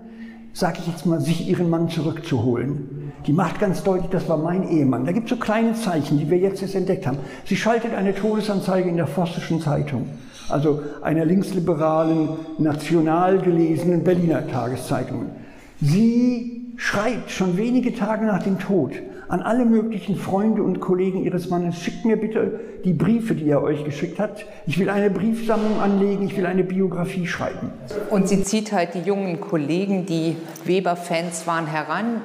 [0.53, 3.13] sage ich jetzt mal, sich ihren Mann zurückzuholen.
[3.27, 5.05] Die macht ganz deutlich, das war mein Ehemann.
[5.05, 7.19] Da gibt es so kleine Zeichen, die wir jetzt erst entdeckt haben.
[7.45, 10.07] Sie schaltet eine Todesanzeige in der Vossischen Zeitung,
[10.49, 15.27] also einer linksliberalen, national gelesenen Berliner Tageszeitung.
[15.79, 18.93] Sie schreibt schon wenige Tage nach dem Tod
[19.27, 23.63] an alle möglichen Freunde und Kollegen Ihres Mannes, schickt mir bitte die Briefe, die er
[23.63, 24.45] euch geschickt hat.
[24.67, 27.71] Ich will eine Briefsammlung anlegen, ich will eine Biografie schreiben.
[28.09, 30.35] Und sie zieht halt die jungen Kollegen, die
[30.65, 32.21] Weber-Fans waren, heran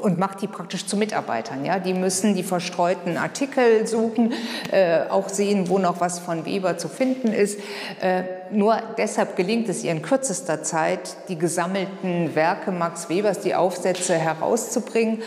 [0.00, 1.64] und macht die praktisch zu Mitarbeitern.
[1.64, 1.78] Ja?
[1.78, 4.32] Die müssen die verstreuten Artikel suchen,
[4.70, 7.60] äh, auch sehen, wo noch was von Weber zu finden ist.
[8.00, 13.54] Äh, nur deshalb gelingt es ihr in kürzester Zeit, die gesammelten Werke Max Webers, die
[13.54, 15.22] Aufsätze herauszubringen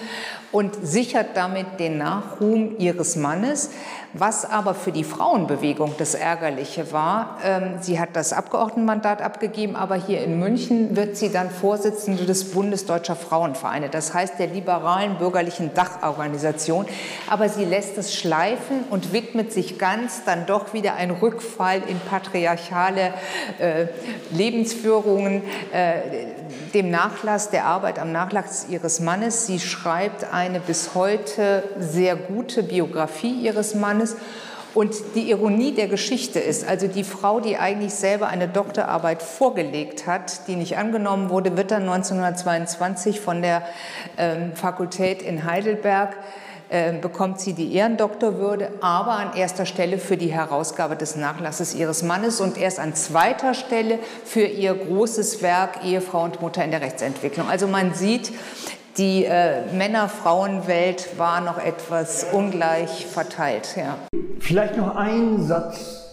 [0.54, 3.72] und sichert damit den Nachruhm ihres Mannes.
[4.14, 9.96] Was aber für die Frauenbewegung das Ärgerliche war, ähm, sie hat das Abgeordnetenmandat abgegeben, aber
[9.96, 15.18] hier in München wird sie dann Vorsitzende des Bundes Deutscher Frauenvereine, das heißt der liberalen
[15.18, 16.86] bürgerlichen Dachorganisation.
[17.28, 22.00] Aber sie lässt es schleifen und widmet sich ganz dann doch wieder ein Rückfall in
[22.00, 23.13] patriarchale
[23.60, 23.88] äh,
[24.32, 25.42] Lebensführungen,
[25.72, 26.02] äh,
[26.74, 29.46] dem Nachlass, der Arbeit am Nachlass ihres Mannes.
[29.46, 34.16] Sie schreibt eine bis heute sehr gute Biografie ihres Mannes.
[34.74, 40.08] Und die Ironie der Geschichte ist, also die Frau, die eigentlich selber eine Doktorarbeit vorgelegt
[40.08, 43.62] hat, die nicht angenommen wurde, wird dann 1922 von der
[44.18, 46.16] ähm, Fakultät in Heidelberg
[47.02, 52.42] bekommt sie die Ehrendoktorwürde, aber an erster Stelle für die Herausgabe des Nachlasses ihres Mannes
[52.42, 57.48] und erst an zweiter Stelle für ihr großes Werk Ehefrau und Mutter in der Rechtsentwicklung.
[57.50, 58.32] Also man sieht,
[58.98, 63.76] die äh, Männer-Frauen-Welt war noch etwas ungleich verteilt.
[63.76, 63.98] Ja.
[64.40, 66.04] Vielleicht noch ein Satz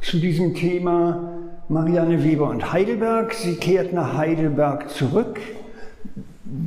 [0.00, 1.32] zu diesem Thema
[1.68, 3.32] Marianne Weber und Heidelberg.
[3.32, 5.40] Sie kehrt nach Heidelberg zurück,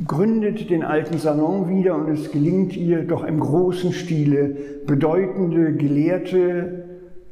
[0.06, 4.56] gründet den alten Salon wieder und es gelingt ihr doch im großen Stile
[4.86, 6.84] bedeutende Gelehrte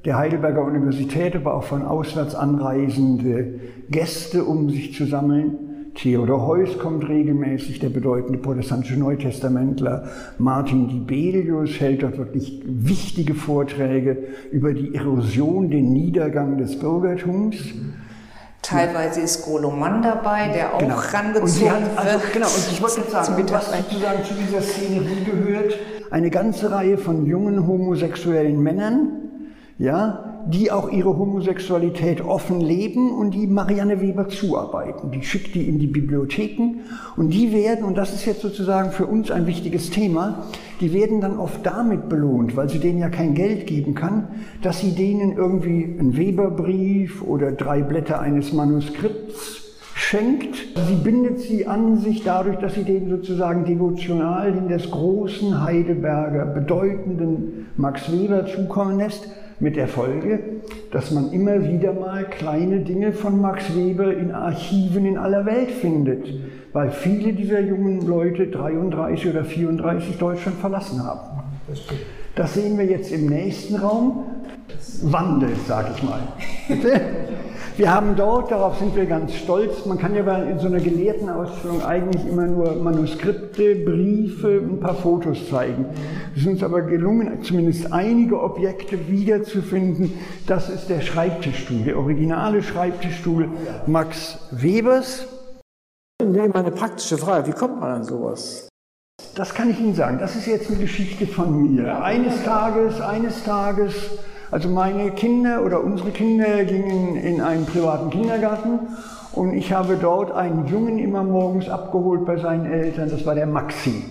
[0.04, 3.60] der Heidelberger Universität, aber auch von auswärts anreisende
[3.90, 5.66] Gäste um sich zu sammeln
[5.96, 10.04] Theodor Heuss kommt regelmäßig, der bedeutende protestantische Neutestamentler.
[10.36, 14.18] Martin Dibelius hält dort wirklich wichtige Vorträge
[14.52, 17.56] über die Erosion, den Niedergang des Bürgertums.
[18.66, 20.96] Teilweise ist Goloman dabei, der auch genau.
[20.96, 22.32] rangezogen hat, also, wird.
[22.32, 25.74] Genau, und ich wollte jetzt sagen, was sozusagen zu dieser Szenerie gehört,
[26.10, 29.12] eine ganze Reihe von jungen homosexuellen Männern,
[29.78, 35.10] ja, die auch ihre Homosexualität offen leben und die Marianne Weber zuarbeiten.
[35.10, 36.82] Die schickt die in die Bibliotheken
[37.16, 40.44] und die werden, und das ist jetzt sozusagen für uns ein wichtiges Thema,
[40.80, 44.28] die werden dann oft damit belohnt, weil sie denen ja kein Geld geben kann,
[44.62, 49.62] dass sie denen irgendwie einen Weberbrief oder drei Blätter eines Manuskripts
[49.94, 50.54] schenkt.
[50.86, 56.46] Sie bindet sie an sich dadurch, dass sie denen sozusagen devotional in des großen Heidelberger
[56.46, 60.38] bedeutenden Max Weber zukommen lässt mit der Folge,
[60.92, 65.70] dass man immer wieder mal kleine Dinge von Max Weber in Archiven in aller Welt
[65.70, 66.26] findet,
[66.72, 71.42] weil viele dieser jungen Leute 33 oder 34 Deutschland verlassen haben.
[72.34, 74.24] Das sehen wir jetzt im nächsten Raum.
[75.02, 76.20] Wandel, sage ich mal.
[77.76, 81.84] Wir haben dort, darauf sind wir ganz stolz, man kann ja in so einer Gelehrtenausstellung
[81.84, 85.84] eigentlich immer nur Manuskripte, Briefe, ein paar Fotos zeigen.
[86.34, 90.14] Es ist uns aber gelungen, zumindest einige Objekte wiederzufinden.
[90.46, 93.50] Das ist der Schreibtischstuhl, der originale Schreibtischstuhl
[93.86, 95.26] Max Webers.
[96.24, 98.70] Nee, meine praktische Frage, wie kommt man an sowas?
[99.34, 100.16] Das kann ich Ihnen sagen.
[100.18, 102.02] Das ist jetzt eine Geschichte von mir.
[102.02, 103.92] Eines Tages, eines Tages
[104.50, 108.80] also meine Kinder oder unsere Kinder gingen in einen privaten Kindergarten
[109.32, 113.46] und ich habe dort einen Jungen immer morgens abgeholt bei seinen Eltern, das war der
[113.46, 114.04] Maxi.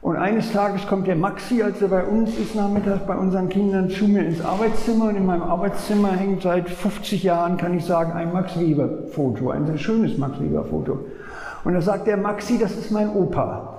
[0.00, 3.90] Und eines Tages kommt der Maxi, als er bei uns ist, nachmittags bei unseren Kindern
[3.90, 8.12] zu mir ins Arbeitszimmer und in meinem Arbeitszimmer hängt seit 50 Jahren, kann ich sagen,
[8.12, 11.00] ein Max Weber Foto, ein sehr schönes Max Weber Foto.
[11.64, 13.74] Und da sagt der Maxi, das ist mein Opa.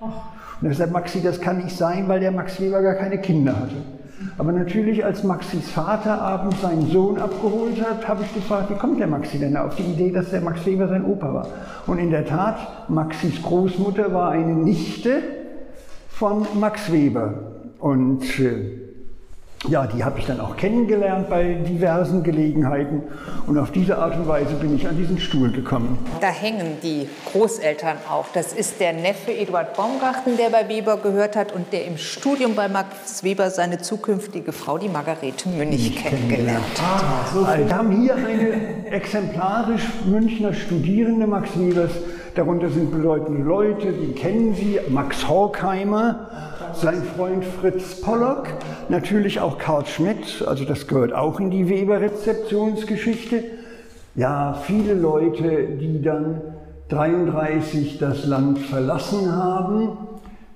[0.00, 3.54] Und er sagt, Maxi, das kann nicht sein, weil der Max Weber gar keine Kinder
[3.54, 3.76] hatte.
[4.36, 8.98] Aber natürlich, als Maxis Vater abends seinen Sohn abgeholt hat, habe ich gefragt, wie kommt
[8.98, 11.46] der Maxi denn auf die Idee, dass der Max Weber sein Opa war?
[11.86, 15.22] Und in der Tat, Maxis Großmutter war eine Nichte
[16.08, 17.34] von Max Weber.
[17.78, 18.87] Und äh,
[19.66, 23.02] ja, die habe ich dann auch kennengelernt bei diversen Gelegenheiten
[23.46, 25.98] und auf diese Art und Weise bin ich an diesen Stuhl gekommen.
[26.20, 28.26] Da hängen die Großeltern auch.
[28.32, 32.54] Das ist der Neffe Eduard Baumgarten, der bei Weber gehört hat und der im Studium
[32.54, 37.34] bei Max Weber seine zukünftige Frau, die Margarete Münch, kennengelernt hat.
[37.34, 41.92] Also, wir haben hier eine exemplarisch Münchner Studierende Max Webers
[42.38, 46.28] Darunter sind bedeutende Leute, die kennen Sie, Max Horkheimer,
[46.80, 48.48] sein Freund Fritz Pollock,
[48.88, 53.42] natürlich auch Karl Schmidt, also das gehört auch in die Weber-Rezeptionsgeschichte.
[54.14, 56.40] Ja, viele Leute, die dann
[56.88, 59.98] 33 das Land verlassen haben.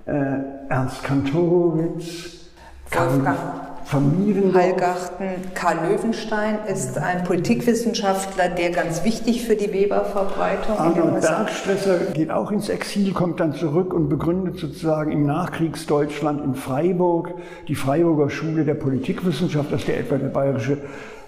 [0.05, 0.37] Äh,
[0.69, 2.49] Ernst Kantorowitz,
[2.91, 5.27] Wolfgang Hallgarten.
[5.53, 12.51] Karl Löwenstein ist ein Politikwissenschaftler, der ganz wichtig für die Weber-Verbreitung Arnold Bergstresser geht auch
[12.51, 17.33] ins Exil, kommt dann zurück und begründet sozusagen im Nachkriegsdeutschland in Freiburg
[17.67, 20.77] die Freiburger Schule der Politikwissenschaft, aus der etwa der bayerische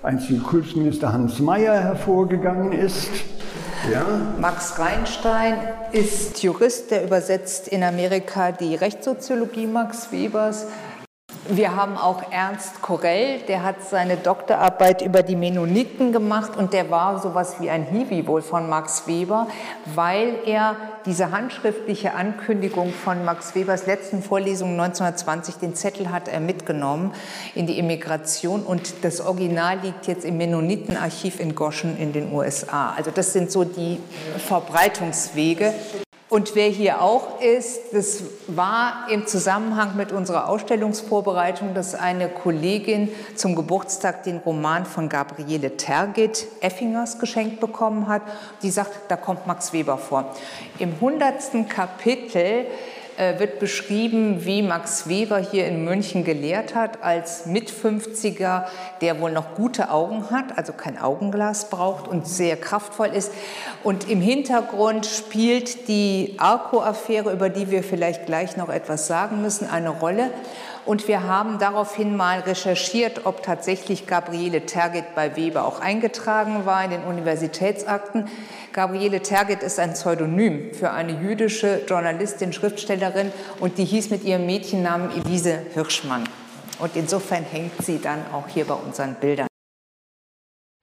[0.04, 3.10] Einzelkultusminister Hans Mayer hervorgegangen ist.
[3.92, 4.04] Ja.
[4.40, 5.56] Max Reinstein
[5.92, 10.66] ist Jurist, der übersetzt in Amerika die Rechtssoziologie Max Webers.
[11.48, 16.90] Wir haben auch Ernst Korell, der hat seine Doktorarbeit über die Mennoniten gemacht und der
[16.90, 19.48] war sowas wie ein Hiwi wohl von Max Weber,
[19.94, 26.40] weil er diese handschriftliche Ankündigung von Max Webers letzten Vorlesung 1920, den Zettel hat er
[26.40, 27.14] mitgenommen
[27.54, 32.96] in die Immigration und das Original liegt jetzt im Mennonitenarchiv in Goschen in den USA.
[32.98, 34.00] Also das sind so die
[34.48, 35.76] Verbreitungswege.
[36.28, 43.10] Und wer hier auch ist, das war im Zusammenhang mit unserer Ausstellungsvorbereitung, dass eine Kollegin
[43.36, 48.24] zum Geburtstag den Roman von Gabriele Tergit, Effingers, geschenkt bekommen hat.
[48.64, 50.36] Die sagt, da kommt Max Weber vor.
[50.80, 52.66] Im hundertsten Kapitel
[53.18, 58.66] wird beschrieben, wie Max Weber hier in München gelehrt hat, als Mit-50er,
[59.02, 63.32] der wohl noch gute Augen hat, also kein Augenglas braucht und sehr kraftvoll ist.
[63.84, 69.70] Und im Hintergrund spielt die Arco-Affäre, über die wir vielleicht gleich noch etwas sagen müssen,
[69.70, 70.32] eine Rolle.
[70.86, 76.84] Und wir haben daraufhin mal recherchiert, ob tatsächlich Gabriele Tergit bei Weber auch eingetragen war
[76.84, 78.30] in den Universitätsakten.
[78.76, 83.32] Gabriele Tergit ist ein Pseudonym für eine jüdische Journalistin, Schriftstellerin
[83.62, 86.28] und die hieß mit ihrem Mädchennamen Elise Hirschmann.
[86.80, 89.48] Und insofern hängt sie dann auch hier bei unseren Bildern.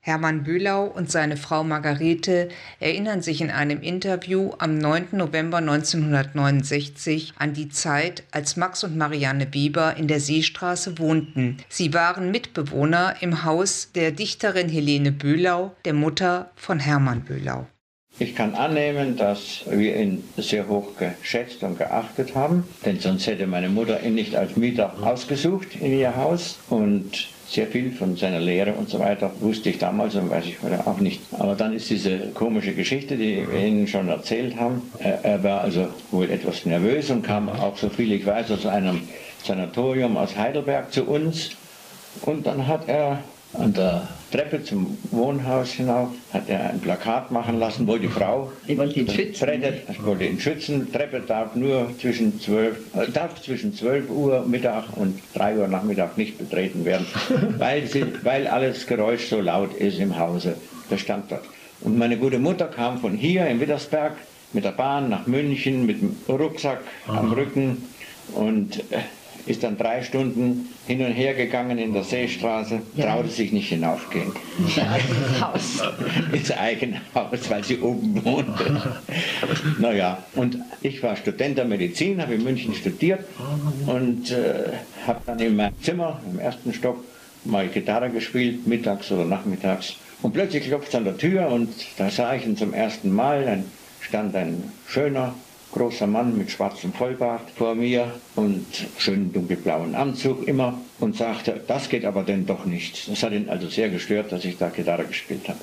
[0.01, 2.49] Hermann Bühlau und seine Frau Margarete
[2.81, 5.09] erinnern sich in einem Interview am 9.
[5.13, 11.59] November 1969 an die Zeit, als Max und Marianne Weber in der Seestraße wohnten.
[11.69, 17.67] Sie waren Mitbewohner im Haus der Dichterin Helene Bühlau, der Mutter von Hermann Bühlau.
[18.23, 23.49] Ich kann annehmen, dass wir ihn sehr hoch geschätzt und geachtet haben, denn sonst hätte
[23.49, 28.39] meine Mutter ihn nicht als Mieter ausgesucht in ihr Haus und sehr viel von seiner
[28.39, 31.21] Lehre und so weiter wusste ich damals und weiß ich heute auch nicht.
[31.33, 34.83] Aber dann ist diese komische Geschichte, die wir Ihnen schon erzählt haben.
[35.01, 39.01] Er war also wohl etwas nervös und kam auch, so viel ich weiß, aus einem
[39.43, 41.51] Sanatorium aus Heidelberg zu uns.
[42.21, 43.25] Und dann hat er
[43.55, 48.51] an der Treppe zum Wohnhaus hinauf hat er ein Plakat machen lassen, wo die Frau
[48.67, 49.45] die wollte ihn schützen.
[49.45, 50.91] Rettet, wollte ihn schützen.
[50.91, 56.17] Treppe darf nur zwischen 12, äh, darf zwischen 12 Uhr Mittag und 3 Uhr Nachmittag
[56.17, 57.07] nicht betreten werden,
[57.59, 60.57] weil, sie, weil alles Geräusch so laut ist im Hause.
[60.89, 61.45] Das stand dort.
[61.83, 64.13] Und meine gute Mutter kam von hier in Wittersberg
[64.53, 67.85] mit der Bahn nach München mit dem Rucksack am Rücken
[68.35, 68.99] und äh,
[69.47, 73.07] ist dann drei Stunden hin und her gegangen in der Seestraße, ja.
[73.07, 74.33] traute sich nicht hinaufgehen.
[74.59, 75.83] Ins eigene Haus.
[76.33, 78.93] Ins eigene Haus, weil sie oben wohnte.
[79.79, 83.25] naja, und ich war Student der Medizin, habe in München studiert
[83.87, 84.73] und äh,
[85.07, 87.03] habe dann in meinem Zimmer im ersten Stock
[87.45, 89.97] mal Gitarre gespielt, mittags oder nachmittags.
[90.23, 93.45] Und plötzlich klopft es an der Tür und da sah ich ihn zum ersten Mal.
[93.45, 93.65] Dann
[94.01, 95.35] stand ein schöner,
[95.73, 98.65] großer Mann mit schwarzem Vollbart vor mir und
[98.99, 103.11] schönen dunkelblauen Anzug immer und sagte, das geht aber denn doch nicht.
[103.11, 105.59] Das hat ihn also sehr gestört, dass ich da Gitarre gespielt habe.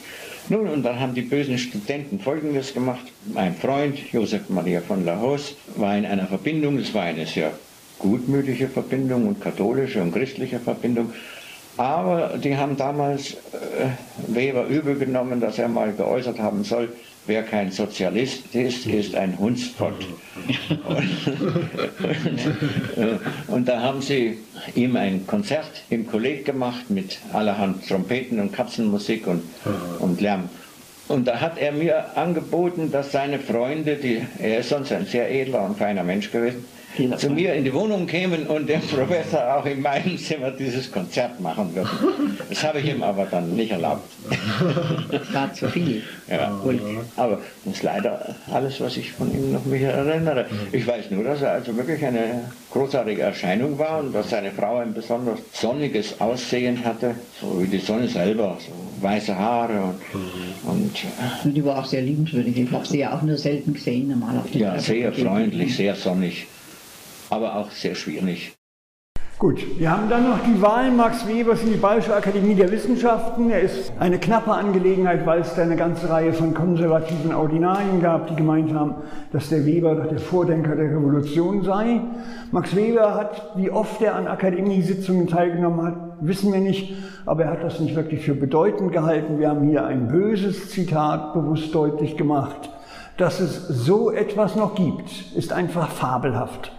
[0.49, 3.05] Nun, und dann haben die bösen Studenten Folgendes gemacht.
[3.33, 7.51] Mein Freund, Josef Maria von La Hose, war in einer Verbindung, das war eine sehr
[7.99, 11.13] gutmütige Verbindung und katholische und christliche Verbindung,
[11.77, 13.87] aber die haben damals äh,
[14.27, 16.89] Weber übel genommen, dass er mal geäußert haben soll,
[17.29, 19.93] wer kein Sozialist ist, ist ein Hundspott.
[20.87, 21.09] Und,
[22.97, 24.39] und, und, da haben sie
[24.75, 29.43] ihm ein Konzert im Kolleg gemacht mit allerhand Trompeten und Katzenmusik und,
[29.99, 30.49] und Lärm.
[31.07, 35.31] Und da hat er mir angeboten, dass seine Freunde, die, er ist sonst ein sehr
[35.31, 36.65] edler und feiner Mensch gewesen,
[37.17, 41.39] zu mir in die Wohnung kämen und der Professor auch in meinem Zimmer dieses Konzert
[41.39, 42.37] machen würden.
[42.49, 44.09] Das habe ich ihm aber dann nicht erlaubt.
[45.11, 46.03] Das war zu viel.
[46.29, 46.59] Ja.
[47.15, 50.45] Aber das ist leider alles, was ich von ihm noch mich erinnere.
[50.71, 54.77] Ich weiß nur, dass er also wirklich eine großartige Erscheinung war und dass seine Frau
[54.77, 58.57] ein besonders sonniges Aussehen hatte, so wie die Sonne selber.
[58.59, 58.71] So
[59.01, 60.91] weiße Haare und, und,
[61.43, 62.57] und die war auch sehr liebenswürdig.
[62.57, 66.47] Ich habe sie ja auch nur selten gesehen, normal auf Ja, sehr freundlich, sehr sonnig,
[67.31, 68.59] aber auch sehr schwierig.
[69.39, 73.49] Gut, wir haben dann noch die Wahl Max Webers in die Bayerische Akademie der Wissenschaften.
[73.49, 78.27] Er ist eine knappe Angelegenheit, weil es da eine ganze Reihe von konservativen Ordinarien gab,
[78.27, 78.95] die gemeint haben,
[79.31, 82.01] dass der Weber doch der Vordenker der Revolution sei.
[82.51, 86.95] Max Weber hat, wie oft er an Akademiesitzungen teilgenommen hat, wissen wir nicht,
[87.25, 89.39] aber er hat das nicht wirklich für bedeutend gehalten.
[89.39, 92.69] Wir haben hier ein böses Zitat bewusst deutlich gemacht.
[93.15, 96.73] Dass es so etwas noch gibt, ist einfach fabelhaft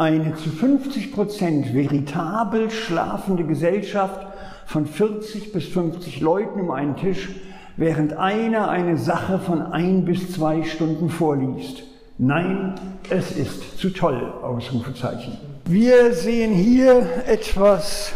[0.00, 4.26] eine zu 50 Prozent veritabel schlafende Gesellschaft
[4.64, 7.28] von 40 bis 50 Leuten um einen Tisch,
[7.76, 11.82] während einer eine Sache von ein bis zwei Stunden vorliest.
[12.16, 12.76] Nein,
[13.10, 15.36] es ist zu toll, Ausrufezeichen.
[15.66, 18.12] Wir sehen hier etwas,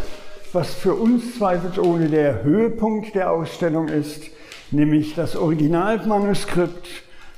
[0.55, 4.23] was für uns zweifelsohne der Höhepunkt der Ausstellung ist,
[4.71, 6.89] nämlich das Originalmanuskript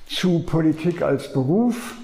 [0.06, 1.96] zu Politik als Beruf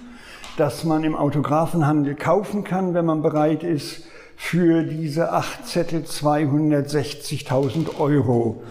[0.57, 4.05] das man im Autografenhandel kaufen kann, wenn man bereit ist,
[4.37, 8.63] für diese acht Zettel 260.000 Euro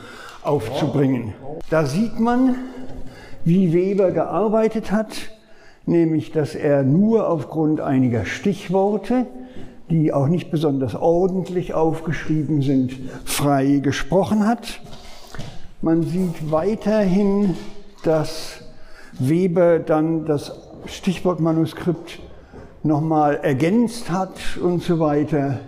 [0.43, 1.33] aufzubringen.
[1.69, 2.55] Da sieht man,
[3.45, 5.15] wie Weber gearbeitet hat,
[5.85, 9.25] nämlich dass er nur aufgrund einiger Stichworte,
[9.89, 12.93] die auch nicht besonders ordentlich aufgeschrieben sind,
[13.25, 14.81] frei gesprochen hat.
[15.81, 17.55] Man sieht weiterhin,
[18.03, 18.61] dass
[19.19, 22.19] Weber dann das Stichwortmanuskript
[22.83, 25.61] nochmal ergänzt hat und so weiter.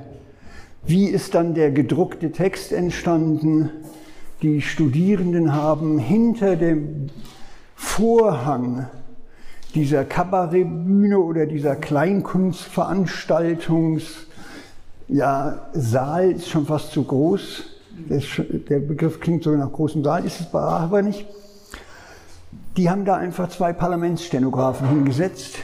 [0.85, 3.69] Wie ist dann der gedruckte Text entstanden?
[4.41, 7.09] Die Studierenden haben hinter dem
[7.75, 8.87] Vorhang
[9.73, 14.27] dieser Kabarettbühne oder dieser Kleinkunstveranstaltungs,
[15.07, 17.65] ja, Saal ist schon fast zu groß.
[18.09, 21.25] Der Begriff klingt sogar nach großem Saal, ist es aber nicht
[22.77, 25.59] die haben da einfach zwei Parlamentsstenografen hingesetzt,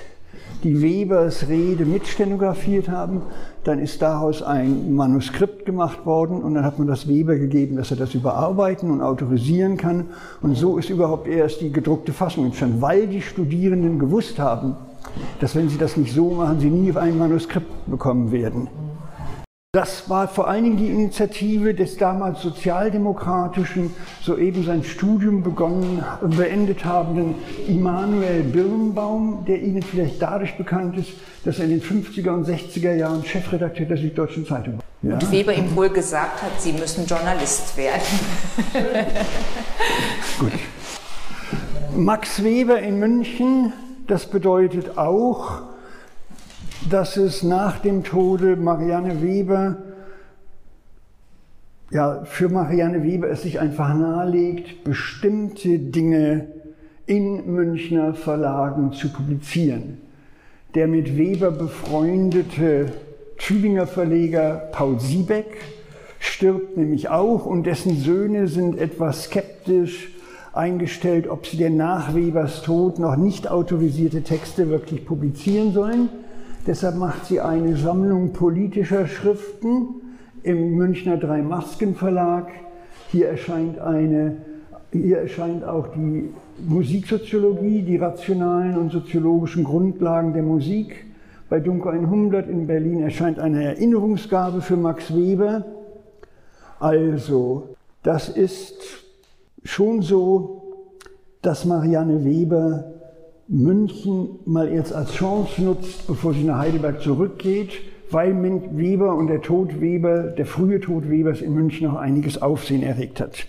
[0.64, 3.23] die Webers Rede mitstenografiert haben.
[3.64, 7.91] Dann ist daraus ein Manuskript gemacht worden und dann hat man das Weber gegeben, dass
[7.91, 10.07] er das überarbeiten und autorisieren kann.
[10.41, 14.76] Und so ist überhaupt erst die gedruckte Fassung entstanden, weil die Studierenden gewusst haben,
[15.40, 18.68] dass wenn sie das nicht so machen, sie nie ein Manuskript bekommen werden.
[19.72, 26.84] Das war vor allen Dingen die Initiative des damals sozialdemokratischen, soeben sein Studium begonnen beendet
[26.86, 27.36] habenden
[27.68, 31.12] Immanuel Birnbaum, der Ihnen vielleicht dadurch bekannt ist,
[31.46, 34.84] dass er in den 50er und 60er Jahren Chefredakteur der Süddeutschen Zeitung war.
[35.04, 35.14] Ja?
[35.14, 38.02] Und Weber ihm wohl gesagt hat, Sie müssen Journalist werden.
[40.40, 40.52] Gut.
[41.96, 43.72] Max Weber in München,
[44.08, 45.69] das bedeutet auch,
[46.89, 49.77] dass es nach dem Tode Marianne Weber,
[51.91, 56.47] ja, für Marianne Weber es sich einfach nahelegt, bestimmte Dinge
[57.06, 59.97] in Münchner Verlagen zu publizieren.
[60.76, 62.93] Der mit Weber befreundete
[63.38, 65.57] Tübinger Verleger Paul Siebeck
[66.19, 70.11] stirbt nämlich auch und dessen Söhne sind etwas skeptisch
[70.53, 76.10] eingestellt, ob sie denn nach Webers Tod noch nicht autorisierte Texte wirklich publizieren sollen.
[76.68, 80.02] Deshalb macht sie eine Sammlung politischer Schriften
[80.44, 82.52] im Münchner Drei-Masken-Verlag.
[83.10, 84.38] Hier erscheint, eine,
[84.91, 86.30] hier erscheint auch die
[86.68, 91.06] Musiksoziologie, die rationalen und soziologischen Grundlagen der Musik.
[91.49, 95.65] Bei Dunkel 100 in Berlin erscheint eine Erinnerungsgabe für Max Weber.
[96.80, 98.77] Also, das ist
[99.64, 100.61] schon so,
[101.41, 102.98] dass Marianne Weber
[103.51, 107.81] München mal jetzt als Chance nutzt, bevor sie nach Heidelberg zurückgeht,
[108.11, 108.31] weil
[108.77, 113.19] Weber und der Tod Weber, der frühe Tod Webers in München noch einiges Aufsehen erregt
[113.19, 113.47] hat.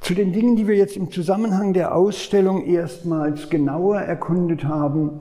[0.00, 5.20] Zu den Dingen, die wir jetzt im Zusammenhang der Ausstellung erstmals genauer erkundet haben,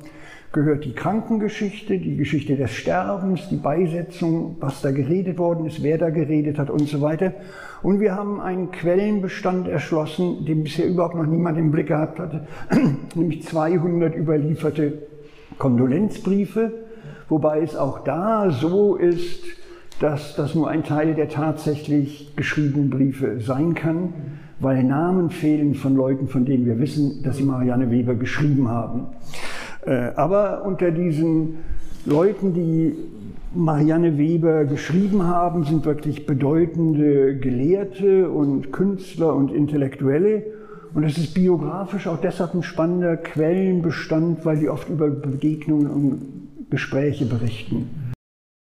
[0.54, 5.98] gehört die Krankengeschichte, die Geschichte des Sterbens, die Beisetzung, was da geredet worden ist, wer
[5.98, 7.34] da geredet hat und so weiter.
[7.82, 12.48] Und wir haben einen Quellenbestand erschlossen, den bisher überhaupt noch niemand im Blick gehabt hatte,
[13.16, 15.00] nämlich 200 überlieferte
[15.58, 16.72] Kondolenzbriefe,
[17.30, 19.44] wobei es auch da so ist,
[20.00, 24.14] dass das nur ein Teil der tatsächlich geschriebenen Briefe sein kann,
[24.60, 29.08] weil Namen fehlen von Leuten, von denen wir wissen, dass sie Marianne Weber geschrieben haben.
[29.86, 31.60] Äh, aber unter diesen
[32.06, 32.96] Leuten, die
[33.56, 40.44] Marianne Weber geschrieben haben, sind wirklich bedeutende Gelehrte und Künstler und Intellektuelle.
[40.94, 46.70] Und es ist biografisch auch deshalb ein spannender Quellenbestand, weil die oft über Begegnungen und
[46.70, 48.14] Gespräche berichten.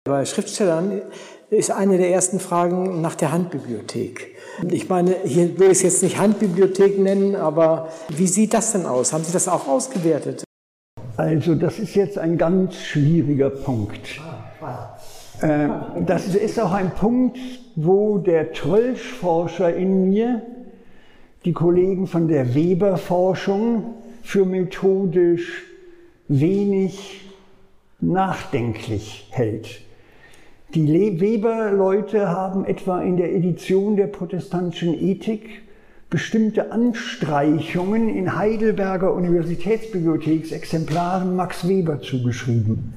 [0.04, 1.02] Bei Schriftstellern
[1.50, 4.34] ist eine der ersten Fragen nach der Handbibliothek.
[4.70, 8.86] Ich meine, hier würde ich es jetzt nicht Handbibliothek nennen, aber wie sieht das denn
[8.86, 9.12] aus?
[9.12, 10.44] Haben Sie das auch ausgewertet?
[11.22, 14.20] Also das ist jetzt ein ganz schwieriger Punkt.
[15.40, 15.68] Äh,
[16.04, 17.38] das ist auch ein Punkt,
[17.76, 20.42] wo der Trölsch-Forscher in mir
[21.44, 23.94] die Kollegen von der Weber-Forschung
[24.24, 25.62] für methodisch
[26.26, 27.20] wenig
[28.00, 29.80] nachdenklich hält.
[30.74, 35.62] Die Weber-Leute haben etwa in der Edition der protestantischen Ethik
[36.12, 42.92] bestimmte Anstreichungen in Heidelberger Universitätsbibliotheksexemplaren Max Weber zugeschrieben.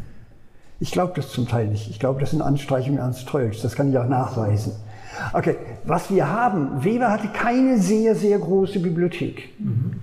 [0.81, 1.89] Ich glaube das zum Teil nicht.
[1.89, 3.61] Ich glaube, das sind Anstreichungen Ernst Trölsch.
[3.61, 4.73] Das kann ich auch nachweisen.
[5.31, 5.55] Okay,
[5.85, 9.57] was wir haben, Weber hatte keine sehr, sehr große Bibliothek.
[9.59, 10.01] Mhm.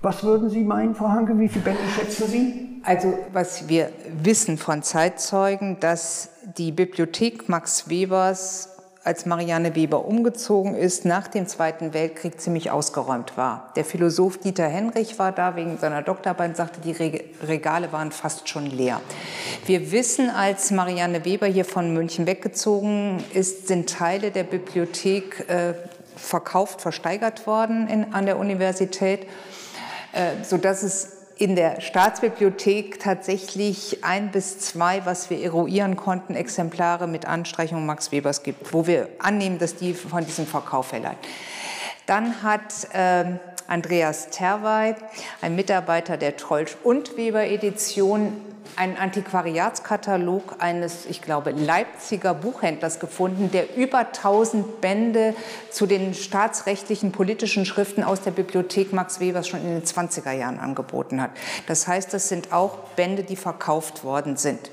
[0.00, 1.38] Was würden Sie meinen, Frau Hanke?
[1.38, 2.80] Wie viele Bände schätzen Sie?
[2.82, 3.90] Also, was wir
[4.22, 8.71] wissen von Zeitzeugen, dass die Bibliothek Max Webers
[9.04, 13.72] als Marianne Weber umgezogen ist, nach dem Zweiten Weltkrieg ziemlich ausgeräumt war.
[13.74, 16.92] Der Philosoph Dieter Henrich war da wegen seiner Doktorarbeit und sagte, die
[17.44, 19.00] Regale waren fast schon leer.
[19.66, 25.74] Wir wissen, als Marianne Weber hier von München weggezogen ist, sind Teile der Bibliothek äh,
[26.16, 29.26] verkauft, versteigert worden in, an der Universität,
[30.12, 37.08] äh, sodass es in der Staatsbibliothek tatsächlich ein bis zwei, was wir eruieren konnten, Exemplare
[37.08, 41.18] mit Anstreichung Max Webers gibt, wo wir annehmen, dass die von diesem Verkauf herleiten.
[42.06, 43.24] Dann hat äh,
[43.72, 44.94] Andreas Terwey,
[45.40, 48.38] ein Mitarbeiter der Trollsch und Weber Edition,
[48.76, 55.34] einen Antiquariatskatalog eines, ich glaube, Leipziger Buchhändlers gefunden, der über 1000 Bände
[55.70, 60.58] zu den staatsrechtlichen politischen Schriften aus der Bibliothek Max Webers schon in den 20er Jahren
[60.58, 61.30] angeboten hat.
[61.66, 64.70] Das heißt, das sind auch Bände, die verkauft worden sind.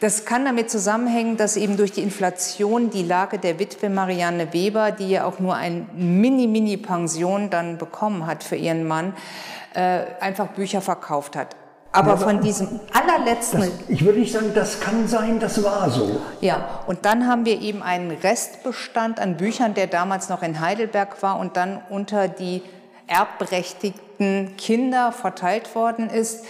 [0.00, 4.90] Das kann damit zusammenhängen, dass eben durch die Inflation die Lage der Witwe Marianne Weber,
[4.90, 9.14] die ja auch nur ein Mini-Mini-Pension dann bekommen hat für ihren Mann,
[9.74, 11.56] äh, einfach Bücher verkauft hat.
[11.94, 13.60] Aber von diesem allerletzten.
[13.60, 16.22] Das, ich würde nicht sagen, das kann sein, das war so.
[16.40, 21.22] Ja, und dann haben wir eben einen Restbestand an Büchern, der damals noch in Heidelberg
[21.22, 22.62] war und dann unter die
[23.08, 26.46] erbberechtigten Kinder verteilt worden ist.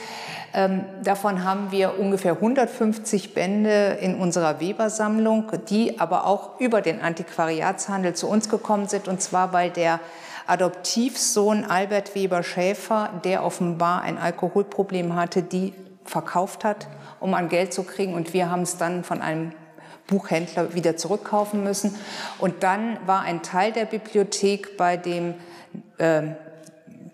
[0.55, 7.01] Ähm, davon haben wir ungefähr 150 Bände in unserer Weber-Sammlung, die aber auch über den
[7.01, 10.01] Antiquariatshandel zu uns gekommen sind, und zwar weil der
[10.47, 15.73] Adoptivsohn Albert Weber Schäfer, der offenbar ein Alkoholproblem hatte, die
[16.05, 16.89] verkauft hat,
[17.21, 18.15] um an Geld zu kriegen.
[18.15, 19.53] Und wir haben es dann von einem
[20.09, 21.95] Buchhändler wieder zurückkaufen müssen.
[22.39, 25.35] Und dann war ein Teil der Bibliothek bei dem
[25.99, 26.23] äh,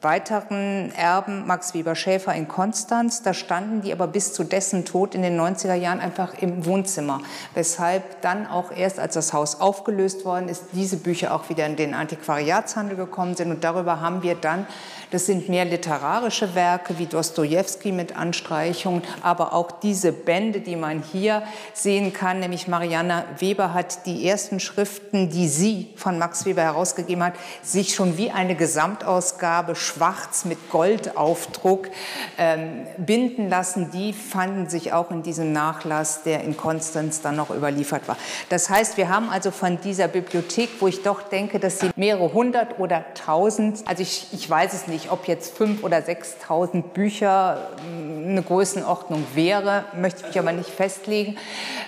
[0.01, 3.23] weiteren Erben Max Weber Schäfer in Konstanz.
[3.23, 7.21] Da standen die aber bis zu dessen Tod in den 90er Jahren einfach im Wohnzimmer,
[7.55, 11.77] weshalb dann auch erst, als das Haus aufgelöst worden ist, diese Bücher auch wieder in
[11.77, 13.51] den Antiquariatshandel gekommen sind.
[13.51, 14.67] Und darüber haben wir dann
[15.11, 21.03] das sind mehr literarische Werke wie Dostoevsky mit Anstreichungen, aber auch diese Bände, die man
[21.03, 26.63] hier sehen kann, nämlich Marianne Weber hat die ersten Schriften, die sie von Max Weber
[26.63, 31.89] herausgegeben hat, sich schon wie eine Gesamtausgabe schwarz mit Goldaufdruck
[32.37, 33.91] ähm, binden lassen.
[33.93, 38.17] Die fanden sich auch in diesem Nachlass, der in Konstanz dann noch überliefert war.
[38.49, 42.33] Das heißt, wir haben also von dieser Bibliothek, wo ich doch denke, dass sie mehrere
[42.33, 46.83] hundert oder tausend, also ich, ich weiß es nicht, nicht, ob jetzt 5.000 oder 6.000
[46.83, 51.37] Bücher hm, eine Größenordnung wäre, möchte ich mich aber nicht festlegen,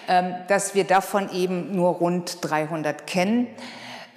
[0.09, 3.49] ähm, dass wir davon eben nur rund 300 kennen.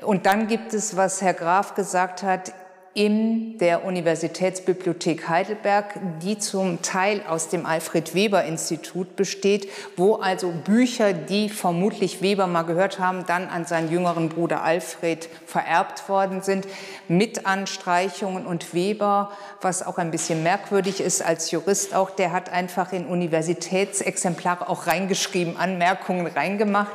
[0.01, 2.53] Und dann gibt es, was Herr Graf gesagt hat,
[2.93, 9.67] in der Universitätsbibliothek Heidelberg, die zum Teil aus dem Alfred Weber Institut besteht,
[9.97, 15.27] wo also Bücher, die vermutlich Weber mal gehört haben, dann an seinen jüngeren Bruder Alfred
[15.47, 16.67] vererbt worden sind,
[17.07, 19.31] mit Anstreichungen und Weber,
[19.63, 24.87] was auch ein bisschen merkwürdig ist als Jurist auch, der hat einfach in Universitätsexemplare auch
[24.87, 26.91] reingeschrieben, Anmerkungen reingemacht.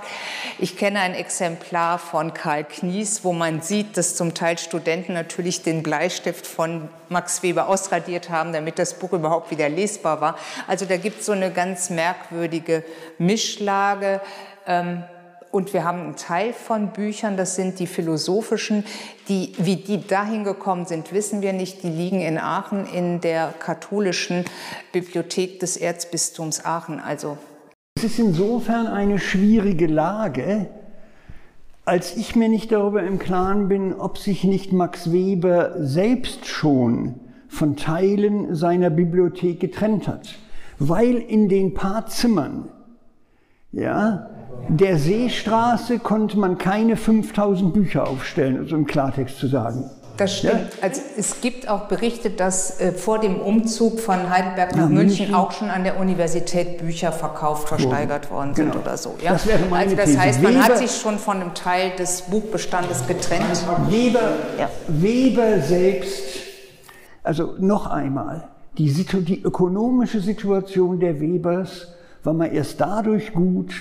[0.59, 5.63] Ich kenne ein Exemplar von Karl Knies, wo man sieht, dass zum Teil Studenten natürlich
[5.63, 10.39] den Bleistift von Max Weber ausradiert haben, damit das Buch überhaupt wieder lesbar war.
[10.67, 12.85] Also da gibt es so eine ganz merkwürdige
[13.19, 14.21] Mischlage.
[14.67, 15.05] Ähm,
[15.51, 18.85] und wir haben einen Teil von Büchern, das sind die philosophischen,
[19.29, 21.83] die, wie die dahin gekommen sind, wissen wir nicht.
[21.83, 24.45] Die liegen in Aachen in der katholischen
[24.93, 27.01] Bibliothek des Erzbistums Aachen.
[27.01, 27.39] Also
[27.97, 30.69] es ist insofern eine schwierige Lage,
[31.85, 37.21] als ich mir nicht darüber im Klaren bin, ob sich nicht Max Weber selbst schon
[37.49, 40.35] von Teilen seiner Bibliothek getrennt hat.
[40.79, 42.69] Weil in den paar Zimmern,
[43.73, 44.31] Ja,
[44.69, 49.91] der Seestraße konnte man keine 5000 Bücher aufstellen, also im Klartext zu sagen.
[50.19, 50.55] Das stimmt.
[50.55, 50.83] Ja?
[50.83, 55.19] Also es gibt auch Berichte, dass äh, vor dem Umzug von Heidelberg nach, nach München,
[55.27, 58.83] München, auch schon an der Universität Bücher verkauft, versteigert worden sind genau.
[58.83, 59.15] oder so.
[59.23, 59.33] Ja?
[59.33, 60.21] Das wäre meine also das These.
[60.21, 63.65] heißt, man Weber, hat sich schon von einem Teil des Buchbestandes getrennt.
[63.89, 64.69] Weber, ja.
[64.89, 66.25] Weber selbst,
[67.23, 71.89] also noch einmal, die, die ökonomische Situation der Webers
[72.25, 73.73] war mal erst dadurch gut,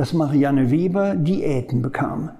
[0.00, 2.30] dass Marianne Weber Diäten bekam.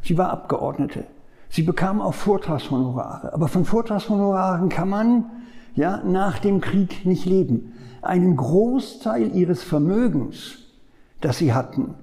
[0.00, 1.04] Sie war Abgeordnete.
[1.50, 3.34] Sie bekam auch Vortragshonorare.
[3.34, 5.26] Aber von Vortragshonoraren kann man
[5.74, 7.74] ja, nach dem Krieg nicht leben.
[8.00, 10.56] Einen Großteil ihres Vermögens,
[11.20, 11.96] das sie hatten,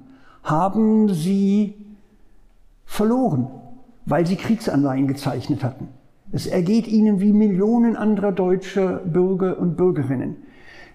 [0.43, 1.73] haben sie
[2.85, 3.47] verloren,
[4.05, 5.87] weil sie Kriegsanleihen gezeichnet hatten.
[6.31, 10.35] Es ergeht ihnen wie Millionen anderer deutscher Bürger und Bürgerinnen.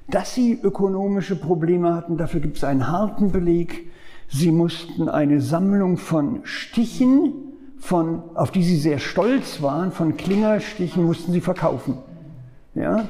[0.08, 3.90] Dass sie ökonomische Probleme hatten, dafür gibt es einen harten Beleg.
[4.28, 7.34] Sie mussten eine Sammlung von Stichen
[7.78, 11.98] von, auf die sie sehr stolz waren, von Klingerstichen mussten sie verkaufen.
[12.74, 13.06] Ja?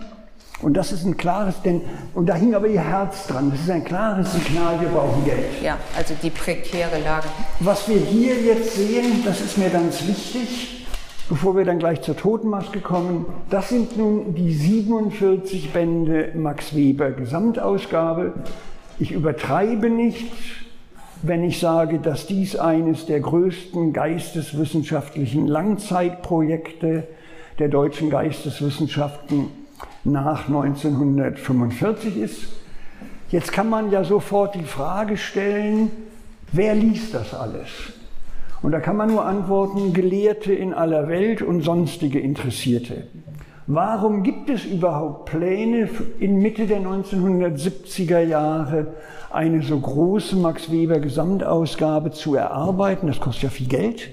[0.61, 1.83] Und das ist ein klares, denn,
[2.15, 3.51] und da hing aber ihr Herz dran.
[3.51, 5.63] Das ist ein klares Signal, wir brauchen Geld.
[5.63, 7.29] Ja, also die prekäre Lage.
[7.61, 10.78] Was wir hier jetzt sehen, das ist mir ganz wichtig,
[11.29, 13.27] bevor wir dann gleich zur Totenmaske kommen.
[13.51, 18.33] Das sind nun die 47 Bände Max Weber Gesamtausgabe.
[18.99, 20.27] Ich übertreibe nicht
[21.23, 27.09] wenn ich sage, dass dies eines der größten geisteswissenschaftlichen Langzeitprojekte
[27.59, 29.47] der deutschen Geisteswissenschaften
[30.05, 32.45] nach 1945 ist.
[33.31, 35.91] Jetzt kann man ja sofort die Frage stellen,
[36.53, 37.69] wer liest das alles?
[38.63, 43.05] Und da kann man nur antworten, Gelehrte in aller Welt und sonstige Interessierte.
[43.67, 48.95] Warum gibt es überhaupt Pläne in Mitte der 1970er Jahre
[49.31, 53.07] eine so große Max Weber Gesamtausgabe zu erarbeiten.
[53.07, 54.11] Das kostet ja viel Geld.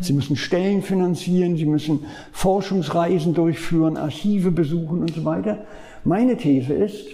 [0.00, 5.58] Sie müssen Stellen finanzieren, Sie müssen Forschungsreisen durchführen, Archive besuchen und so weiter.
[6.04, 7.06] Meine These ist,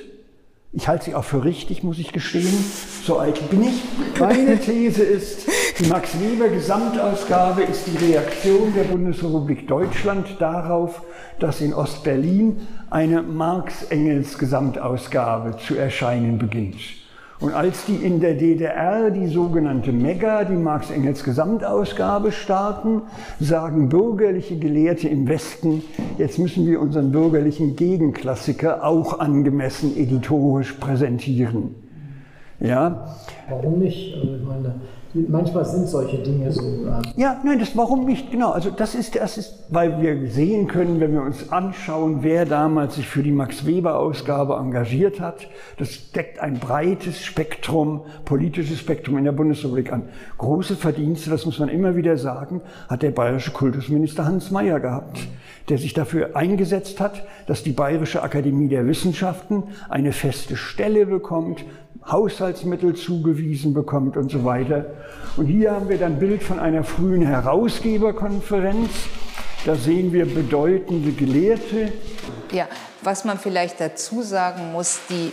[0.77, 2.55] ich halte sie auch für richtig, muss ich gestehen,
[3.03, 3.83] so alt bin ich.
[4.21, 5.49] Meine These ist,
[5.81, 11.01] die Max Weber Gesamtausgabe ist die Reaktion der Bundesrepublik Deutschland darauf,
[11.39, 16.77] dass in Ostberlin eine Marx-Engels Gesamtausgabe zu erscheinen beginnt.
[17.39, 23.03] Und als die in der DDR die sogenannte Mega, die Marx-Engels Gesamtausgabe starten,
[23.41, 25.83] sagen bürgerliche Gelehrte im Westen,
[26.17, 31.75] jetzt müssen wir unseren bürgerlichen Gegenklassiker auch angemessen editorisch präsentieren.
[32.59, 33.15] Ja?
[33.51, 34.15] Warum nicht?
[34.15, 34.75] Also ich meine,
[35.29, 36.63] manchmal sind solche Dinge so.
[37.17, 38.51] Ja, nein, das warum nicht, genau.
[38.51, 42.97] Also das ist, das ist, weil wir sehen können, wenn wir uns anschauen, wer damals
[42.97, 45.49] sich für die Max Weber-Ausgabe engagiert hat.
[45.79, 50.03] Das deckt ein breites Spektrum, politisches Spektrum in der Bundesrepublik an.
[50.39, 55.27] Große Verdienste, das muss man immer wieder sagen, hat der bayerische Kultusminister Hans Mayer gehabt
[55.69, 61.65] der sich dafür eingesetzt hat, dass die Bayerische Akademie der Wissenschaften eine feste Stelle bekommt,
[62.09, 64.87] Haushaltsmittel zugewiesen bekommt und so weiter.
[65.37, 68.91] Und hier haben wir dann ein Bild von einer frühen Herausgeberkonferenz.
[69.65, 71.93] Da sehen wir bedeutende Gelehrte.
[72.53, 72.69] Ja,
[73.03, 75.33] was man vielleicht dazu sagen muss, die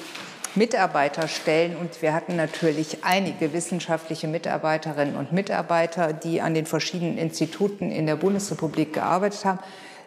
[0.55, 7.91] Mitarbeiterstellen und wir hatten natürlich einige wissenschaftliche Mitarbeiterinnen und Mitarbeiter, die an den verschiedenen Instituten
[7.91, 9.59] in der Bundesrepublik gearbeitet haben.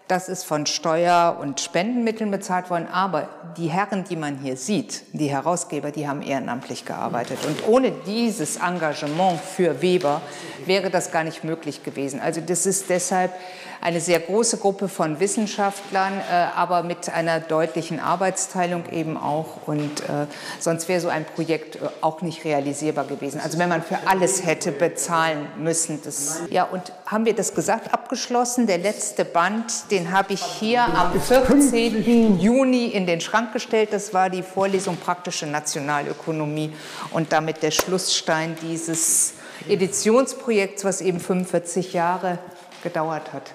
[0.09, 2.87] Das ist von Steuer- und Spendenmitteln bezahlt worden.
[2.87, 7.39] Aber die Herren, die man hier sieht, die Herausgeber, die haben ehrenamtlich gearbeitet.
[7.45, 10.21] Und ohne dieses Engagement für Weber
[10.65, 12.21] wäre das gar nicht möglich gewesen.
[12.21, 13.33] Also das ist deshalb
[13.81, 19.67] eine sehr große Gruppe von Wissenschaftlern, äh, aber mit einer deutlichen Arbeitsteilung eben auch.
[19.67, 20.27] Und äh,
[20.59, 23.41] sonst wäre so ein Projekt äh, auch nicht realisierbar gewesen.
[23.43, 26.01] Also wenn man für alles hätte bezahlen müssen.
[26.03, 28.67] Das, ja, und haben wir das gesagt, abgeschlossen?
[28.67, 32.39] Der letzte Band, den habe ich hier am 14.
[32.39, 33.91] Juni in den Schrank gestellt.
[33.93, 36.73] Das war die Vorlesung Praktische Nationalökonomie
[37.13, 39.35] und damit der Schlussstein dieses
[39.69, 42.39] Editionsprojekts, was eben 45 Jahre
[42.83, 43.53] gedauert hat.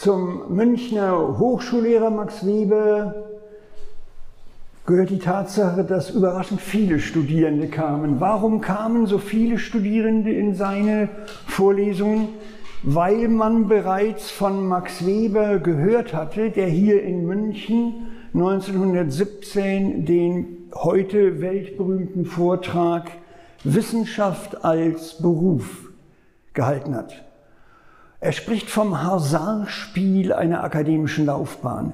[0.00, 3.16] Zum Münchner Hochschullehrer Max Weber
[4.86, 8.20] gehört die Tatsache, dass überraschend viele Studierende kamen.
[8.20, 11.08] Warum kamen so viele Studierende in seine
[11.48, 12.28] Vorlesungen?
[12.84, 21.40] Weil man bereits von Max Weber gehört hatte, der hier in München 1917 den heute
[21.40, 23.10] weltberühmten Vortrag
[23.64, 25.90] Wissenschaft als Beruf
[26.54, 27.27] gehalten hat.
[28.20, 31.92] Er spricht vom Hasardspiel einer akademischen Laufbahn.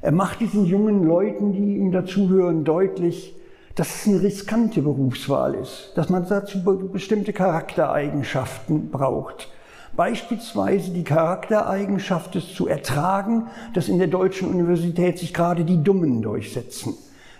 [0.00, 3.34] Er macht diesen jungen Leuten, die ihm dazuhören, deutlich,
[3.74, 9.48] dass es eine riskante Berufswahl ist, dass man dazu bestimmte Charaktereigenschaften braucht.
[9.94, 16.22] Beispielsweise die Charaktereigenschaft es zu ertragen, dass in der deutschen Universität sich gerade die Dummen
[16.22, 16.94] durchsetzen.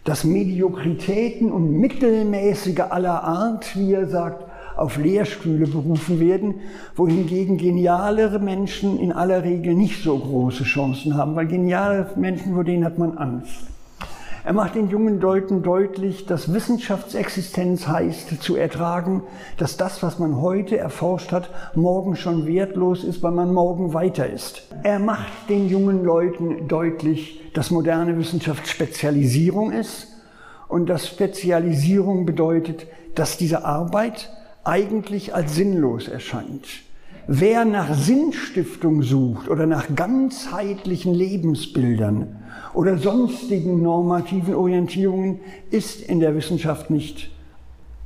[0.05, 4.48] Dass Mediokritäten und Mittelmäßige aller Art, wie er sagt,
[4.79, 6.57] auf Lehrstühle berufen werden,
[6.97, 12.65] wohingegen genialere Menschen in aller Regel nicht so große Chancen haben, weil geniale Menschen, vor
[12.65, 13.67] denen hat man Angst.
[14.49, 19.23] Er macht den jungen Leuten deutlich, dass Wissenschaftsexistenz heißt, zu ertragen,
[19.59, 24.27] dass das, was man heute erforscht hat, morgen schon wertlos ist, weil man morgen weiter
[24.27, 24.63] ist.
[24.85, 30.07] Er macht den jungen Leuten deutlich, dass moderne Wissenschaft Spezialisierung ist
[30.69, 34.31] und dass Spezialisierung bedeutet, dass diese Arbeit
[34.69, 36.69] eigentlich als sinnlos erscheint.
[37.27, 42.37] Wer nach Sinnstiftung sucht oder nach ganzheitlichen Lebensbildern
[42.75, 45.41] oder sonstigen normativen Orientierungen,
[45.71, 47.31] ist in der Wissenschaft nicht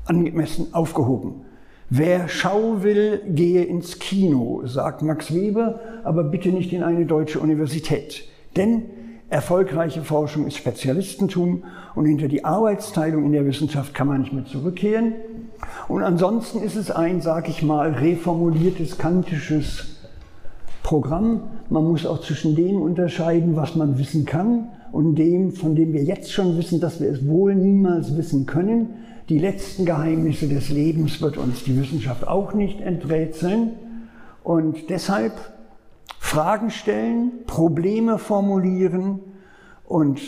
[0.06, 1.42] angemessen aufgehoben.
[1.90, 7.38] Wer Schau will, gehe ins Kino, sagt Max Weber, aber bitte nicht in eine deutsche
[7.38, 8.24] Universität.
[8.56, 8.84] Denn
[9.28, 11.64] erfolgreiche Forschung ist Spezialistentum
[11.94, 15.14] und hinter die Arbeitsteilung in der Wissenschaft kann man nicht mehr zurückkehren.
[15.88, 19.96] Und ansonsten ist es ein, sag ich mal, reformuliertes kantisches
[20.82, 21.42] Programm.
[21.68, 26.02] Man muss auch zwischen dem unterscheiden, was man wissen kann und dem, von dem wir
[26.02, 28.90] jetzt schon wissen, dass wir es wohl niemals wissen können.
[29.28, 33.70] Die letzten Geheimnisse des Lebens wird uns die Wissenschaft auch nicht enträtseln.
[34.42, 35.32] Und deshalb
[36.18, 39.20] Fragen stellen, Probleme formulieren
[39.86, 40.20] und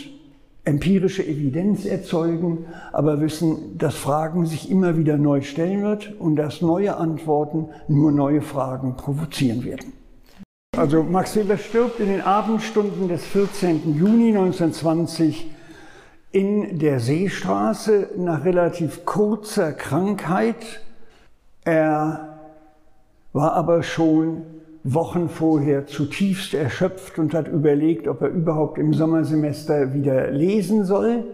[0.65, 6.63] empirische Evidenz erzeugen, aber wissen, dass Fragen sich immer wieder neu stellen wird und dass
[6.63, 9.93] neue Antworten nur neue Fragen provozieren werden.
[10.77, 13.95] Also Max Weber stirbt in den Abendstunden des 14.
[13.97, 15.51] Juni 1920
[16.33, 20.83] in der Seestraße nach relativ kurzer Krankheit.
[21.65, 22.39] Er
[23.33, 24.43] war aber schon
[24.85, 31.25] Wochen vorher zutiefst erschöpft und hat überlegt, ob er überhaupt im Sommersemester wieder lesen soll,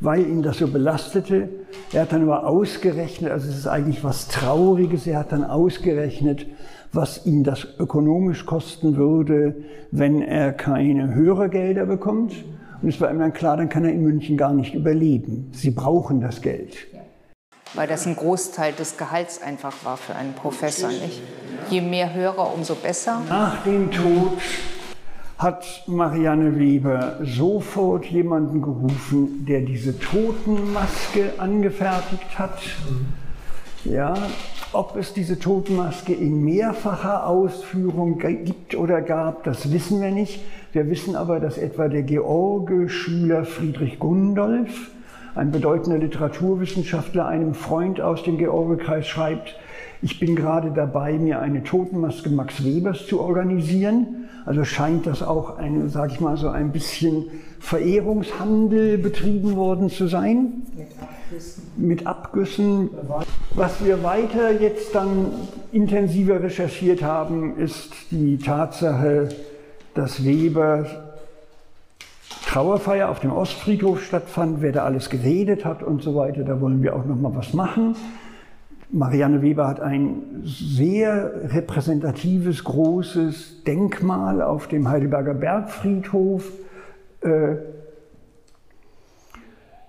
[0.00, 1.50] weil ihn das so belastete.
[1.92, 6.46] Er hat dann aber ausgerechnet, also es ist eigentlich was Trauriges, er hat dann ausgerechnet,
[6.90, 9.56] was ihn das ökonomisch kosten würde,
[9.90, 12.32] wenn er keine Hörergelder bekommt.
[12.80, 15.48] Und es war ihm dann klar, dann kann er in München gar nicht überleben.
[15.52, 16.76] Sie brauchen das Geld
[17.76, 20.88] weil das ein Großteil des Gehalts einfach war für einen Professor.
[20.88, 21.22] Nicht?
[21.70, 23.22] Je mehr Hörer, umso besser.
[23.28, 24.38] Nach dem Tod
[25.38, 32.58] hat Marianne Weber sofort jemanden gerufen, der diese Totenmaske angefertigt hat.
[33.84, 34.14] Ja,
[34.72, 40.40] ob es diese Totenmaske in mehrfacher Ausführung gibt oder gab, das wissen wir nicht.
[40.72, 44.90] Wir wissen aber, dass etwa der George-Schüler Friedrich Gundolf
[45.36, 49.56] ein bedeutender Literaturwissenschaftler einem Freund aus dem Georgekreis schreibt,
[50.02, 54.28] ich bin gerade dabei, mir eine Totenmaske Max Webers zu organisieren.
[54.44, 57.24] Also scheint das auch ein, sag ich mal, so ein bisschen
[57.60, 60.62] Verehrungshandel betrieben worden zu sein.
[60.76, 61.62] Mit Abgüssen.
[61.76, 62.90] Mit Abgüssen.
[63.54, 65.32] Was wir weiter jetzt dann
[65.72, 69.30] intensiver recherchiert haben, ist die Tatsache,
[69.94, 71.05] dass Weber
[72.46, 76.44] Trauerfeier auf dem Ostfriedhof stattfand, wer da alles geredet hat und so weiter.
[76.44, 77.96] Da wollen wir auch noch mal was machen.
[78.90, 86.50] Marianne Weber hat ein sehr repräsentatives, großes Denkmal auf dem Heidelberger Bergfriedhof
[87.22, 87.56] äh,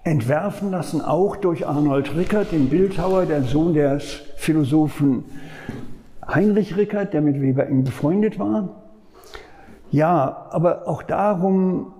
[0.03, 5.25] entwerfen lassen, auch durch Arnold Rickert, den Bildhauer, der Sohn des Philosophen
[6.27, 8.81] Heinrich Rickert, der mit Weber eng befreundet war.
[9.91, 11.93] Ja, aber auch darum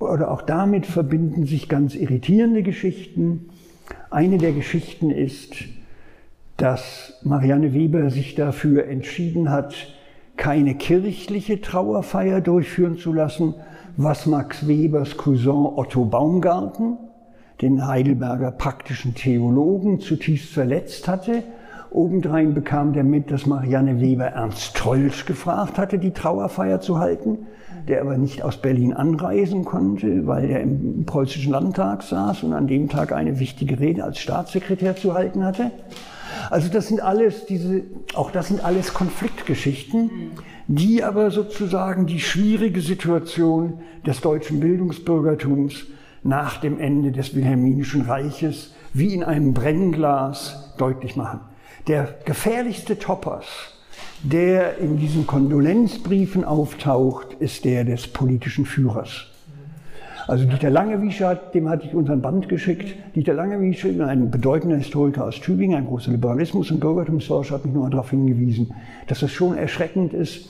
[0.00, 3.50] oder auch damit verbinden sich ganz irritierende Geschichten.
[4.10, 5.54] Eine der Geschichten ist,
[6.56, 9.74] dass Marianne Weber sich dafür entschieden hat,
[10.36, 13.54] keine kirchliche Trauerfeier durchführen zu lassen,
[13.96, 16.96] was Max Webers Cousin Otto Baumgarten,
[17.60, 21.42] den Heidelberger praktischen Theologen, zutiefst verletzt hatte.
[21.90, 27.46] Obendrein bekam der mit, dass Marianne Weber Ernst Trollsch gefragt hatte, die Trauerfeier zu halten
[27.90, 32.68] der aber nicht aus Berlin anreisen konnte, weil er im preußischen Landtag saß und an
[32.68, 35.72] dem Tag eine wichtige Rede als Staatssekretär zu halten hatte.
[36.50, 37.82] Also das sind alles diese,
[38.14, 40.10] auch das sind alles Konfliktgeschichten,
[40.68, 45.86] die aber sozusagen die schwierige Situation des deutschen Bildungsbürgertums
[46.22, 51.40] nach dem Ende des Wilhelminischen Reiches wie in einem Brennglas deutlich machen.
[51.88, 53.79] Der gefährlichste Topos
[54.22, 59.26] der in diesen Kondolenzbriefen auftaucht, ist der des politischen Führers.
[60.28, 62.94] Also Dieter Langewiesche, dem hatte ich unseren Band geschickt.
[63.16, 67.90] Dieter Langewiesche, ein bedeutender Historiker aus Tübingen, ein großer Liberalismus- und Bürgertumsforscher, hat mich nochmal
[67.90, 68.72] darauf hingewiesen,
[69.08, 70.48] dass es schon erschreckend ist,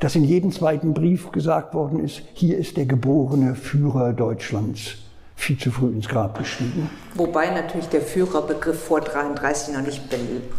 [0.00, 5.07] dass in jedem zweiten Brief gesagt worden ist, hier ist der geborene Führer Deutschlands
[5.38, 6.90] viel zu früh ins Grab gestiegen.
[7.14, 10.02] Wobei natürlich der Führerbegriff vor 33 noch nicht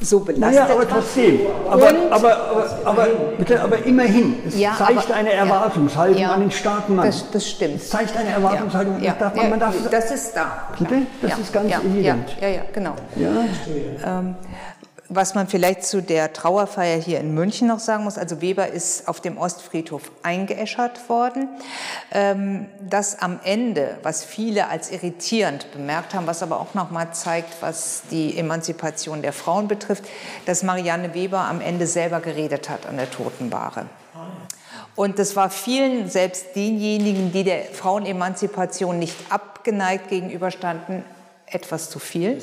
[0.02, 1.42] so belastet naja, aber trotzdem.
[1.70, 3.08] Aber, aber, aber, aber,
[3.38, 7.06] bitte, aber immerhin, es Ja, zeigt aber- eine Erwartungshaltung ja, an den starken Mann.
[7.08, 7.76] Das, das stimmt.
[7.76, 9.02] Es zeigt eine Erwartungshaltung.
[9.02, 10.70] Ja, das, darf man, ja, man darf, das ist da.
[10.80, 10.96] Bitte?
[11.22, 12.38] Das ja, ist ganz ja, evident.
[12.40, 12.96] Ja, ja, ja genau.
[13.18, 14.20] Ja?
[14.20, 14.36] Ähm,
[15.10, 19.07] was man vielleicht zu der Trauerfeier hier in München noch sagen muss, also Weber ist
[19.07, 21.49] auf dem Ostfriedhof eingeäschert worden.
[22.11, 27.11] Ähm, das am Ende, was viele als irritierend bemerkt haben, was aber auch noch mal
[27.11, 30.03] zeigt, was die Emanzipation der Frauen betrifft,
[30.45, 33.88] dass Marianne Weber am Ende selber geredet hat an der Totenbahre.
[34.95, 41.03] Und das war vielen, selbst denjenigen, die der Frauenemanzipation nicht abgeneigt gegenüberstanden,
[41.52, 42.38] etwas zu viel,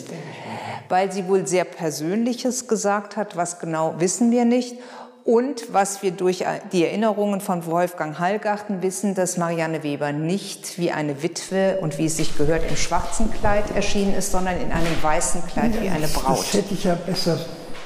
[0.88, 4.76] weil sie wohl sehr Persönliches gesagt hat, was genau wissen wir nicht.
[5.24, 10.92] Und was wir durch die Erinnerungen von Wolfgang Hallgarten wissen, dass Marianne Weber nicht wie
[10.92, 15.02] eine Witwe und wie es sich gehört im schwarzen Kleid erschienen ist, sondern in einem
[15.02, 16.44] weißen Kleid wie eine Das Braut.
[16.52, 17.40] hätte ich ja besser.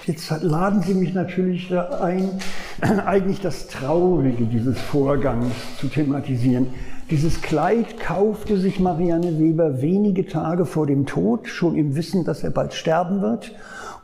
[0.04, 2.42] Jetzt laden Sie mich natürlich ein,
[3.06, 6.74] eigentlich das Traurige dieses Vorgangs zu thematisieren.
[7.10, 12.44] Dieses Kleid kaufte sich Marianne Weber wenige Tage vor dem Tod, schon im Wissen, dass
[12.44, 13.52] er bald sterben wird,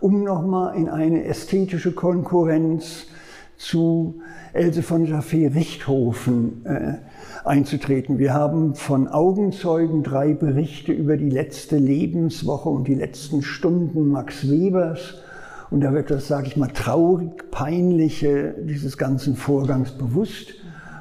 [0.01, 3.07] um nochmal in eine ästhetische Konkurrenz
[3.57, 4.23] zu
[4.53, 6.95] Else von Jaffé-Richthofen äh,
[7.45, 8.19] einzutreten.
[8.19, 14.51] Wir haben von Augenzeugen drei Berichte über die letzte Lebenswoche und die letzten Stunden Max
[14.51, 15.23] Webers.
[15.71, 20.55] Und da wird das, sage ich mal, traurig, peinliche dieses ganzen Vorgangs bewusst.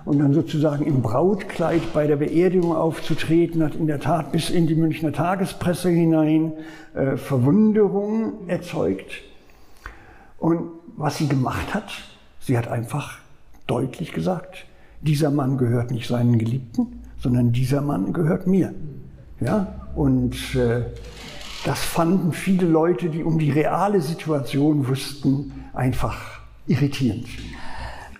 [0.06, 4.68] Und dann sozusagen im Brautkleid bei der Beerdigung aufzutreten, hat in der Tat bis in
[4.68, 6.53] die Münchner Tagespresse hinein
[6.94, 9.23] äh, Verwunderung erzeugt.
[10.38, 11.91] Und was sie gemacht hat,
[12.40, 13.18] sie hat einfach
[13.65, 14.65] deutlich gesagt,
[15.02, 18.73] dieser Mann gehört nicht seinen Geliebten, sondern dieser Mann gehört mir.
[19.40, 19.76] Ja?
[19.95, 20.84] Und äh,
[21.65, 27.27] das fanden viele Leute, die um die reale Situation wussten, einfach irritierend.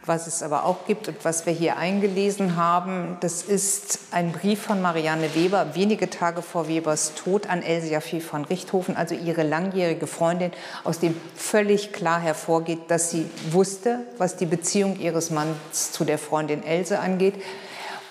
[0.07, 4.61] Was es aber auch gibt und was wir hier eingelesen haben, das ist ein Brief
[4.61, 9.41] von Marianne Weber, wenige Tage vor Webers Tod an Else Jaffe von Richthofen, also ihre
[9.41, 10.52] langjährige Freundin,
[10.84, 16.19] aus dem völlig klar hervorgeht, dass sie wusste, was die Beziehung ihres Manns zu der
[16.19, 17.36] Freundin Else angeht.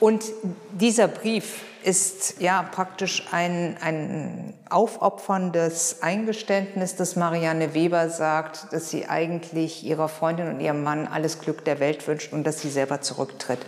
[0.00, 0.24] Und
[0.72, 9.06] dieser Brief ist ja praktisch ein, ein aufopferndes Eingeständnis, dass Marianne Weber sagt, dass sie
[9.06, 13.02] eigentlich ihrer Freundin und ihrem Mann alles Glück der Welt wünscht und dass sie selber
[13.02, 13.60] zurücktritt.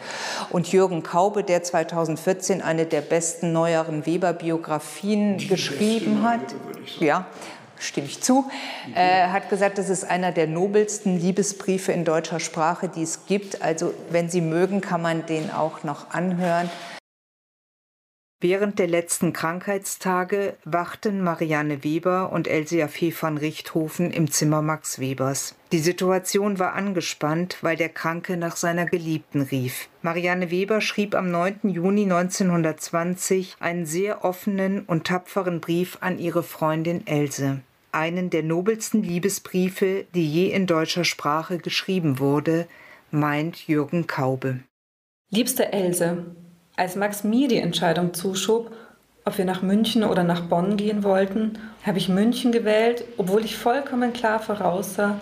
[0.50, 6.40] Und Jürgen Kaube, der 2014 eine der besten neueren Weber-Biografien geschrieben hat,
[6.98, 7.26] ja,
[7.78, 8.46] stimme ich zu,
[8.94, 13.60] äh, hat gesagt, das ist einer der nobelsten Liebesbriefe in deutscher Sprache, die es gibt.
[13.62, 16.70] Also wenn Sie mögen, kann man den auch noch anhören.
[18.38, 24.98] Während der letzten Krankheitstage wachten Marianne Weber und Else Jaffe von Richthofen im Zimmer Max
[24.98, 25.54] Webers.
[25.72, 29.88] Die Situation war angespannt, weil der Kranke nach seiner Geliebten rief.
[30.02, 31.60] Marianne Weber schrieb am 9.
[31.70, 37.60] Juni 1920 einen sehr offenen und tapferen Brief an ihre Freundin Else.
[37.90, 42.68] Einen der nobelsten Liebesbriefe, die je in deutscher Sprache geschrieben wurde,
[43.10, 44.60] meint Jürgen Kaube.
[45.30, 46.36] Liebste Else,
[46.76, 48.70] als Max mir die Entscheidung zuschob,
[49.24, 53.56] ob wir nach München oder nach Bonn gehen wollten, habe ich München gewählt, obwohl ich
[53.56, 55.20] vollkommen klar voraussah,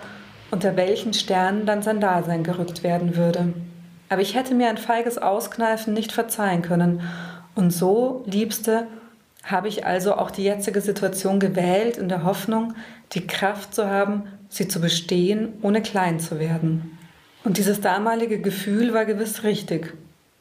[0.51, 3.53] unter welchen Sternen dann sein Dasein gerückt werden würde.
[4.09, 7.01] Aber ich hätte mir ein feiges Auskneifen nicht verzeihen können.
[7.55, 8.85] Und so, Liebste,
[9.43, 12.75] habe ich also auch die jetzige Situation gewählt, in der Hoffnung,
[13.13, 16.97] die Kraft zu haben, sie zu bestehen, ohne klein zu werden.
[17.43, 19.93] Und dieses damalige Gefühl war gewiss richtig.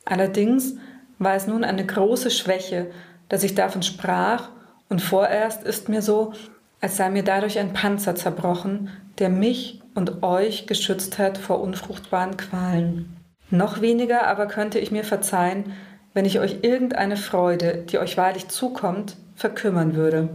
[0.05, 0.77] Allerdings
[1.19, 2.91] war es nun eine große Schwäche,
[3.29, 4.51] dass ich davon sprach,
[4.89, 6.35] und vorerst ist mir so,
[6.81, 12.37] als sei mir dadurch ein Panzer zerbrochen, der mich und euch geschützt hat vor unfruchtbaren
[12.37, 13.17] Qualen.
[13.51, 15.73] Noch weniger aber könnte ich mir verzeihen,
[16.13, 20.29] wenn ich euch irgendeine Freude, die euch wahrlich zukommt, verkümmern würde.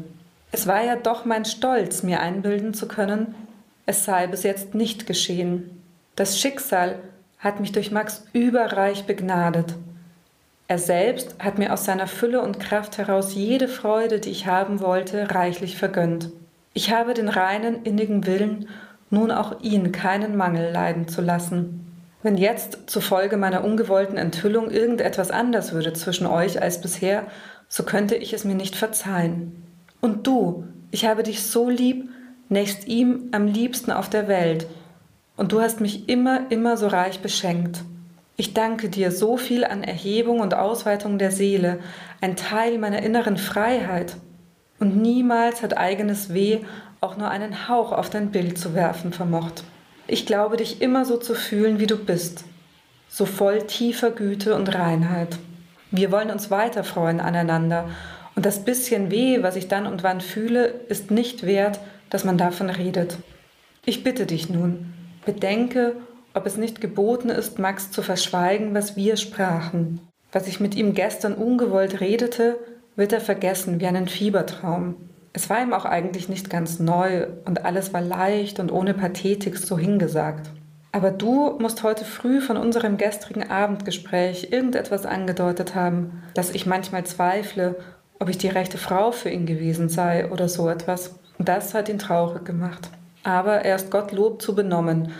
[0.52, 3.36] Es war ja doch mein Stolz, mir einbilden zu können,
[3.86, 5.84] es sei bis jetzt nicht geschehen.
[6.16, 7.00] Das Schicksal
[7.40, 9.76] hat mich durch Max überreich begnadet.
[10.70, 14.82] Er selbst hat mir aus seiner Fülle und Kraft heraus jede Freude, die ich haben
[14.82, 16.30] wollte, reichlich vergönnt.
[16.76, 18.70] Ich habe den reinen, innigen Willen,
[19.10, 21.88] nun auch ihn keinen Mangel leiden zu lassen.
[22.22, 27.26] Wenn jetzt zufolge meiner ungewollten Enthüllung irgendetwas anders würde zwischen euch als bisher,
[27.68, 29.64] so könnte ich es mir nicht verzeihen.
[30.02, 32.12] Und du, ich habe dich so lieb,
[32.48, 34.68] nächst ihm am liebsten auf der Welt,
[35.36, 37.82] und du hast mich immer, immer so reich beschenkt.
[38.40, 41.80] Ich danke dir so viel an Erhebung und Ausweitung der Seele,
[42.22, 44.16] ein Teil meiner inneren Freiheit.
[44.80, 46.60] Und niemals hat eigenes Weh
[47.02, 49.66] auch nur einen Hauch auf dein Bild zu werfen vermocht.
[50.08, 52.46] Ich glaube, dich immer so zu fühlen, wie du bist,
[53.10, 55.38] so voll tiefer Güte und Reinheit.
[55.92, 57.90] Wir wollen uns weiter freuen aneinander,
[58.38, 62.38] und das bisschen Weh, was ich dann und wann fühle, ist nicht wert, dass man
[62.38, 63.18] davon redet.
[63.84, 64.94] Ich bitte dich nun,
[65.26, 65.98] bedenke,
[66.34, 70.00] ob es nicht geboten ist, Max zu verschweigen, was wir sprachen.
[70.32, 72.58] Was ich mit ihm gestern ungewollt redete,
[72.96, 74.96] wird er vergessen wie einen Fiebertraum.
[75.34, 79.58] Es war ihm auch eigentlich nicht ganz neu und alles war leicht und ohne Pathetik
[79.58, 80.50] so hingesagt.
[80.92, 87.06] Aber du musst heute früh von unserem gestrigen Abendgespräch irgendetwas angedeutet haben, dass ich manchmal
[87.06, 87.76] zweifle,
[88.20, 91.16] ob ich die rechte Frau für ihn gewesen sei oder so etwas.
[91.38, 92.90] Das hat ihn traurig gemacht.
[93.24, 95.12] Aber er ist Gottlob zu benommen,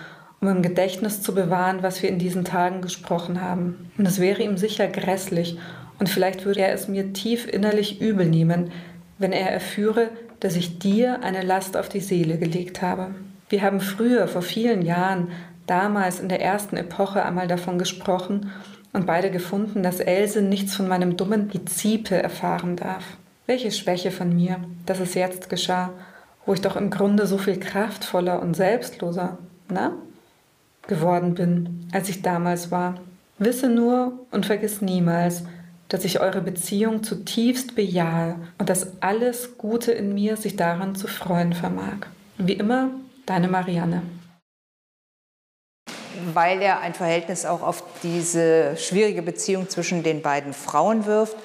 [0.42, 3.92] um im Gedächtnis zu bewahren, was wir in diesen Tagen gesprochen haben.
[3.98, 5.58] Und es wäre ihm sicher grässlich,
[6.00, 8.72] und vielleicht würde er es mir tief innerlich übel nehmen,
[9.18, 10.10] wenn er erführe,
[10.40, 13.14] dass ich dir eine Last auf die Seele gelegt habe.
[13.50, 15.30] Wir haben früher, vor vielen Jahren,
[15.68, 18.52] damals in der ersten Epoche einmal davon gesprochen
[18.94, 23.04] und beide gefunden, dass Else nichts von meinem dummen Gezipe erfahren darf.
[23.46, 25.92] Welche Schwäche von mir, dass es jetzt geschah,
[26.46, 29.38] wo ich doch im Grunde so viel kraftvoller und selbstloser,
[29.70, 29.94] na,
[30.90, 32.96] geworden bin, als ich damals war.
[33.38, 35.44] Wisse nur und vergiss niemals,
[35.88, 41.08] dass ich eure Beziehung zutiefst bejahe und dass alles Gute in mir sich daran zu
[41.08, 42.08] freuen vermag.
[42.38, 42.90] Wie immer,
[43.26, 44.02] deine Marianne.
[46.34, 51.38] Weil er ein Verhältnis auch auf diese schwierige Beziehung zwischen den beiden Frauen wirft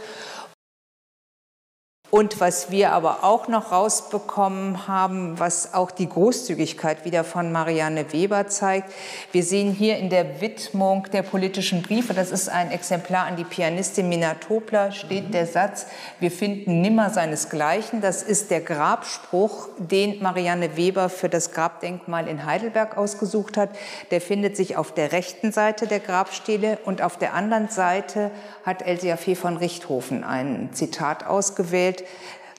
[2.15, 8.13] und was wir aber auch noch rausbekommen haben, was auch die Großzügigkeit wieder von Marianne
[8.13, 8.93] Weber zeigt.
[9.33, 13.43] Wir sehen hier in der Widmung der politischen Briefe, das ist ein Exemplar an die
[13.43, 15.87] Pianistin Mina Topler, steht der Satz,
[16.21, 18.01] wir finden nimmer seinesgleichen.
[18.01, 23.71] Das ist der Grabspruch, den Marianne Weber für das Grabdenkmal in Heidelberg ausgesucht hat.
[24.13, 28.31] Der findet sich auf der rechten Seite der Grabstele und auf der anderen Seite
[28.65, 32.05] hat Elsia Fee von Richthofen ein Zitat ausgewählt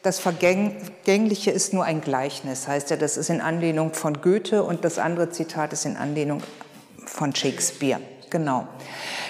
[0.06, 4.86] das Vergängliche ist nur ein Gleichnis, heißt ja, das ist in Anlehnung von Goethe und
[4.86, 6.44] das andere Zitat ist in Anlehnung
[7.07, 7.99] von Shakespeare.
[8.30, 8.68] Genau.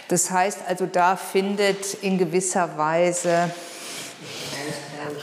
[0.09, 3.51] Das heißt also, da findet in gewisser Weise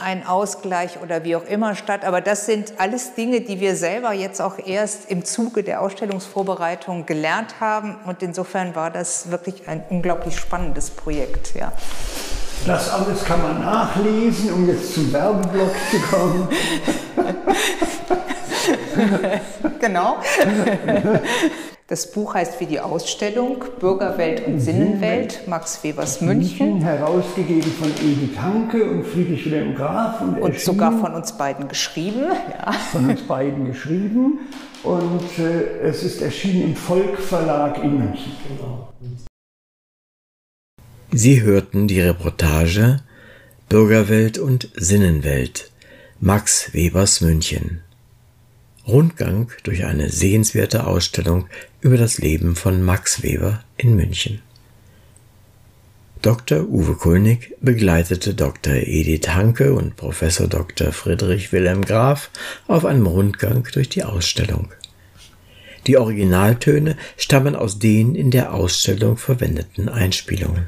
[0.01, 2.05] ein Ausgleich oder wie auch immer statt.
[2.05, 7.05] Aber das sind alles Dinge, die wir selber jetzt auch erst im Zuge der Ausstellungsvorbereitung
[7.05, 7.97] gelernt haben.
[8.05, 11.55] Und insofern war das wirklich ein unglaublich spannendes Projekt.
[11.55, 11.73] Ja.
[12.65, 16.47] Das alles kann man nachlesen, um jetzt zum Werbeblock zu kommen.
[19.79, 20.17] genau.
[21.93, 26.81] Das Buch heißt wie die Ausstellung Bürgerwelt und Sinnenwelt, Max Webers München.
[26.81, 30.19] Herausgegeben von Edith Hanke und Friedrich Wilhelm Graf.
[30.19, 32.23] Und, und sogar von uns beiden geschrieben.
[32.49, 32.71] Ja.
[32.71, 34.39] Von uns beiden geschrieben.
[34.81, 38.31] Und äh, es ist erschienen im Volk Verlag in München.
[38.47, 38.91] Genau.
[41.11, 43.01] Sie hörten die Reportage
[43.69, 45.69] Bürgerwelt und Sinnenwelt
[46.19, 47.83] Max Webers München.
[48.87, 51.47] Rundgang durch eine sehenswerte Ausstellung
[51.79, 54.41] über das Leben von Max Weber in München.
[56.21, 56.67] Dr.
[56.69, 58.73] Uwe Kulnig begleitete Dr.
[58.73, 60.91] Edith Hanke und Professor Dr.
[60.91, 62.29] Friedrich Wilhelm Graf
[62.67, 64.71] auf einem Rundgang durch die Ausstellung.
[65.87, 70.67] Die Originaltöne stammen aus den in der Ausstellung verwendeten Einspielungen.